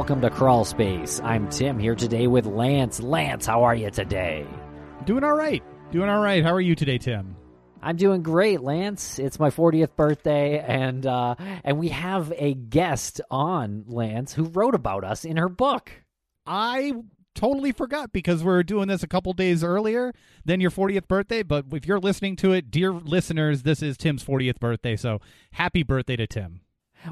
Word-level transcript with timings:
welcome 0.00 0.22
to 0.22 0.30
Crawl 0.30 0.64
Space. 0.64 1.20
I'm 1.22 1.50
Tim 1.50 1.78
here 1.78 1.94
today 1.94 2.26
with 2.26 2.46
Lance. 2.46 3.02
Lance, 3.02 3.44
how 3.44 3.64
are 3.64 3.74
you 3.74 3.90
today? 3.90 4.46
Doing 5.04 5.22
all 5.24 5.36
right. 5.36 5.62
Doing 5.92 6.08
all 6.08 6.22
right. 6.22 6.42
How 6.42 6.54
are 6.54 6.60
you 6.60 6.74
today, 6.74 6.96
Tim? 6.96 7.36
I'm 7.82 7.96
doing 7.96 8.22
great, 8.22 8.62
Lance. 8.62 9.18
It's 9.18 9.38
my 9.38 9.50
40th 9.50 9.94
birthday, 9.96 10.58
and 10.58 11.04
uh, 11.04 11.34
and 11.64 11.78
we 11.78 11.88
have 11.88 12.32
a 12.34 12.54
guest 12.54 13.20
on 13.30 13.84
Lance 13.88 14.32
who 14.32 14.44
wrote 14.44 14.74
about 14.74 15.04
us 15.04 15.26
in 15.26 15.36
her 15.36 15.50
book. 15.50 15.92
I 16.46 16.94
totally 17.34 17.72
forgot 17.72 18.10
because 18.10 18.42
we're 18.42 18.62
doing 18.62 18.88
this 18.88 19.02
a 19.02 19.06
couple 19.06 19.34
days 19.34 19.62
earlier 19.62 20.14
than 20.46 20.62
your 20.62 20.70
40th 20.70 21.08
birthday. 21.08 21.42
But 21.42 21.66
if 21.72 21.84
you're 21.84 22.00
listening 22.00 22.36
to 22.36 22.52
it, 22.52 22.70
dear 22.70 22.90
listeners, 22.90 23.64
this 23.64 23.82
is 23.82 23.98
Tim's 23.98 24.24
40th 24.24 24.60
birthday. 24.60 24.96
So 24.96 25.20
happy 25.52 25.82
birthday 25.82 26.16
to 26.16 26.26
Tim. 26.26 26.62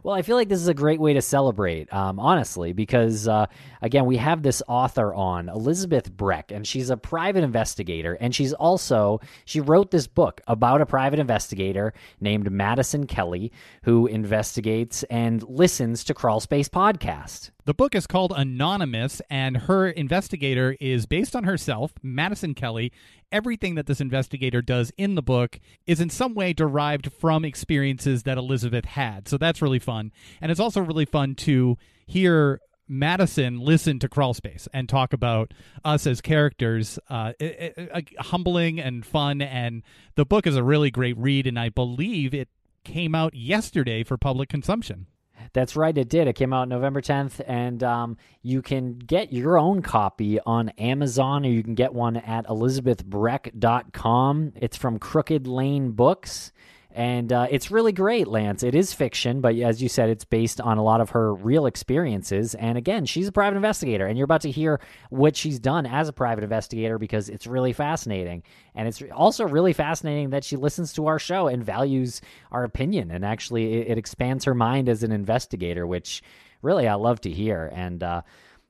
Well, 0.02 0.14
I 0.14 0.22
feel 0.22 0.36
like 0.36 0.48
this 0.48 0.60
is 0.60 0.68
a 0.68 0.74
great 0.74 1.00
way 1.00 1.14
to 1.14 1.22
celebrate, 1.22 1.92
um, 1.92 2.20
honestly, 2.20 2.72
because 2.72 3.26
uh, 3.26 3.46
again, 3.80 4.06
we 4.06 4.18
have 4.18 4.42
this 4.42 4.62
author 4.68 5.14
on, 5.14 5.48
Elizabeth 5.48 6.10
Breck, 6.10 6.52
and 6.52 6.66
she's 6.66 6.90
a 6.90 6.96
private 6.96 7.42
investigator, 7.42 8.14
and 8.20 8.34
she's 8.34 8.52
also 8.52 9.20
she 9.44 9.60
wrote 9.60 9.90
this 9.90 10.06
book 10.06 10.40
about 10.46 10.80
a 10.80 10.86
private 10.86 11.18
investigator 11.18 11.94
named 12.20 12.50
Madison 12.50 13.06
Kelly 13.06 13.50
who 13.82 14.06
investigates 14.06 15.04
and 15.04 15.42
listens 15.48 16.04
to 16.04 16.14
Crawl 16.14 16.40
Space 16.40 16.68
podcast. 16.68 17.50
The 17.68 17.74
book 17.74 17.94
is 17.94 18.06
called 18.06 18.32
Anonymous, 18.34 19.20
and 19.28 19.54
her 19.54 19.88
investigator 19.88 20.74
is 20.80 21.04
based 21.04 21.36
on 21.36 21.44
herself, 21.44 21.92
Madison 22.02 22.54
Kelly. 22.54 22.90
Everything 23.30 23.74
that 23.74 23.84
this 23.84 24.00
investigator 24.00 24.62
does 24.62 24.90
in 24.96 25.16
the 25.16 25.22
book 25.22 25.60
is 25.86 26.00
in 26.00 26.08
some 26.08 26.32
way 26.32 26.54
derived 26.54 27.12
from 27.12 27.44
experiences 27.44 28.22
that 28.22 28.38
Elizabeth 28.38 28.86
had. 28.86 29.28
So 29.28 29.36
that's 29.36 29.60
really 29.60 29.80
fun. 29.80 30.12
And 30.40 30.50
it's 30.50 30.60
also 30.60 30.80
really 30.80 31.04
fun 31.04 31.34
to 31.34 31.76
hear 32.06 32.62
Madison 32.88 33.60
listen 33.60 33.98
to 33.98 34.08
Crawlspace 34.08 34.66
and 34.72 34.88
talk 34.88 35.12
about 35.12 35.52
us 35.84 36.06
as 36.06 36.22
characters. 36.22 36.98
Uh, 37.10 37.34
it, 37.38 37.74
it, 37.76 37.90
it, 37.94 38.18
humbling 38.18 38.80
and 38.80 39.04
fun. 39.04 39.42
And 39.42 39.82
the 40.14 40.24
book 40.24 40.46
is 40.46 40.56
a 40.56 40.64
really 40.64 40.90
great 40.90 41.18
read, 41.18 41.46
and 41.46 41.58
I 41.58 41.68
believe 41.68 42.32
it 42.32 42.48
came 42.84 43.14
out 43.14 43.34
yesterday 43.34 44.04
for 44.04 44.16
public 44.16 44.48
consumption. 44.48 45.06
That's 45.52 45.76
right, 45.76 45.96
it 45.96 46.08
did. 46.08 46.28
It 46.28 46.34
came 46.34 46.52
out 46.52 46.68
November 46.68 47.00
10th, 47.00 47.40
and 47.46 47.82
um, 47.82 48.16
you 48.42 48.62
can 48.62 48.98
get 48.98 49.32
your 49.32 49.58
own 49.58 49.82
copy 49.82 50.40
on 50.40 50.70
Amazon 50.70 51.44
or 51.44 51.48
you 51.48 51.62
can 51.62 51.74
get 51.74 51.94
one 51.94 52.16
at 52.16 52.46
elizabethbreck.com. 52.46 54.52
It's 54.56 54.76
from 54.76 54.98
Crooked 54.98 55.46
Lane 55.46 55.92
Books. 55.92 56.52
And 56.94 57.32
uh, 57.32 57.46
it's 57.50 57.70
really 57.70 57.92
great, 57.92 58.26
Lance. 58.28 58.62
It 58.62 58.74
is 58.74 58.94
fiction, 58.94 59.42
but 59.42 59.54
as 59.56 59.82
you 59.82 59.90
said, 59.90 60.08
it's 60.08 60.24
based 60.24 60.58
on 60.58 60.78
a 60.78 60.82
lot 60.82 61.02
of 61.02 61.10
her 61.10 61.34
real 61.34 61.66
experiences. 61.66 62.54
And 62.54 62.78
again, 62.78 63.04
she's 63.04 63.28
a 63.28 63.32
private 63.32 63.56
investigator, 63.56 64.06
and 64.06 64.16
you're 64.16 64.24
about 64.24 64.40
to 64.42 64.50
hear 64.50 64.80
what 65.10 65.36
she's 65.36 65.58
done 65.58 65.84
as 65.84 66.08
a 66.08 66.14
private 66.14 66.44
investigator 66.44 66.98
because 66.98 67.28
it's 67.28 67.46
really 67.46 67.74
fascinating. 67.74 68.42
And 68.74 68.88
it's 68.88 69.02
also 69.14 69.44
really 69.44 69.74
fascinating 69.74 70.30
that 70.30 70.44
she 70.44 70.56
listens 70.56 70.94
to 70.94 71.06
our 71.08 71.18
show 71.18 71.46
and 71.46 71.62
values 71.62 72.22
our 72.50 72.64
opinion. 72.64 73.10
And 73.10 73.22
actually, 73.22 73.74
it, 73.74 73.88
it 73.88 73.98
expands 73.98 74.44
her 74.44 74.54
mind 74.54 74.88
as 74.88 75.02
an 75.02 75.12
investigator, 75.12 75.86
which 75.86 76.22
really 76.62 76.88
I 76.88 76.94
love 76.94 77.20
to 77.20 77.30
hear. 77.30 77.70
And, 77.74 78.02
uh, 78.02 78.22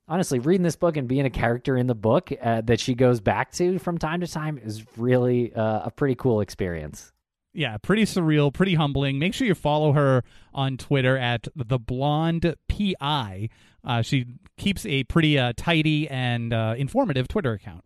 honestly, 0.09 0.41
reading 0.41 0.65
this 0.65 0.77
book 0.77 0.97
and 0.97 1.07
being 1.07 1.25
a 1.25 1.31
character 1.31 1.77
in 1.77 1.87
the 1.87 1.95
book 1.95 2.33
uh, 2.43 2.63
that 2.63 2.81
she 2.81 2.95
goes 2.95 3.21
back 3.21 3.53
to 3.53 3.79
from 3.79 3.97
time 3.97 4.21
to 4.23 4.27
time 4.27 4.59
is 4.59 4.85
really 4.97 5.55
uh, 5.55 5.83
a 5.85 5.91
pretty 5.93 6.17
cool 6.17 6.41
experience 6.41 7.13
yeah, 7.59 7.77
pretty 7.77 8.05
surreal, 8.05 8.55
pretty 8.55 8.75
humbling. 8.75 9.19
Make 9.19 9.35
sure 9.35 9.45
you 9.45 9.55
follow 9.55 9.93
her 9.93 10.23
on 10.55 10.77
Twitter 10.77 11.19
at 11.19 11.49
the 11.57 11.79
Blonde 11.79 12.55
Pi. 12.69 13.49
Uh, 13.83 14.03
she 14.03 14.27
keeps 14.57 14.87
a 14.87 15.03
pretty 15.05 15.39
uh, 15.39 15.55
tidy 15.57 16.09
and 16.09 16.53
uh, 16.53 16.77
informative 16.79 17.27
Twitter 17.27 17.53
account. 17.53 17.85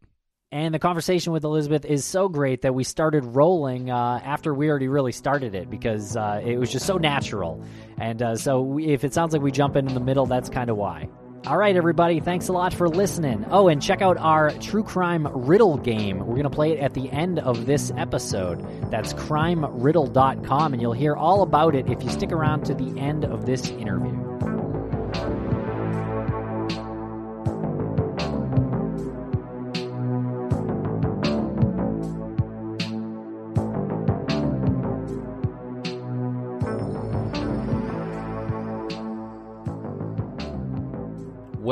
And 0.50 0.74
the 0.74 0.78
conversation 0.78 1.32
with 1.32 1.44
Elizabeth 1.44 1.86
is 1.86 2.04
so 2.04 2.28
great 2.28 2.60
that 2.60 2.74
we 2.74 2.84
started 2.84 3.24
rolling 3.24 3.90
uh, 3.90 4.20
after 4.22 4.52
we 4.52 4.68
already 4.68 4.88
really 4.88 5.12
started 5.12 5.54
it 5.54 5.70
because 5.70 6.18
uh, 6.18 6.42
it 6.44 6.58
was 6.58 6.70
just 6.70 6.84
so 6.84 6.98
natural. 6.98 7.64
And 7.98 8.20
uh, 8.20 8.36
so 8.36 8.60
we, 8.60 8.88
if 8.88 9.04
it 9.04 9.14
sounds 9.14 9.32
like 9.32 9.40
we 9.40 9.50
jump 9.50 9.76
in 9.76 9.88
in 9.88 9.94
the 9.94 10.00
middle, 10.00 10.26
that's 10.26 10.50
kind 10.50 10.68
of 10.68 10.76
why. 10.76 11.08
All 11.44 11.56
right, 11.56 11.74
everybody, 11.74 12.20
thanks 12.20 12.46
a 12.46 12.52
lot 12.52 12.72
for 12.72 12.88
listening. 12.88 13.44
Oh, 13.50 13.66
and 13.66 13.82
check 13.82 14.00
out 14.00 14.16
our 14.16 14.52
true 14.52 14.84
crime 14.84 15.26
riddle 15.26 15.76
game. 15.76 16.20
We're 16.20 16.36
going 16.36 16.44
to 16.44 16.50
play 16.50 16.70
it 16.70 16.78
at 16.78 16.94
the 16.94 17.10
end 17.10 17.40
of 17.40 17.66
this 17.66 17.90
episode. 17.96 18.64
That's 18.92 19.12
crimeriddle.com, 19.14 20.72
and 20.72 20.80
you'll 20.80 20.92
hear 20.92 21.16
all 21.16 21.42
about 21.42 21.74
it 21.74 21.90
if 21.90 22.00
you 22.04 22.10
stick 22.10 22.30
around 22.30 22.64
to 22.66 22.74
the 22.74 22.96
end 22.96 23.24
of 23.24 23.44
this 23.44 23.68
interview. 23.70 24.31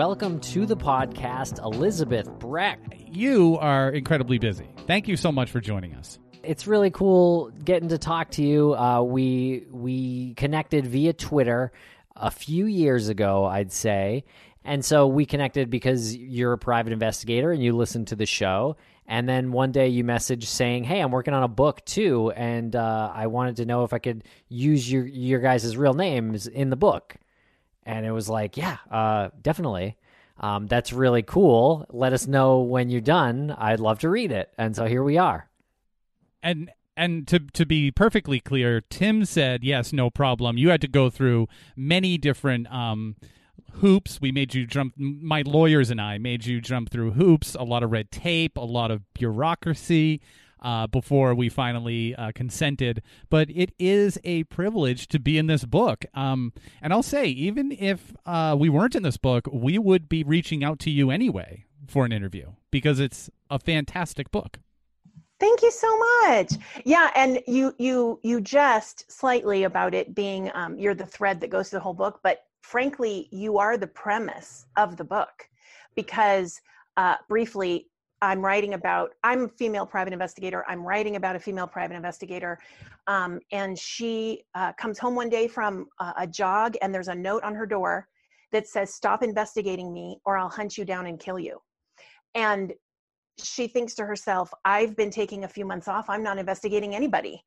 Welcome 0.01 0.41
to 0.41 0.65
the 0.65 0.79
podcast, 0.79 1.63
Elizabeth 1.63 2.27
Breck. 2.39 2.81
You 3.07 3.59
are 3.61 3.91
incredibly 3.91 4.39
busy. 4.39 4.67
Thank 4.87 5.09
you 5.09 5.15
so 5.15 5.31
much 5.31 5.51
for 5.51 5.61
joining 5.61 5.95
us. 5.95 6.19
It's 6.43 6.67
really 6.67 6.91
cool 6.91 7.51
getting 7.51 7.91
to 7.91 7.99
talk 7.99 8.31
to 8.31 8.43
you. 8.43 8.75
Uh, 8.75 9.03
we 9.03 9.67
we 9.71 10.33
connected 10.37 10.87
via 10.87 11.13
Twitter 11.13 11.71
a 12.17 12.31
few 12.31 12.65
years 12.65 13.11
ago, 13.11 13.45
I'd 13.45 13.73
say, 13.73 14.25
and 14.65 14.83
so 14.83 15.07
we 15.07 15.27
connected 15.27 15.69
because 15.69 16.17
you're 16.17 16.55
a 16.55 16.59
private 16.59 16.95
investigator 16.95 17.53
and 17.53 17.63
you 17.63 17.77
listen 17.77 18.07
to 18.07 18.17
the 18.17 18.25
show. 18.25 18.79
And 19.07 19.29
then 19.29 19.53
one 19.53 19.71
day 19.71 19.89
you 19.89 20.03
message 20.03 20.47
saying, 20.47 20.85
"Hey, 20.85 21.01
I'm 21.01 21.11
working 21.11 21.35
on 21.35 21.43
a 21.43 21.49
book 21.49 21.85
too, 21.85 22.31
and 22.31 22.75
uh, 22.75 23.13
I 23.15 23.27
wanted 23.27 23.57
to 23.57 23.67
know 23.67 23.85
if 23.85 23.93
I 23.93 23.99
could 23.99 24.25
use 24.49 24.91
your 24.91 25.05
your 25.05 25.41
guys' 25.41 25.77
real 25.77 25.93
names 25.93 26.47
in 26.47 26.71
the 26.71 26.77
book." 26.77 27.17
And 27.91 28.07
it 28.07 28.13
was 28.13 28.29
like, 28.29 28.57
yeah, 28.57 28.77
uh, 28.89 29.31
definitely. 29.43 29.97
Um, 30.39 30.69
that's 30.69 30.93
really 30.93 31.23
cool. 31.23 31.87
Let 31.91 32.13
us 32.13 32.29
know 32.29 32.61
when 32.61 32.89
you're 32.89 33.01
done. 33.01 33.55
I'd 33.59 33.81
love 33.81 33.99
to 34.01 34.09
read 34.09 34.31
it. 34.31 34.53
And 34.57 34.77
so 34.77 34.87
here 34.87 35.03
we 35.03 35.19
are. 35.19 35.49
And 36.41 36.71
and 36.97 37.27
to 37.29 37.41
to 37.41 37.67
be 37.67 37.91
perfectly 37.91 38.39
clear, 38.39 38.81
Tim 38.81 39.25
said 39.25 39.65
yes, 39.65 39.93
no 39.93 40.09
problem. 40.09 40.57
You 40.57 40.71
had 40.71 40.81
to 40.83 40.89
go 40.89 41.11
through 41.11 41.49
many 41.77 42.17
different 42.17 42.73
um, 42.73 43.17
hoops. 43.75 44.21
We 44.21 44.31
made 44.31 44.55
you 44.55 44.67
jump. 44.67 44.95
My 44.97 45.43
lawyers 45.45 45.91
and 45.91 46.01
I 46.01 46.19
made 46.19 46.47
you 46.47 46.61
jump 46.61 46.91
through 46.91 47.13
hoops. 47.13 47.57
A 47.57 47.65
lot 47.65 47.83
of 47.83 47.91
red 47.91 48.13
tape, 48.13 48.57
a 48.57 48.61
lot 48.61 48.93
of 48.93 49.03
bureaucracy 49.15 50.21
uh, 50.63 50.87
before 50.87 51.35
we 51.35 51.49
finally 51.49 52.15
uh, 52.15 52.33
consented. 52.35 53.03
But 53.29 53.49
it 53.51 53.73
is 53.79 54.19
a 54.25 54.45
privilege 54.45 55.09
to 55.09 55.19
be 55.19 55.39
in 55.39 55.47
this 55.47 55.65
book. 55.65 56.05
Um, 56.15 56.53
and 56.83 56.93
I'll 56.93 57.03
say, 57.03 57.27
even 57.27 57.73
if 57.73 58.15
uh, 58.27 58.57
we 58.59 58.69
weren't 58.69 58.95
in 58.95 59.03
this 59.03 59.17
book, 59.17 59.49
we 59.53 59.79
would 59.79 60.09
be 60.09 60.23
reaching 60.23 60.65
out 60.65 60.79
to 60.81 60.91
you 60.91 61.11
anyway 61.11 61.67
for 61.87 62.05
an 62.05 62.13
interview 62.13 62.53
because 62.71 63.01
it's 63.01 63.31
a 63.51 63.59
fantastic 63.59 64.31
book. 64.31 64.59
Thank 65.41 65.63
you 65.63 65.71
so 65.71 65.99
much. 65.99 66.53
Yeah, 66.85 67.11
and 67.17 67.41
you 67.47 67.75
you 67.79 68.21
you 68.23 68.43
just 68.43 69.11
slightly 69.11 69.65
about 69.65 69.95
it 69.95 70.15
being 70.15 70.51
um, 70.53 70.79
you're 70.79 70.95
the 70.95 71.07
thread 71.07 71.41
that 71.41 71.49
goes 71.49 71.71
to 71.71 71.77
the 71.77 71.81
whole 71.81 71.95
book, 71.95 72.21
but 72.23 72.45
frankly, 72.61 73.27
you 73.33 73.57
are 73.57 73.79
the 73.79 73.87
premise 73.87 74.67
of 74.77 74.99
the 74.99 75.05
book 75.05 75.49
because 75.95 76.61
uh, 76.99 77.17
briefly 77.29 77.87
I'm 78.23 78.45
writing 78.45 78.75
about, 78.75 79.13
I'm 79.25 79.45
a 79.45 79.49
female 79.49 79.87
private 79.87 80.13
investigator. 80.13 80.65
I'm 80.69 80.83
writing 80.83 81.17
about 81.17 81.37
a 81.37 81.39
female 81.39 81.67
private 81.67 81.95
investigator. 81.95 82.59
Um, 83.07 83.41
and 83.51 83.79
she 83.79 84.43
uh, 84.55 84.73
comes 84.75 84.99
home 84.99 85.15
one 85.15 85.31
day 85.31 85.49
from 85.49 85.87
a 86.17 86.27
jog, 86.27 86.77
and 86.83 86.95
there's 86.95 87.09
a 87.09 87.15
note 87.15 87.43
on 87.43 87.55
her 87.55 87.67
door 87.67 88.09
that 88.53 88.69
says, 88.69 88.93
Stop 88.93 89.23
investigating 89.23 89.93
me, 89.93 90.19
or 90.25 90.37
I'll 90.37 90.49
hunt 90.49 90.77
you 90.77 90.85
down 90.85 91.07
and 91.07 91.19
kill 91.19 91.39
you. 91.39 91.59
And 92.35 92.73
she 93.43 93.67
thinks 93.67 93.95
to 93.95 94.05
herself, 94.05 94.53
I've 94.65 94.97
been 94.97 95.11
taking 95.11 95.45
a 95.45 95.49
few 95.49 95.65
months 95.65 95.89
off. 95.89 96.11
I'm 96.11 96.23
not 96.23 96.39
investigating 96.39 96.95
anybody 96.95 97.43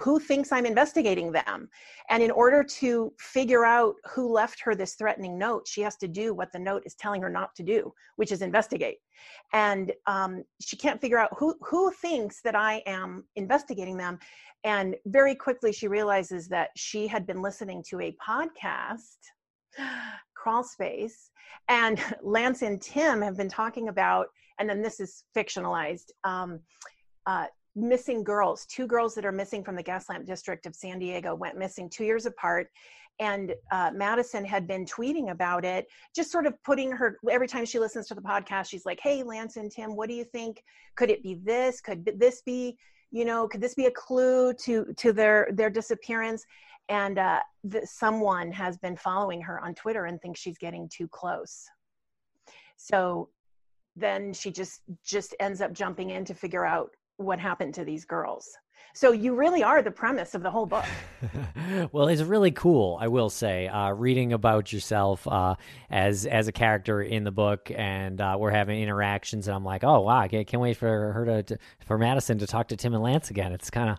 who 0.00 0.18
thinks 0.18 0.52
I'm 0.52 0.66
investigating 0.66 1.32
them? 1.32 1.68
And 2.10 2.22
in 2.22 2.30
order 2.30 2.62
to 2.62 3.12
figure 3.18 3.64
out 3.64 3.94
who 4.12 4.32
left 4.32 4.60
her 4.60 4.74
this 4.74 4.94
threatening 4.94 5.38
note, 5.38 5.66
she 5.66 5.80
has 5.82 5.96
to 5.96 6.08
do 6.08 6.34
what 6.34 6.52
the 6.52 6.58
note 6.58 6.82
is 6.84 6.94
telling 6.94 7.22
her 7.22 7.28
not 7.28 7.54
to 7.56 7.62
do, 7.62 7.92
which 8.16 8.32
is 8.32 8.42
investigate. 8.42 8.98
And 9.52 9.92
um, 10.06 10.44
she 10.60 10.76
can't 10.76 11.00
figure 11.00 11.18
out 11.18 11.30
who 11.38 11.54
who 11.60 11.90
thinks 11.92 12.40
that 12.42 12.54
I 12.54 12.82
am 12.86 13.24
investigating 13.36 13.96
them. 13.96 14.18
And 14.64 14.96
very 15.06 15.34
quickly, 15.34 15.72
she 15.72 15.88
realizes 15.88 16.48
that 16.48 16.70
she 16.76 17.06
had 17.06 17.26
been 17.26 17.42
listening 17.42 17.82
to 17.90 18.00
a 18.00 18.16
podcast, 18.24 19.18
Crawl 20.34 20.64
Space, 20.64 21.30
and 21.68 22.00
Lance 22.22 22.62
and 22.62 22.80
Tim 22.80 23.22
have 23.22 23.36
been 23.36 23.48
talking 23.48 23.88
about. 23.88 24.26
And 24.58 24.68
then 24.68 24.82
this 24.82 25.00
is 25.00 25.24
fictionalized. 25.36 26.10
Um, 26.24 26.60
uh, 27.26 27.46
missing 27.74 28.22
girls, 28.22 28.66
two 28.66 28.86
girls 28.86 29.14
that 29.14 29.24
are 29.24 29.32
missing 29.32 29.64
from 29.64 29.76
the 29.76 29.82
Gaslamp 29.82 30.26
district 30.26 30.66
of 30.66 30.74
San 30.74 30.98
Diego 30.98 31.34
went 31.34 31.56
missing 31.58 31.88
two 31.88 32.04
years 32.04 32.26
apart. 32.26 32.68
and 33.18 33.54
uh, 33.70 33.90
Madison 33.94 34.44
had 34.44 34.66
been 34.66 34.84
tweeting 34.84 35.30
about 35.30 35.64
it, 35.64 35.86
just 36.14 36.30
sort 36.30 36.46
of 36.46 36.54
putting 36.64 36.90
her 36.90 37.18
every 37.30 37.46
time 37.46 37.64
she 37.64 37.78
listens 37.78 38.06
to 38.08 38.14
the 38.14 38.22
podcast, 38.22 38.68
she's 38.68 38.86
like, 38.86 39.00
"Hey, 39.00 39.22
Lance 39.22 39.56
and 39.56 39.70
Tim, 39.70 39.96
what 39.96 40.08
do 40.08 40.14
you 40.14 40.24
think? 40.24 40.62
Could 40.96 41.10
it 41.10 41.22
be 41.22 41.34
this? 41.34 41.80
Could 41.80 42.10
this 42.18 42.42
be, 42.42 42.76
you 43.10 43.24
know, 43.24 43.46
could 43.48 43.60
this 43.60 43.74
be 43.74 43.86
a 43.86 43.90
clue 43.90 44.52
to 44.54 44.86
to 44.96 45.12
their 45.12 45.48
their 45.52 45.70
disappearance?" 45.70 46.44
And 46.88 47.18
uh, 47.18 47.40
the, 47.64 47.86
someone 47.86 48.50
has 48.52 48.76
been 48.78 48.96
following 48.96 49.40
her 49.42 49.60
on 49.60 49.74
Twitter 49.74 50.06
and 50.06 50.20
thinks 50.20 50.40
she's 50.40 50.58
getting 50.58 50.88
too 50.88 51.08
close. 51.08 51.66
So 52.76 53.28
then 53.94 54.32
she 54.32 54.50
just 54.50 54.80
just 55.04 55.34
ends 55.38 55.60
up 55.60 55.72
jumping 55.72 56.10
in 56.10 56.24
to 56.24 56.34
figure 56.34 56.64
out 56.64 56.90
what 57.16 57.38
happened 57.38 57.74
to 57.74 57.84
these 57.84 58.04
girls. 58.04 58.48
So 58.94 59.12
you 59.12 59.34
really 59.34 59.62
are 59.62 59.80
the 59.80 59.90
premise 59.90 60.34
of 60.34 60.42
the 60.42 60.50
whole 60.50 60.66
book. 60.66 60.84
well, 61.92 62.08
it's 62.08 62.20
really 62.20 62.50
cool, 62.50 62.98
I 63.00 63.08
will 63.08 63.30
say, 63.30 63.66
uh, 63.66 63.90
reading 63.92 64.34
about 64.34 64.70
yourself 64.70 65.26
uh, 65.26 65.54
as 65.90 66.26
as 66.26 66.46
a 66.46 66.52
character 66.52 67.00
in 67.00 67.24
the 67.24 67.30
book, 67.30 67.70
and 67.74 68.20
uh, 68.20 68.36
we're 68.38 68.50
having 68.50 68.82
interactions, 68.82 69.48
and 69.48 69.54
I'm 69.54 69.64
like, 69.64 69.82
oh 69.82 70.00
wow, 70.00 70.18
I 70.18 70.28
can't, 70.28 70.46
can't 70.46 70.60
wait 70.60 70.76
for 70.76 71.12
her 71.12 71.24
to, 71.24 71.42
to, 71.42 71.58
for 71.86 71.96
Madison 71.96 72.38
to 72.38 72.46
talk 72.46 72.68
to 72.68 72.76
Tim 72.76 72.92
and 72.92 73.02
Lance 73.02 73.30
again. 73.30 73.52
It's 73.52 73.70
kind 73.70 73.96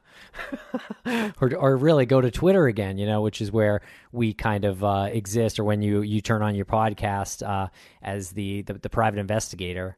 of, 1.05 1.33
or 1.41 1.55
or 1.55 1.75
really 1.75 2.05
go 2.05 2.21
to 2.21 2.29
Twitter 2.29 2.67
again, 2.67 2.99
you 2.99 3.07
know, 3.07 3.23
which 3.23 3.41
is 3.41 3.51
where 3.51 3.81
we 4.11 4.31
kind 4.35 4.63
of 4.63 4.83
uh, 4.83 5.09
exist, 5.11 5.59
or 5.59 5.63
when 5.63 5.81
you 5.81 6.01
you 6.01 6.21
turn 6.21 6.43
on 6.43 6.53
your 6.53 6.65
podcast 6.65 7.47
uh, 7.47 7.67
as 8.03 8.29
the, 8.31 8.61
the, 8.61 8.75
the 8.75 8.89
private 8.89 9.19
investigator. 9.19 9.97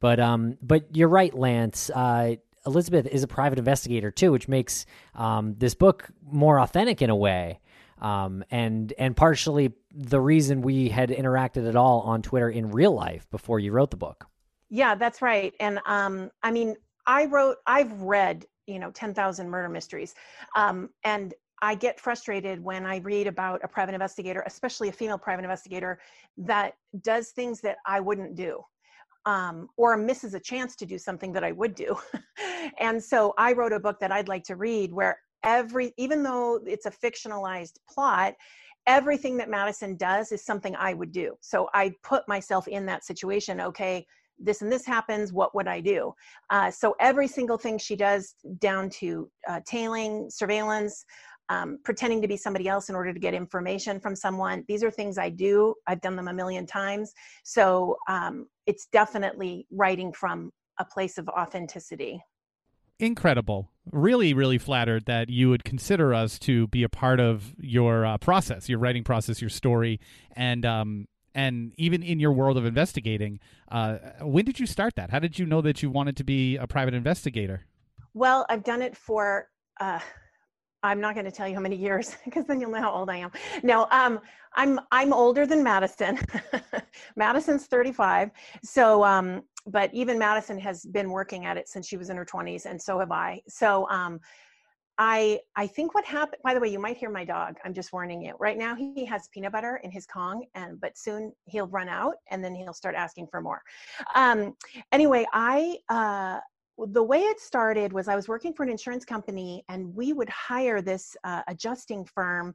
But 0.00 0.18
um, 0.18 0.56
but 0.62 0.96
you're 0.96 1.08
right, 1.08 1.32
Lance. 1.32 1.90
Uh, 1.90 2.36
Elizabeth 2.66 3.06
is 3.06 3.22
a 3.22 3.26
private 3.26 3.58
investigator 3.58 4.10
too, 4.10 4.32
which 4.32 4.48
makes 4.48 4.86
um, 5.14 5.54
this 5.58 5.74
book 5.74 6.08
more 6.22 6.60
authentic 6.60 7.00
in 7.02 7.10
a 7.10 7.16
way. 7.16 7.60
Um, 8.00 8.44
and 8.50 8.92
and 8.98 9.14
partially 9.14 9.72
the 9.94 10.20
reason 10.20 10.62
we 10.62 10.88
had 10.88 11.10
interacted 11.10 11.68
at 11.68 11.76
all 11.76 12.00
on 12.00 12.22
Twitter 12.22 12.48
in 12.48 12.70
real 12.70 12.92
life 12.92 13.28
before 13.30 13.60
you 13.60 13.72
wrote 13.72 13.90
the 13.90 13.98
book. 13.98 14.26
Yeah, 14.70 14.94
that's 14.94 15.20
right. 15.20 15.52
And 15.60 15.80
um, 15.84 16.30
I 16.42 16.50
mean, 16.50 16.76
I 17.06 17.26
wrote, 17.26 17.58
I've 17.66 17.92
read, 18.00 18.46
you 18.66 18.78
know, 18.78 18.90
ten 18.90 19.12
thousand 19.12 19.50
murder 19.50 19.68
mysteries, 19.68 20.14
um, 20.56 20.88
and 21.04 21.34
I 21.60 21.74
get 21.74 22.00
frustrated 22.00 22.62
when 22.64 22.86
I 22.86 22.98
read 22.98 23.26
about 23.26 23.60
a 23.62 23.68
private 23.68 23.92
investigator, 23.92 24.42
especially 24.46 24.88
a 24.88 24.92
female 24.92 25.18
private 25.18 25.44
investigator, 25.44 25.98
that 26.38 26.74
does 27.02 27.30
things 27.30 27.60
that 27.60 27.76
I 27.84 28.00
wouldn't 28.00 28.34
do 28.34 28.64
um, 29.26 29.68
or 29.76 29.96
misses 29.96 30.34
a 30.34 30.40
chance 30.40 30.76
to 30.76 30.86
do 30.86 30.98
something 30.98 31.32
that 31.32 31.44
I 31.44 31.52
would 31.52 31.74
do. 31.74 31.96
and 32.78 33.02
so 33.02 33.34
I 33.38 33.52
wrote 33.52 33.72
a 33.72 33.80
book 33.80 33.98
that 34.00 34.12
I'd 34.12 34.28
like 34.28 34.44
to 34.44 34.56
read 34.56 34.92
where 34.92 35.18
every, 35.44 35.92
even 35.96 36.22
though 36.22 36.60
it's 36.66 36.86
a 36.86 36.90
fictionalized 36.90 37.78
plot, 37.88 38.34
everything 38.86 39.36
that 39.36 39.50
Madison 39.50 39.96
does 39.96 40.32
is 40.32 40.44
something 40.44 40.74
I 40.76 40.94
would 40.94 41.12
do. 41.12 41.34
So 41.40 41.68
I 41.74 41.92
put 42.02 42.26
myself 42.28 42.66
in 42.66 42.86
that 42.86 43.04
situation. 43.04 43.60
Okay, 43.60 44.06
this 44.38 44.62
and 44.62 44.72
this 44.72 44.86
happens. 44.86 45.32
What 45.32 45.54
would 45.54 45.68
I 45.68 45.80
do? 45.80 46.14
Uh, 46.48 46.70
so 46.70 46.96
every 46.98 47.28
single 47.28 47.58
thing 47.58 47.78
she 47.78 47.94
does, 47.94 48.34
down 48.58 48.88
to 48.90 49.30
uh, 49.48 49.60
tailing, 49.66 50.28
surveillance, 50.30 51.04
um, 51.50 51.78
pretending 51.84 52.22
to 52.22 52.28
be 52.28 52.36
somebody 52.36 52.68
else 52.68 52.88
in 52.88 52.94
order 52.94 53.12
to 53.12 53.18
get 53.18 53.34
information 53.34 54.00
from 54.00 54.14
someone. 54.14 54.64
These 54.68 54.82
are 54.84 54.90
things 54.90 55.18
I 55.18 55.28
do. 55.28 55.74
I've 55.86 56.00
done 56.00 56.16
them 56.16 56.28
a 56.28 56.32
million 56.32 56.64
times. 56.64 57.12
So 57.42 57.96
um, 58.08 58.46
it's 58.66 58.86
definitely 58.86 59.66
writing 59.70 60.12
from 60.12 60.52
a 60.78 60.84
place 60.84 61.18
of 61.18 61.28
authenticity. 61.28 62.22
Incredible. 63.00 63.68
Really, 63.90 64.32
really 64.32 64.58
flattered 64.58 65.06
that 65.06 65.28
you 65.28 65.50
would 65.50 65.64
consider 65.64 66.14
us 66.14 66.38
to 66.40 66.68
be 66.68 66.84
a 66.84 66.88
part 66.88 67.18
of 67.18 67.54
your 67.58 68.06
uh, 68.06 68.18
process, 68.18 68.68
your 68.68 68.78
writing 68.78 69.02
process, 69.02 69.40
your 69.40 69.50
story, 69.50 69.98
and 70.36 70.64
um, 70.64 71.08
and 71.34 71.72
even 71.76 72.02
in 72.02 72.20
your 72.20 72.32
world 72.32 72.58
of 72.58 72.64
investigating. 72.64 73.40
Uh, 73.70 73.96
when 74.20 74.44
did 74.44 74.60
you 74.60 74.66
start 74.66 74.94
that? 74.96 75.10
How 75.10 75.18
did 75.18 75.38
you 75.38 75.46
know 75.46 75.60
that 75.62 75.82
you 75.82 75.90
wanted 75.90 76.16
to 76.18 76.24
be 76.24 76.56
a 76.56 76.66
private 76.66 76.92
investigator? 76.94 77.62
Well, 78.14 78.44
I've 78.48 78.64
done 78.64 78.82
it 78.82 78.96
for 78.96 79.48
uh, 79.80 80.00
I'm 80.82 81.00
not 81.00 81.14
going 81.14 81.26
to 81.26 81.32
tell 81.32 81.46
you 81.46 81.54
how 81.54 81.60
many 81.60 81.76
years 81.76 82.16
because 82.24 82.46
then 82.46 82.60
you'll 82.60 82.70
know 82.70 82.80
how 82.80 82.92
old 82.92 83.10
I 83.10 83.16
am. 83.16 83.30
No, 83.62 83.86
um, 83.90 84.20
I'm 84.54 84.80
I'm 84.90 85.12
older 85.12 85.46
than 85.46 85.62
Madison. 85.62 86.18
Madison's 87.16 87.66
35. 87.66 88.30
So, 88.62 89.04
um, 89.04 89.42
but 89.66 89.92
even 89.92 90.18
Madison 90.18 90.58
has 90.58 90.84
been 90.86 91.10
working 91.10 91.44
at 91.44 91.56
it 91.56 91.68
since 91.68 91.86
she 91.86 91.96
was 91.96 92.10
in 92.10 92.16
her 92.16 92.24
20s, 92.24 92.66
and 92.66 92.80
so 92.80 92.98
have 92.98 93.12
I. 93.12 93.42
So, 93.48 93.88
um, 93.90 94.20
I 94.98 95.40
I 95.56 95.66
think 95.66 95.94
what 95.94 96.04
happened. 96.04 96.42
By 96.44 96.52
the 96.52 96.60
way, 96.60 96.68
you 96.68 96.78
might 96.78 96.96
hear 96.96 97.10
my 97.10 97.24
dog. 97.24 97.56
I'm 97.64 97.72
just 97.72 97.92
warning 97.92 98.20
you. 98.20 98.34
Right 98.38 98.58
now, 98.58 98.74
he 98.74 99.04
has 99.06 99.28
peanut 99.32 99.52
butter 99.52 99.80
in 99.82 99.90
his 99.90 100.06
Kong, 100.06 100.44
and 100.54 100.80
but 100.80 100.98
soon 100.98 101.32
he'll 101.46 101.68
run 101.68 101.88
out, 101.88 102.14
and 102.30 102.44
then 102.44 102.54
he'll 102.54 102.74
start 102.74 102.94
asking 102.94 103.28
for 103.30 103.40
more. 103.40 103.62
Um, 104.14 104.54
anyway, 104.92 105.26
I 105.32 105.78
uh, 105.88 106.40
the 106.86 107.02
way 107.02 107.20
it 107.20 107.40
started 107.40 107.92
was 107.92 108.08
I 108.08 108.16
was 108.16 108.28
working 108.28 108.52
for 108.52 108.62
an 108.62 108.68
insurance 108.68 109.04
company 109.04 109.64
and 109.68 109.94
we 109.94 110.12
would 110.12 110.28
hire 110.28 110.80
this 110.80 111.16
uh, 111.24 111.42
adjusting 111.48 112.04
firm 112.04 112.54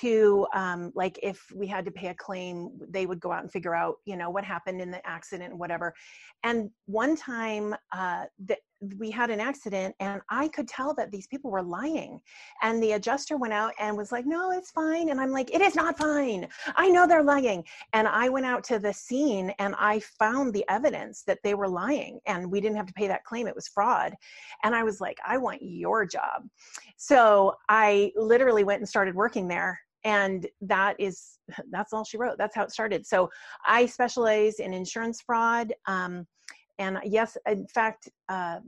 to 0.00 0.46
um, 0.54 0.92
like 0.94 1.18
if 1.22 1.46
we 1.54 1.66
had 1.66 1.84
to 1.86 1.90
pay 1.90 2.08
a 2.08 2.14
claim 2.14 2.70
they 2.90 3.06
would 3.06 3.20
go 3.20 3.32
out 3.32 3.42
and 3.42 3.50
figure 3.50 3.74
out 3.74 3.96
you 4.04 4.16
know 4.16 4.28
what 4.28 4.44
happened 4.44 4.80
in 4.80 4.90
the 4.90 5.06
accident 5.06 5.50
and 5.50 5.58
whatever. 5.58 5.94
And 6.44 6.70
one 6.86 7.16
time 7.16 7.74
uh, 7.92 8.24
the, 8.44 8.56
we 8.96 9.10
had 9.10 9.30
an 9.30 9.40
accident 9.40 9.94
and 9.98 10.20
i 10.30 10.46
could 10.48 10.68
tell 10.68 10.94
that 10.94 11.10
these 11.10 11.26
people 11.26 11.50
were 11.50 11.62
lying 11.62 12.20
and 12.62 12.80
the 12.82 12.92
adjuster 12.92 13.36
went 13.36 13.52
out 13.52 13.72
and 13.80 13.96
was 13.96 14.12
like 14.12 14.24
no 14.24 14.52
it's 14.52 14.70
fine 14.70 15.08
and 15.08 15.20
i'm 15.20 15.30
like 15.30 15.52
it 15.52 15.60
is 15.60 15.74
not 15.74 15.98
fine. 15.98 16.46
I 16.76 16.88
know 16.88 17.06
they're 17.06 17.22
lying. 17.22 17.64
And 17.92 18.06
i 18.06 18.28
went 18.28 18.46
out 18.46 18.62
to 18.64 18.78
the 18.78 18.92
scene 18.92 19.52
and 19.58 19.74
i 19.78 20.00
found 20.18 20.52
the 20.52 20.64
evidence 20.68 21.22
that 21.26 21.38
they 21.42 21.54
were 21.54 21.68
lying 21.68 22.20
and 22.26 22.50
we 22.50 22.60
didn't 22.60 22.76
have 22.76 22.86
to 22.86 22.92
pay 22.92 23.08
that 23.08 23.24
claim. 23.24 23.46
It 23.46 23.54
was 23.54 23.68
fraud. 23.68 24.14
And 24.62 24.74
i 24.74 24.84
was 24.84 25.00
like 25.00 25.18
i 25.26 25.36
want 25.36 25.60
your 25.60 26.06
job. 26.06 26.44
So 26.96 27.54
i 27.68 28.12
literally 28.14 28.64
went 28.64 28.80
and 28.80 28.88
started 28.88 29.14
working 29.14 29.48
there 29.48 29.80
and 30.04 30.46
that 30.60 30.94
is 31.00 31.38
that's 31.70 31.92
all 31.92 32.04
she 32.04 32.16
wrote. 32.16 32.38
That's 32.38 32.54
how 32.54 32.62
it 32.62 32.70
started. 32.70 33.06
So 33.06 33.28
i 33.66 33.86
specialize 33.86 34.60
in 34.60 34.72
insurance 34.72 35.20
fraud 35.20 35.72
um, 35.86 36.26
and 36.78 36.98
yes 37.04 37.36
in 37.46 37.66
fact 37.66 38.08
uh, 38.28 38.58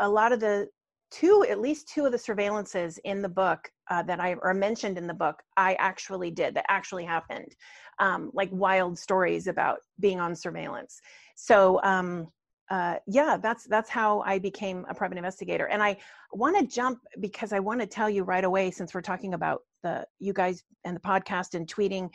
a 0.00 0.08
lot 0.08 0.32
of 0.32 0.40
the 0.40 0.68
two 1.10 1.44
at 1.48 1.60
least 1.60 1.88
two 1.88 2.06
of 2.06 2.12
the 2.12 2.18
surveillances 2.18 2.98
in 3.04 3.20
the 3.20 3.28
book 3.28 3.70
uh, 3.90 4.02
that 4.02 4.20
i 4.20 4.34
are 4.42 4.54
mentioned 4.54 4.96
in 4.96 5.06
the 5.06 5.14
book 5.14 5.42
i 5.56 5.74
actually 5.74 6.30
did 6.30 6.54
that 6.54 6.64
actually 6.68 7.04
happened 7.04 7.54
um, 8.00 8.30
like 8.32 8.48
wild 8.50 8.98
stories 8.98 9.46
about 9.46 9.80
being 10.00 10.18
on 10.18 10.34
surveillance. 10.34 11.00
So 11.36 11.80
um, 11.84 12.26
uh, 12.70 12.96
yeah 13.08 13.36
that's 13.36 13.64
that's 13.64 13.90
how 13.90 14.20
i 14.20 14.38
became 14.38 14.86
a 14.88 14.94
private 14.94 15.18
investigator. 15.18 15.66
And 15.66 15.82
i 15.82 15.96
want 16.32 16.56
to 16.56 16.64
jump 16.72 17.00
because 17.18 17.52
i 17.52 17.58
want 17.58 17.80
to 17.80 17.86
tell 17.86 18.08
you 18.08 18.22
right 18.22 18.44
away 18.44 18.70
since 18.70 18.94
we're 18.94 19.00
talking 19.00 19.34
about 19.34 19.62
the 19.82 20.06
you 20.20 20.32
guys 20.32 20.62
and 20.84 20.94
the 20.94 21.00
podcast 21.00 21.54
and 21.54 21.66
tweeting 21.66 22.08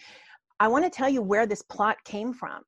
i 0.62 0.67
want 0.69 0.85
to 0.85 0.89
tell 0.89 1.09
you 1.09 1.21
where 1.21 1.45
this 1.45 1.62
plot 1.62 1.97
came 2.05 2.33
from 2.33 2.62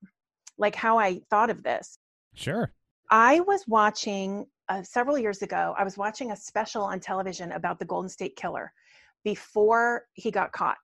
like 0.58 0.76
how 0.76 1.00
i 1.00 1.18
thought 1.30 1.50
of 1.50 1.64
this 1.64 1.98
sure 2.38 2.74
I 3.10 3.40
was 3.42 3.64
watching 3.68 4.46
uh, 4.70 4.84
several 4.84 5.18
years 5.18 5.42
ago, 5.42 5.74
I 5.78 5.84
was 5.84 5.98
watching 5.98 6.32
a 6.32 6.36
special 6.36 6.84
on 6.84 7.00
television 7.00 7.54
about 7.54 7.80
the 7.80 7.86
Golden 7.86 8.10
State 8.10 8.36
Killer 8.36 8.72
before 9.24 10.04
he 10.14 10.30
got 10.30 10.52
caught. 10.52 10.78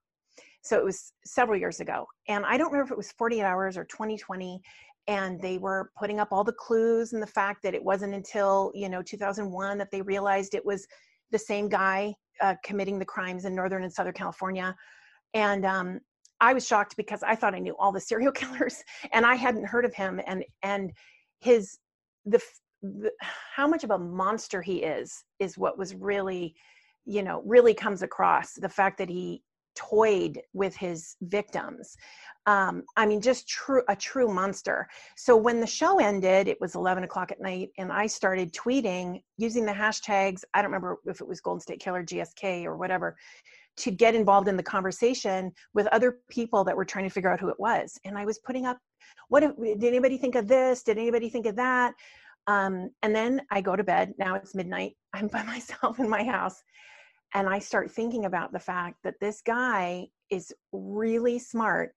So 0.62 0.78
it 0.78 0.86
was 0.86 1.12
several 1.26 1.60
years 1.60 1.82
ago. 1.82 2.06
And 2.30 2.46
I 2.46 2.58
don't 2.58 2.72
remember 2.72 2.86
if 2.86 2.92
it 2.92 2.98
was 2.98 3.12
48 3.12 3.42
hours 3.42 3.78
or 3.78 3.84
2020. 3.84 4.62
And 5.08 5.42
they 5.42 5.58
were 5.58 5.92
putting 6.00 6.22
up 6.22 6.30
all 6.32 6.46
the 6.46 6.54
clues 6.54 7.12
and 7.12 7.22
the 7.22 7.28
fact 7.28 7.62
that 7.64 7.74
it 7.74 7.84
wasn't 7.84 8.14
until, 8.14 8.72
you 8.74 8.88
know, 8.88 9.02
2001 9.02 9.78
that 9.78 9.92
they 9.92 10.02
realized 10.02 10.56
it 10.56 10.66
was 10.66 10.88
the 11.32 11.40
same 11.40 11.68
guy 11.68 12.14
uh, 12.42 12.56
committing 12.64 13.00
the 13.00 13.06
crimes 13.06 13.44
in 13.44 13.54
Northern 13.54 13.84
and 13.84 13.92
Southern 13.92 14.14
California. 14.14 14.74
And 15.34 15.66
um, 15.66 16.00
I 16.40 16.54
was 16.54 16.66
shocked 16.66 16.96
because 16.96 17.22
I 17.22 17.36
thought 17.36 17.54
I 17.54 17.60
knew 17.60 17.76
all 17.78 17.92
the 17.92 18.00
serial 18.00 18.32
killers 18.34 18.82
and 19.12 19.26
I 19.26 19.36
hadn't 19.36 19.66
heard 19.66 19.84
of 19.84 19.94
him. 19.94 20.22
And, 20.26 20.46
and 20.62 20.94
his 21.44 21.78
the, 22.26 22.42
the 22.82 23.12
how 23.20 23.68
much 23.68 23.84
of 23.84 23.92
a 23.92 23.98
monster 23.98 24.62
he 24.62 24.84
is 24.84 25.26
is 25.40 25.58
what 25.58 25.78
was 25.78 25.94
really 25.96 26.56
you 27.06 27.22
know 27.22 27.44
really 27.46 27.74
comes 27.74 28.02
across 28.02 28.54
the 28.54 28.70
fact 28.70 28.98
that 28.98 29.10
he 29.10 29.44
toyed 29.76 30.40
with 30.54 30.76
his 30.76 31.16
victims. 31.24 31.98
Um, 32.46 32.84
i 32.98 33.06
mean 33.06 33.22
just 33.22 33.48
true 33.48 33.84
a 33.88 33.96
true 33.96 34.28
monster. 34.28 34.88
So 35.16 35.36
when 35.36 35.60
the 35.60 35.68
show 35.68 36.00
ended 36.00 36.48
it 36.48 36.60
was 36.62 36.76
11 36.76 37.04
o'clock 37.04 37.32
at 37.32 37.42
night 37.42 37.70
and 37.78 37.92
i 37.92 38.08
started 38.08 38.54
tweeting 38.54 39.22
using 39.38 39.66
the 39.66 39.72
hashtags 39.72 40.44
i 40.54 40.62
don't 40.62 40.72
remember 40.72 40.98
if 41.06 41.22
it 41.22 41.28
was 41.28 41.42
golden 41.42 41.62
state 41.62 41.80
killer 41.80 42.04
gsk 42.04 42.66
or 42.66 42.78
whatever 42.78 43.16
to 43.78 43.92
get 43.92 44.16
involved 44.16 44.48
in 44.48 44.58
the 44.58 44.64
conversation 44.64 45.52
with 45.74 45.88
other 45.88 46.20
people 46.30 46.64
that 46.64 46.76
were 46.76 46.86
trying 46.86 47.06
to 47.06 47.10
figure 47.10 47.32
out 47.32 47.40
who 47.40 47.50
it 47.50 47.60
was. 47.60 47.98
And 48.06 48.18
i 48.18 48.26
was 48.26 48.40
putting 48.40 48.66
up 48.66 48.78
what 49.30 49.42
did 49.42 49.84
anybody 49.84 50.18
think 50.18 50.36
of 50.36 50.48
this? 50.48 50.84
Did 50.84 50.98
anybody 50.98 51.30
think 51.30 51.46
of 51.46 51.56
that? 51.56 51.94
Um, 52.48 52.90
and 53.02 53.16
then 53.16 53.42
i 53.52 53.62
go 53.62 53.76
to 53.76 53.84
bed. 53.84 54.14
Now 54.18 54.36
it's 54.36 54.56
midnight. 54.56 54.94
I'm 55.14 55.28
by 55.28 55.44
myself 55.44 56.00
in 56.00 56.10
my 56.10 56.24
house. 56.24 56.62
And 57.34 57.50
i 57.50 57.60
start 57.60 57.92
thinking 57.92 58.26
about 58.26 58.54
the 58.54 58.60
fact 58.60 58.98
that 59.04 59.16
this 59.20 59.42
guy 59.42 60.08
is 60.30 60.54
really 60.72 61.40
smart 61.40 61.94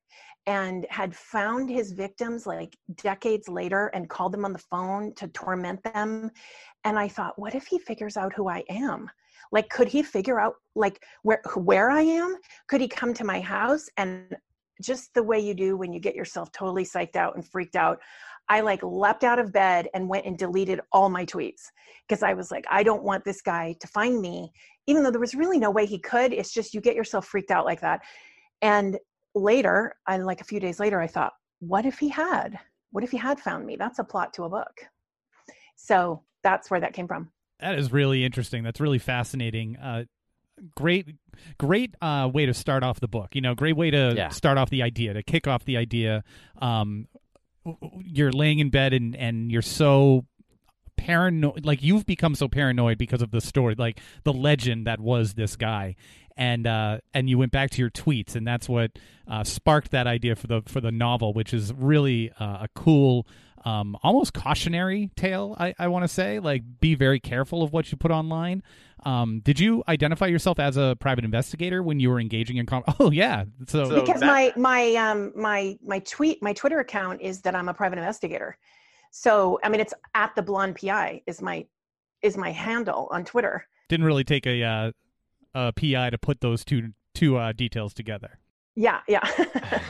and 0.47 0.87
had 0.91 1.15
found 1.15 1.69
his 1.69 1.93
victims 1.93 2.47
like 2.47 2.77
decades 3.03 3.49
later 3.49 3.89
and 3.89 4.09
called 4.09 4.33
them 4.33 4.45
on 4.45 4.53
the 4.53 4.59
phone 4.59 5.15
to 5.17 5.29
torment 5.29 5.83
them. 5.83 6.31
And 6.85 6.99
i 6.99 7.09
thought 7.09 7.39
what 7.39 7.55
if 7.55 7.67
he 7.67 7.79
figures 7.79 8.17
out 8.17 8.33
who 8.35 8.49
i 8.49 8.63
am 8.71 9.11
like 9.53 9.69
could 9.69 9.89
he 9.89 10.03
figure 10.03 10.41
out 10.41 10.55
like 10.75 11.03
where 11.23 11.41
where 11.55 11.91
i 11.91 12.03
am? 12.03 12.37
Could 12.69 12.81
he 12.81 12.89
come 12.89 13.15
to 13.15 13.25
my 13.25 13.41
house? 13.41 13.89
And 13.97 14.37
just 14.83 15.15
the 15.15 15.23
way 15.23 15.41
you 15.41 15.55
do 15.55 15.77
when 15.77 15.93
you 15.93 16.01
get 16.01 16.15
yourself 16.15 16.53
totally 16.53 16.85
psyched 16.85 17.17
out 17.17 17.35
and 17.35 17.49
freaked 17.49 17.77
out 17.77 17.99
i 18.51 18.61
like 18.61 18.83
leapt 18.83 19.25
out 19.25 19.39
of 19.39 19.51
bed 19.51 19.89
and 19.95 20.07
went 20.07 20.27
and 20.27 20.37
deleted 20.37 20.81
all 20.93 21.09
my 21.09 21.25
tweets. 21.25 21.63
Because 22.07 22.23
i 22.23 22.35
was 22.35 22.51
like 22.51 22.65
i 22.71 22.83
don't 22.83 23.03
want 23.03 23.25
this 23.25 23.41
guy 23.41 23.75
to 23.81 23.87
find 23.89 24.21
me 24.21 24.53
even 24.87 25.03
though 25.03 25.11
there 25.11 25.21
was 25.21 25.35
really 25.35 25.59
no 25.59 25.71
way 25.71 25.85
he 25.85 25.99
could. 25.99 26.33
It's 26.33 26.53
just 26.55 26.73
you 26.73 26.81
get 26.81 26.95
yourself 26.95 27.27
freaked 27.27 27.51
out 27.51 27.65
like 27.65 27.81
that. 27.81 28.03
And 28.63 28.99
later 29.35 29.97
and 30.09 30.25
like 30.25 30.41
a 30.41 30.45
few 30.45 30.61
days 30.61 30.81
later 30.81 31.01
i 31.01 31.07
thought 31.07 31.33
what 31.61 31.87
if 31.87 31.99
he 31.99 32.09
had? 32.09 32.59
What 32.93 33.05
if 33.05 33.11
he 33.11 33.17
had 33.17 33.41
found 33.41 33.67
me? 33.67 33.77
That's 33.77 33.99
a 33.99 34.05
plot 34.05 34.33
to 34.35 34.45
a 34.45 34.49
book. 34.49 34.81
So 35.77 36.23
that's 36.43 36.71
where 36.71 36.81
that 36.81 36.93
came 36.93 37.09
from 37.09 37.31
that 37.61 37.79
is 37.79 37.93
really 37.93 38.25
interesting. 38.25 38.63
That's 38.63 38.81
really 38.81 38.99
fascinating. 38.99 39.77
Uh, 39.77 40.05
great 40.75 41.07
great 41.59 41.95
uh, 42.01 42.31
way 42.33 42.47
to 42.47 42.55
start 42.55 42.83
off 42.83 42.99
the 42.99 43.09
book 43.09 43.35
you 43.35 43.43
know 43.43 43.55
great 43.55 43.77
way 43.77 43.91
to 43.91 44.15
yeah. 44.17 44.31
start 44.31 44.57
off 44.57 44.71
the 44.71 44.83
idea 44.83 45.13
to 45.13 45.23
kick 45.23 45.47
off 45.47 45.65
the 45.65 45.77
idea. 45.77 46.25
Um, 46.61 47.09
you're 48.01 48.33
laying 48.33 48.59
in 48.59 48.71
bed 48.71 48.93
and 48.93 49.17
and 49.17 49.51
you're 49.51 49.63
so 49.63 50.25
paranoid 50.97 51.65
like 51.65 51.83
you've 51.83 52.07
become 52.07 52.35
so 52.35 52.49
paranoid 52.49 52.99
because 52.99 53.23
of 53.23 53.31
the 53.31 53.41
story 53.41 53.75
like 53.77 54.01
the 54.25 54.33
legend 54.33 54.87
that 54.87 55.01
was 55.01 55.35
this 55.35 55.57
guy. 55.57 55.97
And 56.39 56.67
uh, 56.67 56.99
and 57.15 57.31
you 57.31 57.39
went 57.39 57.53
back 57.53 57.71
to 57.71 57.81
your 57.81 57.91
tweets 57.91 58.37
and 58.37 58.47
that's 58.47 58.69
what 58.69 58.93
uh, 59.27 59.43
sparked 59.43 59.93
that 59.93 60.07
idea 60.07 60.37
for 60.37 60.47
the 60.47 60.63
for 60.67 60.83
the 60.83 60.93
novel 60.93 61.33
which 61.33 61.55
is 61.55 61.73
really 61.73 62.31
uh, 62.39 62.59
a 62.63 62.69
cool 62.75 63.27
um, 63.67 63.97
almost 64.03 64.33
cautionary 64.33 65.11
tale 65.17 65.55
i, 65.59 65.75
I 65.79 65.89
want 65.89 66.05
to 66.05 66.09
say 66.09 66.41
like 66.41 66.63
be 66.81 66.95
very 66.95 67.21
careful 67.21 67.63
of 67.63 67.73
what 67.73 67.91
you 67.91 67.99
put 67.99 68.11
online 68.11 68.63
um, 69.05 69.41
did 69.45 69.61
you 69.61 69.85
identify 69.87 70.27
yourself 70.27 70.59
as 70.59 70.77
a 70.77 70.97
private 70.99 71.25
investigator 71.25 71.83
when 71.83 72.01
you 72.01 72.09
were 72.11 72.19
engaging 72.19 72.57
in 72.57 72.67
com- 72.67 72.85
oh 73.01 73.11
yeah 73.11 73.45
so, 73.69 73.89
so 73.89 74.01
because 74.01 74.21
that- 74.21 74.27
my 74.27 74.53
my 74.57 74.95
um 74.95 75.33
my 75.37 75.79
my 75.85 75.99
tweet 76.01 76.43
my 76.43 76.53
twitter 76.53 76.81
account 76.81 77.21
is 77.21 77.43
that 77.43 77.55
i'm 77.55 77.69
a 77.69 77.75
private 77.75 77.99
investigator 77.99 78.57
so 79.17 79.59
I 79.63 79.71
mean, 79.71 79.81
it's 79.81 79.95
at 80.15 80.35
the 80.35 80.43
blonde 80.43 80.77
PI 80.77 81.23
is 81.27 81.41
my 81.41 81.67
is 82.21 82.37
my 82.37 82.51
handle 82.53 83.09
on 83.11 83.25
Twitter. 83.25 83.67
Didn't 83.89 84.05
really 84.05 84.25
take 84.25 84.47
a, 84.47 84.63
uh, 84.63 84.93
a 85.55 85.73
PI 85.73 86.11
to 86.11 86.19
put 86.19 86.43
those 86.43 86.67
two 86.67 86.93
two 87.15 87.39
uh, 87.39 87.53
details 87.53 87.95
together. 87.95 88.39
Yeah, 88.75 89.01
yeah. 89.09 89.27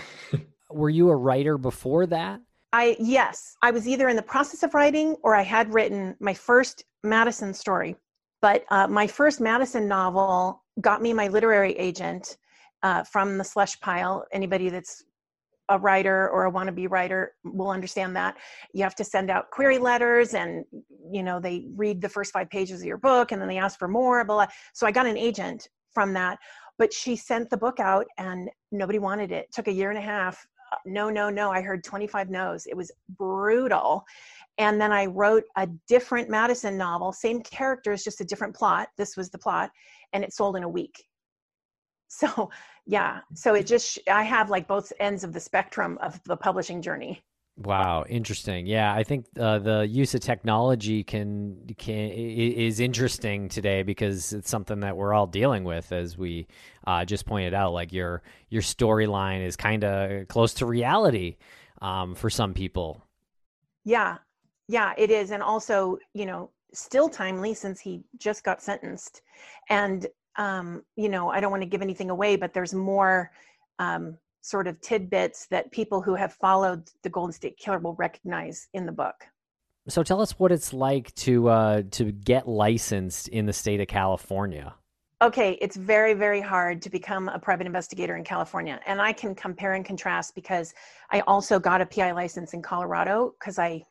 Were 0.71 0.91
you 0.91 1.09
a 1.11 1.17
writer 1.17 1.59
before 1.59 2.07
that? 2.07 2.41
I 2.77 2.95
yes, 3.01 3.57
I 3.63 3.71
was 3.71 3.89
either 3.89 4.11
in 4.11 4.17
the 4.17 4.23
process 4.35 4.63
of 4.63 4.75
writing 4.75 5.17
or 5.23 5.35
I 5.35 5.41
had 5.41 5.73
written 5.73 6.15
my 6.21 6.35
first 6.35 6.85
Madison 7.03 7.55
story. 7.55 7.97
But 8.43 8.67
uh, 8.71 8.87
my 8.87 9.07
first 9.07 9.41
Madison 9.41 9.89
novel 9.89 10.63
got 10.83 11.01
me 11.01 11.15
my 11.15 11.29
literary 11.29 11.73
agent 11.79 12.37
uh, 12.83 13.03
from 13.05 13.39
the 13.39 13.45
slush 13.45 13.81
pile. 13.81 14.27
Anybody 14.31 14.69
that's 14.69 15.05
a 15.71 15.79
writer 15.79 16.29
or 16.29 16.45
a 16.45 16.53
wannabe 16.53 16.91
writer 16.91 17.33
will 17.45 17.71
understand 17.71 18.15
that 18.15 18.37
you 18.75 18.83
have 18.83 18.95
to 18.97 19.05
send 19.05 19.31
out 19.31 19.51
query 19.51 19.79
letters 19.79 20.35
and 20.35 20.63
you 21.11 21.23
know 21.23 21.41
they 21.41 21.65
read 21.77 22.03
the 22.03 22.11
first 22.11 22.31
five 22.31 22.51
pages 22.51 22.83
of 22.83 22.87
your 22.87 22.99
book 22.99 23.33
and 23.33 23.41
then 23.41 23.49
they 23.49 23.59
ask 23.59 23.77
for 23.77 23.89
more 23.89 24.25
blah, 24.25 24.47
so 24.75 24.87
i 24.87 24.93
got 24.93 25.07
an 25.07 25.17
agent 25.17 25.69
from 25.93 26.13
that 26.13 26.39
but 26.79 26.93
she 26.93 27.17
sent 27.17 27.51
the 27.51 27.57
book 27.57 27.81
out 27.81 28.07
and 28.17 28.49
nobody 28.71 29.01
wanted 29.01 29.33
it, 29.33 29.47
it 29.47 29.53
took 29.53 29.67
a 29.67 29.73
year 29.73 29.91
and 29.91 29.99
a 29.99 30.09
half 30.15 30.47
no 30.85 31.09
no 31.11 31.31
no 31.31 31.51
i 31.51 31.61
heard 31.61 31.85
25 31.85 32.31
no's. 32.31 32.67
It 32.67 32.77
was 32.77 32.91
brutal. 33.19 34.05
And 34.59 34.81
then 34.81 34.93
i 34.93 35.07
wrote 35.07 35.45
a 35.57 35.69
different 35.89 36.29
madison 36.31 36.77
novel 36.77 37.13
same 37.13 37.43
characters 37.43 38.05
just 38.05 38.21
a 38.21 38.25
different 38.25 38.55
plot. 38.55 38.89
This 38.97 39.17
was 39.17 39.31
the 39.31 39.39
plot 39.39 39.71
and 40.13 40.25
it 40.25 40.33
sold 40.33 40.57
in 40.57 40.63
a 40.63 40.69
week. 40.69 41.05
So 42.09 42.51
yeah 42.87 43.21
so 43.35 43.55
it 43.55 43.67
just 43.67 43.99
i 44.09 44.23
have 44.23 44.49
like 44.49 44.69
both 44.69 44.93
ends 45.01 45.25
of 45.25 45.33
the 45.33 45.41
spectrum 45.41 45.99
of 46.01 46.21
the 46.25 46.37
publishing 46.37 46.81
journey 46.81 47.23
Wow, 47.59 48.05
interesting. 48.07 48.67
Yeah, 48.67 48.93
I 48.93 49.03
think 49.03 49.27
uh, 49.41 49.59
the 49.59 49.87
use 49.89 50.15
of 50.15 50.21
technology 50.21 51.03
can 51.03 51.57
can 51.79 52.11
is 52.11 52.81
interesting 52.81 53.49
today 53.49 53.83
because 53.83 54.35
it's 54.35 54.51
something 54.51 54.81
that 54.81 54.95
we're 54.95 55.15
all 55.15 55.27
dealing 55.27 55.65
with, 55.65 55.91
as 55.91 56.19
we 56.19 56.49
uh, 56.87 57.07
just 57.07 57.25
pointed 57.25 57.55
out. 57.55 57.73
Like 57.73 57.95
your 57.95 58.23
your 58.51 58.61
storyline 58.61 59.43
is 59.43 59.57
kind 59.57 59.85
of 59.85 60.29
close 60.29 60.53
to 60.55 60.67
reality 60.67 61.37
um, 61.81 62.15
for 62.15 62.29
some 62.29 62.53
people. 62.53 63.03
Yeah, 63.85 64.19
yeah, 64.69 64.93
it 64.99 65.11
is, 65.11 65.31
and 65.31 65.43
also 65.43 65.97
you 66.13 66.27
know 66.27 66.51
still 66.75 67.09
timely 67.09 67.55
since 67.55 67.81
he 67.81 68.03
just 68.19 68.45
got 68.45 68.61
sentenced, 68.61 69.23
and 69.71 70.07
um, 70.37 70.83
you 70.97 71.09
know, 71.09 71.31
I 71.31 71.41
don't 71.41 71.51
want 71.51 71.63
to 71.63 71.69
give 71.69 71.83
anything 71.83 72.11
away, 72.11 72.37
but 72.37 72.53
there's 72.53 72.75
more 72.75 73.31
um, 73.79 74.19
sort 74.47 74.69
of 74.69 74.81
tidbits 74.81 75.47
that 75.49 75.73
people 75.73 76.01
who 76.01 76.15
have 76.15 76.33
followed 76.33 76.89
the 77.03 77.11
Golden 77.11 77.33
State 77.33 77.57
Killer 77.57 77.81
will 77.81 77.95
recognize 77.95 78.69
in 78.75 78.87
the 78.87 78.93
book. 78.93 79.25
So 79.89 80.05
tell 80.05 80.21
us 80.21 80.39
what 80.39 80.53
it's 80.53 80.73
like 80.73 81.13
to 81.17 81.49
uh, 81.49 81.83
to 81.93 82.13
get 82.13 82.49
licensed 82.49 83.29
in 83.29 83.47
the 83.47 83.53
state 83.53 83.81
of 83.81 83.89
California. 83.89 84.75
Okay, 85.23 85.59
it's 85.61 85.77
very 85.77 86.15
very 86.15 86.41
hard 86.41 86.81
to 86.83 86.91
become 86.91 87.29
a 87.29 87.39
private 87.39 87.67
investigator 87.67 88.17
in 88.17 88.25
California, 88.25 88.81
and 88.87 89.01
I 89.01 89.13
can 89.13 89.35
compare 89.35 89.75
and 89.75 89.85
contrast 89.85 90.35
because 90.35 90.75
I 91.11 91.21
also 91.21 91.59
got 91.59 91.81
a 91.81 91.87
PI 91.87 92.13
license 92.13 92.53
in 92.55 92.63
Colorado 92.63 93.35
because 93.39 93.59
I 93.59 93.85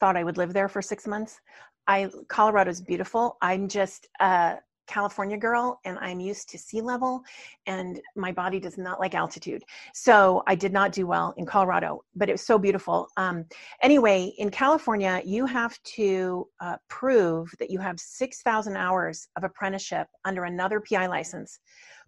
thought 0.00 0.16
I 0.16 0.24
would 0.24 0.38
live 0.38 0.52
there 0.52 0.68
for 0.68 0.82
six 0.82 1.06
months. 1.06 1.40
I 1.86 2.10
Colorado 2.28 2.70
is 2.70 2.80
beautiful. 2.80 3.36
I'm 3.42 3.68
just 3.68 4.08
uh, 4.20 4.56
California 4.86 5.36
girl 5.36 5.80
and 5.84 5.98
I'm 5.98 6.20
used 6.20 6.48
to 6.50 6.58
sea 6.58 6.80
level 6.80 7.22
and 7.66 8.00
my 8.16 8.32
body 8.32 8.60
does 8.60 8.78
not 8.78 9.00
like 9.00 9.14
altitude. 9.14 9.62
So 9.94 10.42
I 10.46 10.54
did 10.54 10.72
not 10.72 10.92
do 10.92 11.06
well 11.06 11.34
in 11.36 11.46
Colorado, 11.46 12.04
but 12.14 12.28
it 12.28 12.32
was 12.32 12.46
so 12.46 12.58
beautiful. 12.58 13.08
Um, 13.16 13.44
anyway, 13.82 14.32
in 14.38 14.50
California, 14.50 15.22
you 15.24 15.46
have 15.46 15.80
to 15.96 16.48
uh, 16.60 16.76
prove 16.88 17.52
that 17.58 17.70
you 17.70 17.78
have 17.78 17.98
6,000 17.98 18.76
hours 18.76 19.28
of 19.36 19.44
apprenticeship 19.44 20.06
under 20.24 20.44
another 20.44 20.80
PI 20.80 21.06
license 21.06 21.58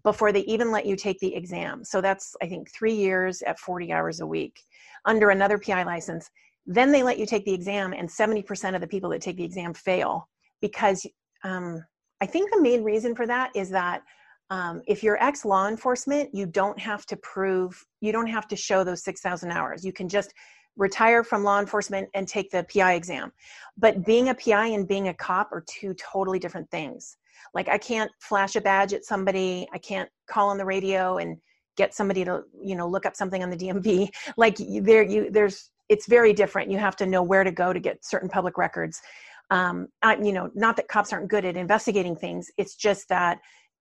before 0.02 0.30
they 0.30 0.40
even 0.40 0.70
let 0.70 0.86
you 0.86 0.94
take 0.94 1.18
the 1.18 1.34
exam. 1.34 1.84
So 1.84 2.00
that's, 2.00 2.36
I 2.40 2.46
think, 2.46 2.70
three 2.70 2.94
years 2.94 3.42
at 3.42 3.58
40 3.58 3.92
hours 3.92 4.20
a 4.20 4.26
week 4.26 4.60
under 5.04 5.30
another 5.30 5.58
PI 5.58 5.82
license. 5.82 6.30
Then 6.66 6.92
they 6.92 7.02
let 7.02 7.18
you 7.18 7.26
take 7.26 7.44
the 7.44 7.54
exam, 7.54 7.92
and 7.92 8.08
70% 8.08 8.74
of 8.74 8.80
the 8.80 8.86
people 8.86 9.10
that 9.10 9.20
take 9.20 9.36
the 9.36 9.44
exam 9.44 9.72
fail 9.72 10.28
because 10.60 11.06
um, 11.44 11.84
I 12.20 12.26
think 12.26 12.50
the 12.50 12.60
main 12.60 12.82
reason 12.82 13.14
for 13.14 13.26
that 13.26 13.50
is 13.54 13.70
that 13.70 14.02
um, 14.50 14.82
if 14.86 15.02
you're 15.02 15.22
ex 15.22 15.44
law 15.44 15.68
enforcement, 15.68 16.30
you 16.32 16.46
don't 16.46 16.78
have 16.78 17.04
to 17.06 17.16
prove, 17.16 17.84
you 18.00 18.12
don't 18.12 18.28
have 18.28 18.46
to 18.48 18.56
show 18.56 18.84
those 18.84 19.02
6,000 19.02 19.50
hours. 19.50 19.84
You 19.84 19.92
can 19.92 20.08
just 20.08 20.32
retire 20.76 21.24
from 21.24 21.42
law 21.42 21.58
enforcement 21.58 22.08
and 22.14 22.28
take 22.28 22.50
the 22.50 22.64
PI 22.72 22.94
exam. 22.94 23.32
But 23.76 24.04
being 24.04 24.28
a 24.28 24.34
PI 24.34 24.66
and 24.68 24.86
being 24.86 25.08
a 25.08 25.14
cop 25.14 25.50
are 25.52 25.64
two 25.66 25.94
totally 25.94 26.38
different 26.38 26.70
things. 26.70 27.16
Like 27.54 27.68
I 27.68 27.78
can't 27.78 28.10
flash 28.20 28.56
a 28.56 28.60
badge 28.60 28.92
at 28.92 29.04
somebody, 29.04 29.66
I 29.72 29.78
can't 29.78 30.08
call 30.28 30.50
on 30.50 30.58
the 30.58 30.64
radio 30.64 31.18
and 31.18 31.38
get 31.76 31.94
somebody 31.94 32.24
to, 32.24 32.42
you 32.62 32.76
know, 32.76 32.88
look 32.88 33.06
up 33.06 33.16
something 33.16 33.42
on 33.42 33.50
the 33.50 33.56
DMV. 33.56 34.08
Like 34.36 34.56
there 34.58 35.02
you 35.02 35.30
there's 35.30 35.70
it's 35.88 36.06
very 36.06 36.32
different. 36.32 36.70
You 36.70 36.78
have 36.78 36.96
to 36.96 37.06
know 37.06 37.22
where 37.22 37.44
to 37.44 37.52
go 37.52 37.72
to 37.72 37.80
get 37.80 38.04
certain 38.04 38.28
public 38.28 38.58
records 38.58 39.00
um, 39.50 39.88
I, 40.02 40.16
you 40.16 40.32
know 40.32 40.50
not 40.54 40.76
that 40.76 40.88
cops 40.88 41.12
aren't 41.12 41.28
good 41.28 41.44
at 41.44 41.56
investigating 41.56 42.16
things 42.16 42.50
it's 42.56 42.74
just 42.74 43.08
that 43.08 43.38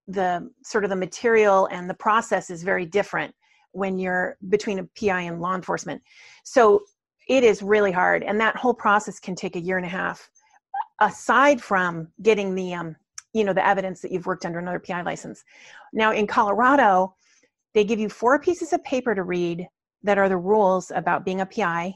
the 0.07 0.49
sort 0.63 0.83
of 0.83 0.89
the 0.89 0.95
material 0.95 1.67
and 1.71 1.89
the 1.89 1.95
process 1.95 2.49
is 2.49 2.63
very 2.63 2.85
different 2.85 3.33
when 3.71 3.97
you're 3.97 4.37
between 4.49 4.79
a 4.79 4.83
pi 4.99 5.21
and 5.21 5.41
law 5.41 5.55
enforcement. 5.55 6.01
So 6.43 6.83
it 7.27 7.43
is 7.43 7.61
really 7.61 7.91
hard 7.91 8.23
and 8.23 8.39
that 8.39 8.55
whole 8.55 8.73
process 8.73 9.19
can 9.19 9.35
take 9.35 9.55
a 9.55 9.59
year 9.59 9.77
and 9.77 9.85
a 9.85 9.89
half. 9.89 10.29
Aside 11.01 11.61
from 11.61 12.07
getting 12.21 12.55
the 12.55 12.73
um, 12.73 12.95
you 13.33 13.43
know 13.43 13.53
the 13.53 13.65
evidence 13.67 13.99
that 14.01 14.11
you've 14.11 14.25
worked 14.25 14.45
under 14.45 14.59
another 14.59 14.79
pi 14.79 15.01
license. 15.01 15.43
Now 15.91 16.11
in 16.11 16.27
colorado 16.27 17.15
they 17.73 17.83
give 17.83 17.99
you 17.99 18.07
four 18.07 18.39
pieces 18.39 18.71
of 18.71 18.83
paper 18.83 19.13
to 19.13 19.23
read 19.23 19.67
that 20.03 20.17
are 20.17 20.29
the 20.29 20.37
rules 20.37 20.91
about 20.95 21.25
being 21.25 21.41
a 21.41 21.45
pi 21.45 21.93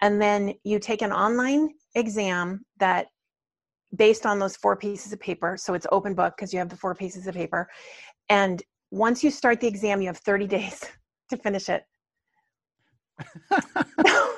and 0.00 0.20
then 0.20 0.54
you 0.64 0.78
take 0.78 1.02
an 1.02 1.12
online 1.12 1.70
exam 1.94 2.64
that 2.78 3.06
based 3.96 4.26
on 4.26 4.38
those 4.38 4.56
four 4.56 4.76
pieces 4.76 5.12
of 5.12 5.20
paper 5.20 5.56
so 5.56 5.74
it's 5.74 5.86
open 5.90 6.14
book 6.14 6.34
because 6.36 6.52
you 6.52 6.58
have 6.58 6.68
the 6.68 6.76
four 6.76 6.94
pieces 6.94 7.26
of 7.26 7.34
paper 7.34 7.68
and 8.28 8.62
once 8.90 9.24
you 9.24 9.30
start 9.30 9.60
the 9.60 9.66
exam 9.66 10.00
you 10.00 10.06
have 10.06 10.18
30 10.18 10.46
days 10.46 10.84
to 11.30 11.36
finish 11.36 11.68
it. 11.68 11.84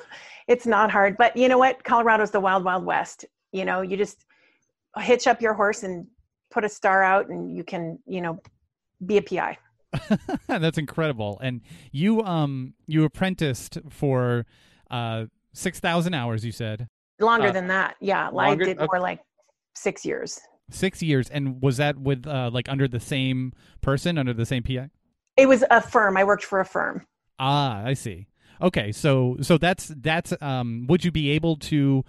It's 0.49 0.67
not 0.67 0.90
hard 0.90 1.17
but 1.17 1.37
you 1.37 1.49
know 1.49 1.59
what? 1.59 1.85
Colorado's 1.85 2.31
the 2.31 2.40
wild 2.40 2.64
wild 2.64 2.85
west 2.85 3.25
you 3.52 3.64
know? 3.64 3.83
You 3.83 3.97
just 3.97 4.25
hitch 4.99 5.26
up 5.26 5.40
your 5.40 5.55
horse 5.55 5.83
and 5.83 6.07
put 6.50 6.64
a 6.64 6.69
star 6.69 7.02
out 7.02 7.29
and 7.29 7.57
you 7.57 7.62
can 7.62 7.99
you 8.07 8.21
know 8.21 8.40
be 9.07 9.17
a 9.19 9.23
pi 9.23 9.59
That's 10.49 10.79
incredible. 10.79 11.38
And 11.43 11.61
you 11.93 12.23
um 12.23 12.75
you 12.87 13.05
apprenticed 13.05 13.79
for 13.90 14.47
uh 14.90 15.26
six 15.52 15.80
thousand 15.80 16.14
hours. 16.14 16.45
You 16.45 16.52
said 16.52 16.88
Longer 17.19 17.49
Uh, 17.49 17.52
than 17.52 17.66
that, 17.69 17.97
yeah. 18.00 18.28
longer- 18.28 18.64
I 18.64 18.66
did 18.69 18.78
okay. 18.78 18.87
more 18.90 19.00
like 19.00 19.21
six 19.75 20.04
years. 20.04 20.40
six 20.71 21.02
years. 21.02 21.28
And 21.30 21.61
was 21.61 21.76
that 21.78 21.99
with 21.99 22.26
uh 22.26 22.50
like 22.52 22.69
under 22.69 22.87
the 22.88 23.00
same 23.00 23.52
person, 23.80 24.16
under 24.19 24.33
the 24.33 24.47
same 24.47 24.62
PI? 24.62 24.90
It 25.37 25.47
was 25.47 25.64
a 25.71 25.80
firm. 25.80 26.16
I 26.16 26.25
worked 26.25 26.45
for 26.45 26.61
a 26.61 26.64
firm. 26.64 27.07
Ah, 27.38 27.83
I 27.85 27.95
see. 27.95 28.26
Okay, 28.62 28.92
so 28.92 29.37
so 29.40 29.57
that's 29.59 29.92
that's 30.00 30.33
um 30.40 30.87
would 30.88 31.04
you 31.04 31.11
be 31.11 31.30
able 31.30 31.57
to 31.57 32.04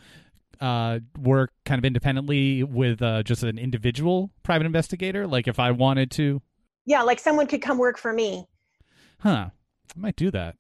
uh 0.60 1.00
work 1.18 1.52
kind 1.66 1.80
of 1.80 1.86
independently 1.86 2.64
with 2.64 3.02
uh 3.02 3.24
just 3.24 3.42
an 3.44 3.58
individual 3.58 4.30
private 4.44 4.66
investigator 4.66 5.26
like 5.28 5.48
if 5.48 5.60
I 5.60 5.72
wanted 5.72 6.12
to? 6.12 6.42
Yeah, 6.86 7.02
like 7.04 7.20
someone 7.20 7.48
could 7.48 7.62
come 7.62 7.78
work 7.78 7.98
for 7.98 8.12
me. 8.14 8.46
Huh. 9.20 9.50
I 9.96 10.00
might 10.00 10.16
do 10.16 10.30
that. 10.32 10.56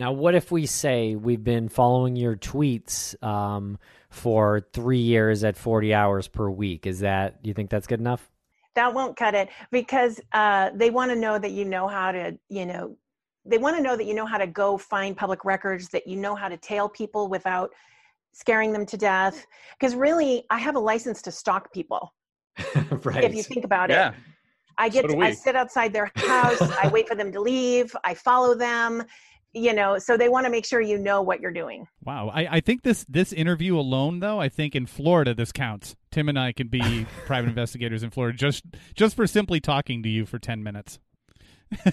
Now, 0.00 0.12
what 0.12 0.34
if 0.34 0.50
we 0.50 0.64
say 0.64 1.14
we've 1.14 1.44
been 1.44 1.68
following 1.68 2.16
your 2.16 2.34
tweets 2.34 3.22
um, 3.22 3.78
for 4.08 4.66
three 4.72 5.00
years 5.00 5.44
at 5.44 5.58
40 5.58 5.92
hours 5.92 6.26
per 6.26 6.48
week? 6.48 6.86
Is 6.86 7.00
that, 7.00 7.42
do 7.42 7.48
you 7.48 7.52
think 7.52 7.68
that's 7.68 7.86
good 7.86 8.00
enough? 8.00 8.30
That 8.76 8.94
won't 8.94 9.14
cut 9.14 9.34
it 9.34 9.50
because 9.70 10.18
uh, 10.32 10.70
they 10.74 10.88
want 10.88 11.10
to 11.10 11.16
know 11.16 11.38
that 11.38 11.50
you 11.50 11.66
know 11.66 11.86
how 11.86 12.12
to, 12.12 12.38
you 12.48 12.64
know, 12.64 12.96
they 13.44 13.58
want 13.58 13.76
to 13.76 13.82
know 13.82 13.94
that 13.94 14.06
you 14.06 14.14
know 14.14 14.24
how 14.24 14.38
to 14.38 14.46
go 14.46 14.78
find 14.78 15.14
public 15.14 15.44
records, 15.44 15.90
that 15.90 16.06
you 16.06 16.16
know 16.16 16.34
how 16.34 16.48
to 16.48 16.56
tail 16.56 16.88
people 16.88 17.28
without 17.28 17.70
scaring 18.32 18.72
them 18.72 18.86
to 18.86 18.96
death. 18.96 19.46
Because 19.78 19.94
really, 19.94 20.44
I 20.48 20.60
have 20.60 20.76
a 20.76 20.80
license 20.80 21.20
to 21.22 21.30
stalk 21.30 21.74
people. 21.74 22.14
right. 23.04 23.24
If 23.24 23.34
you 23.34 23.42
think 23.42 23.66
about 23.66 23.90
it, 23.90 24.14
I 24.78 24.88
get 24.88 25.10
So 25.10 25.14
to, 25.14 25.20
I 25.20 25.32
sit 25.32 25.56
outside 25.56 25.92
their 25.92 26.10
house, 26.16 26.62
I 26.62 26.88
wait 26.88 27.06
for 27.06 27.14
them 27.14 27.30
to 27.32 27.40
leave, 27.40 27.94
I 28.02 28.14
follow 28.14 28.54
them, 28.54 29.04
you 29.52 29.72
know, 29.72 29.98
so 29.98 30.16
they 30.16 30.28
want 30.28 30.46
to 30.46 30.50
make 30.50 30.64
sure 30.64 30.80
you 30.80 30.98
know 30.98 31.22
what 31.22 31.40
you're 31.40 31.52
doing. 31.52 31.86
Wow. 32.04 32.30
I, 32.32 32.56
I 32.56 32.60
think 32.60 32.82
this 32.82 33.04
this 33.08 33.32
interview 33.32 33.78
alone 33.78 34.20
though, 34.20 34.40
I 34.40 34.48
think 34.48 34.74
in 34.74 34.86
Florida 34.86 35.34
this 35.34 35.52
counts. 35.52 35.96
Tim 36.10 36.28
and 36.28 36.38
I 36.38 36.52
can 36.52 36.68
be 36.68 37.06
private 37.26 37.48
investigators 37.48 38.02
in 38.02 38.10
Florida 38.10 38.36
just 38.36 38.64
just 38.94 39.16
for 39.16 39.26
simply 39.26 39.60
talking 39.60 40.02
to 40.02 40.08
you 40.08 40.26
for 40.26 40.38
10 40.38 40.62
minutes. 40.62 40.98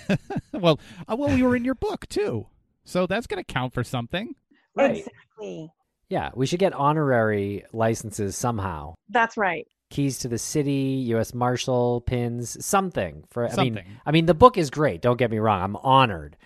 well, 0.54 0.80
uh, 1.08 1.16
well 1.16 1.34
we 1.34 1.44
were 1.44 1.56
in 1.56 1.66
your 1.66 1.76
book 1.76 2.08
too. 2.08 2.48
So 2.84 3.06
that's 3.06 3.28
going 3.28 3.44
to 3.44 3.54
count 3.54 3.74
for 3.74 3.84
something. 3.84 4.36
Right. 4.76 4.98
Exactly. 4.98 5.72
Yeah, 6.10 6.30
we 6.36 6.46
should 6.46 6.60
get 6.60 6.74
honorary 6.74 7.66
licenses 7.74 8.38
somehow. 8.38 8.96
That's 9.10 9.36
right. 9.36 9.68
Keys 9.90 10.20
to 10.20 10.28
the 10.28 10.38
city, 10.38 11.04
U.S. 11.10 11.34
Marshal 11.34 12.02
pins, 12.02 12.64
something 12.66 13.24
for. 13.30 13.50
I 13.50 13.64
mean, 13.64 13.84
I 14.06 14.12
mean, 14.12 14.26
the 14.26 14.34
book 14.34 14.58
is 14.58 14.70
great. 14.70 15.02
Don't 15.02 15.18
get 15.18 15.32
me 15.32 15.40
wrong. 15.40 15.62
I'm 15.62 15.76
honored, 15.78 16.38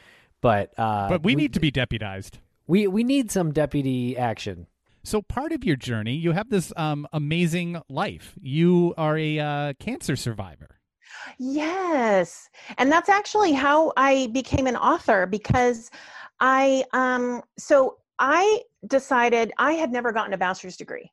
but 0.42 0.78
uh, 0.78 1.08
but 1.10 1.24
we 1.24 1.36
need 1.36 1.54
to 1.54 1.60
be 1.60 1.72
deputized. 1.72 2.40
we 2.68 2.88
we 2.88 3.04
need 3.04 3.32
some 3.32 3.52
deputy 3.52 4.18
action. 4.18 4.68
So 5.04 5.22
part 5.22 5.52
of 5.52 5.64
your 5.64 5.76
journey, 5.76 6.16
you 6.16 6.32
have 6.32 6.50
this 6.50 6.72
um, 6.78 7.08
amazing 7.12 7.82
life. 7.90 8.36
You 8.40 8.94
are 8.98 9.18
a 9.18 9.40
uh, 9.40 9.74
cancer 9.80 10.16
survivor. 10.16 10.80
Yes. 11.40 12.50
And 12.78 12.92
that's 12.92 13.10
actually 13.10 13.54
how 13.54 13.94
I 13.98 14.28
became 14.28 14.68
an 14.68 14.76
author 14.76 15.26
because 15.26 15.90
I 16.40 16.84
um 16.94 17.42
so 17.58 17.98
I 18.20 18.62
decided 18.88 19.52
I 19.58 19.74
had 19.74 19.92
never 19.92 20.12
gotten 20.12 20.34
a 20.34 20.38
bachelor's 20.38 20.78
degree. 20.78 21.12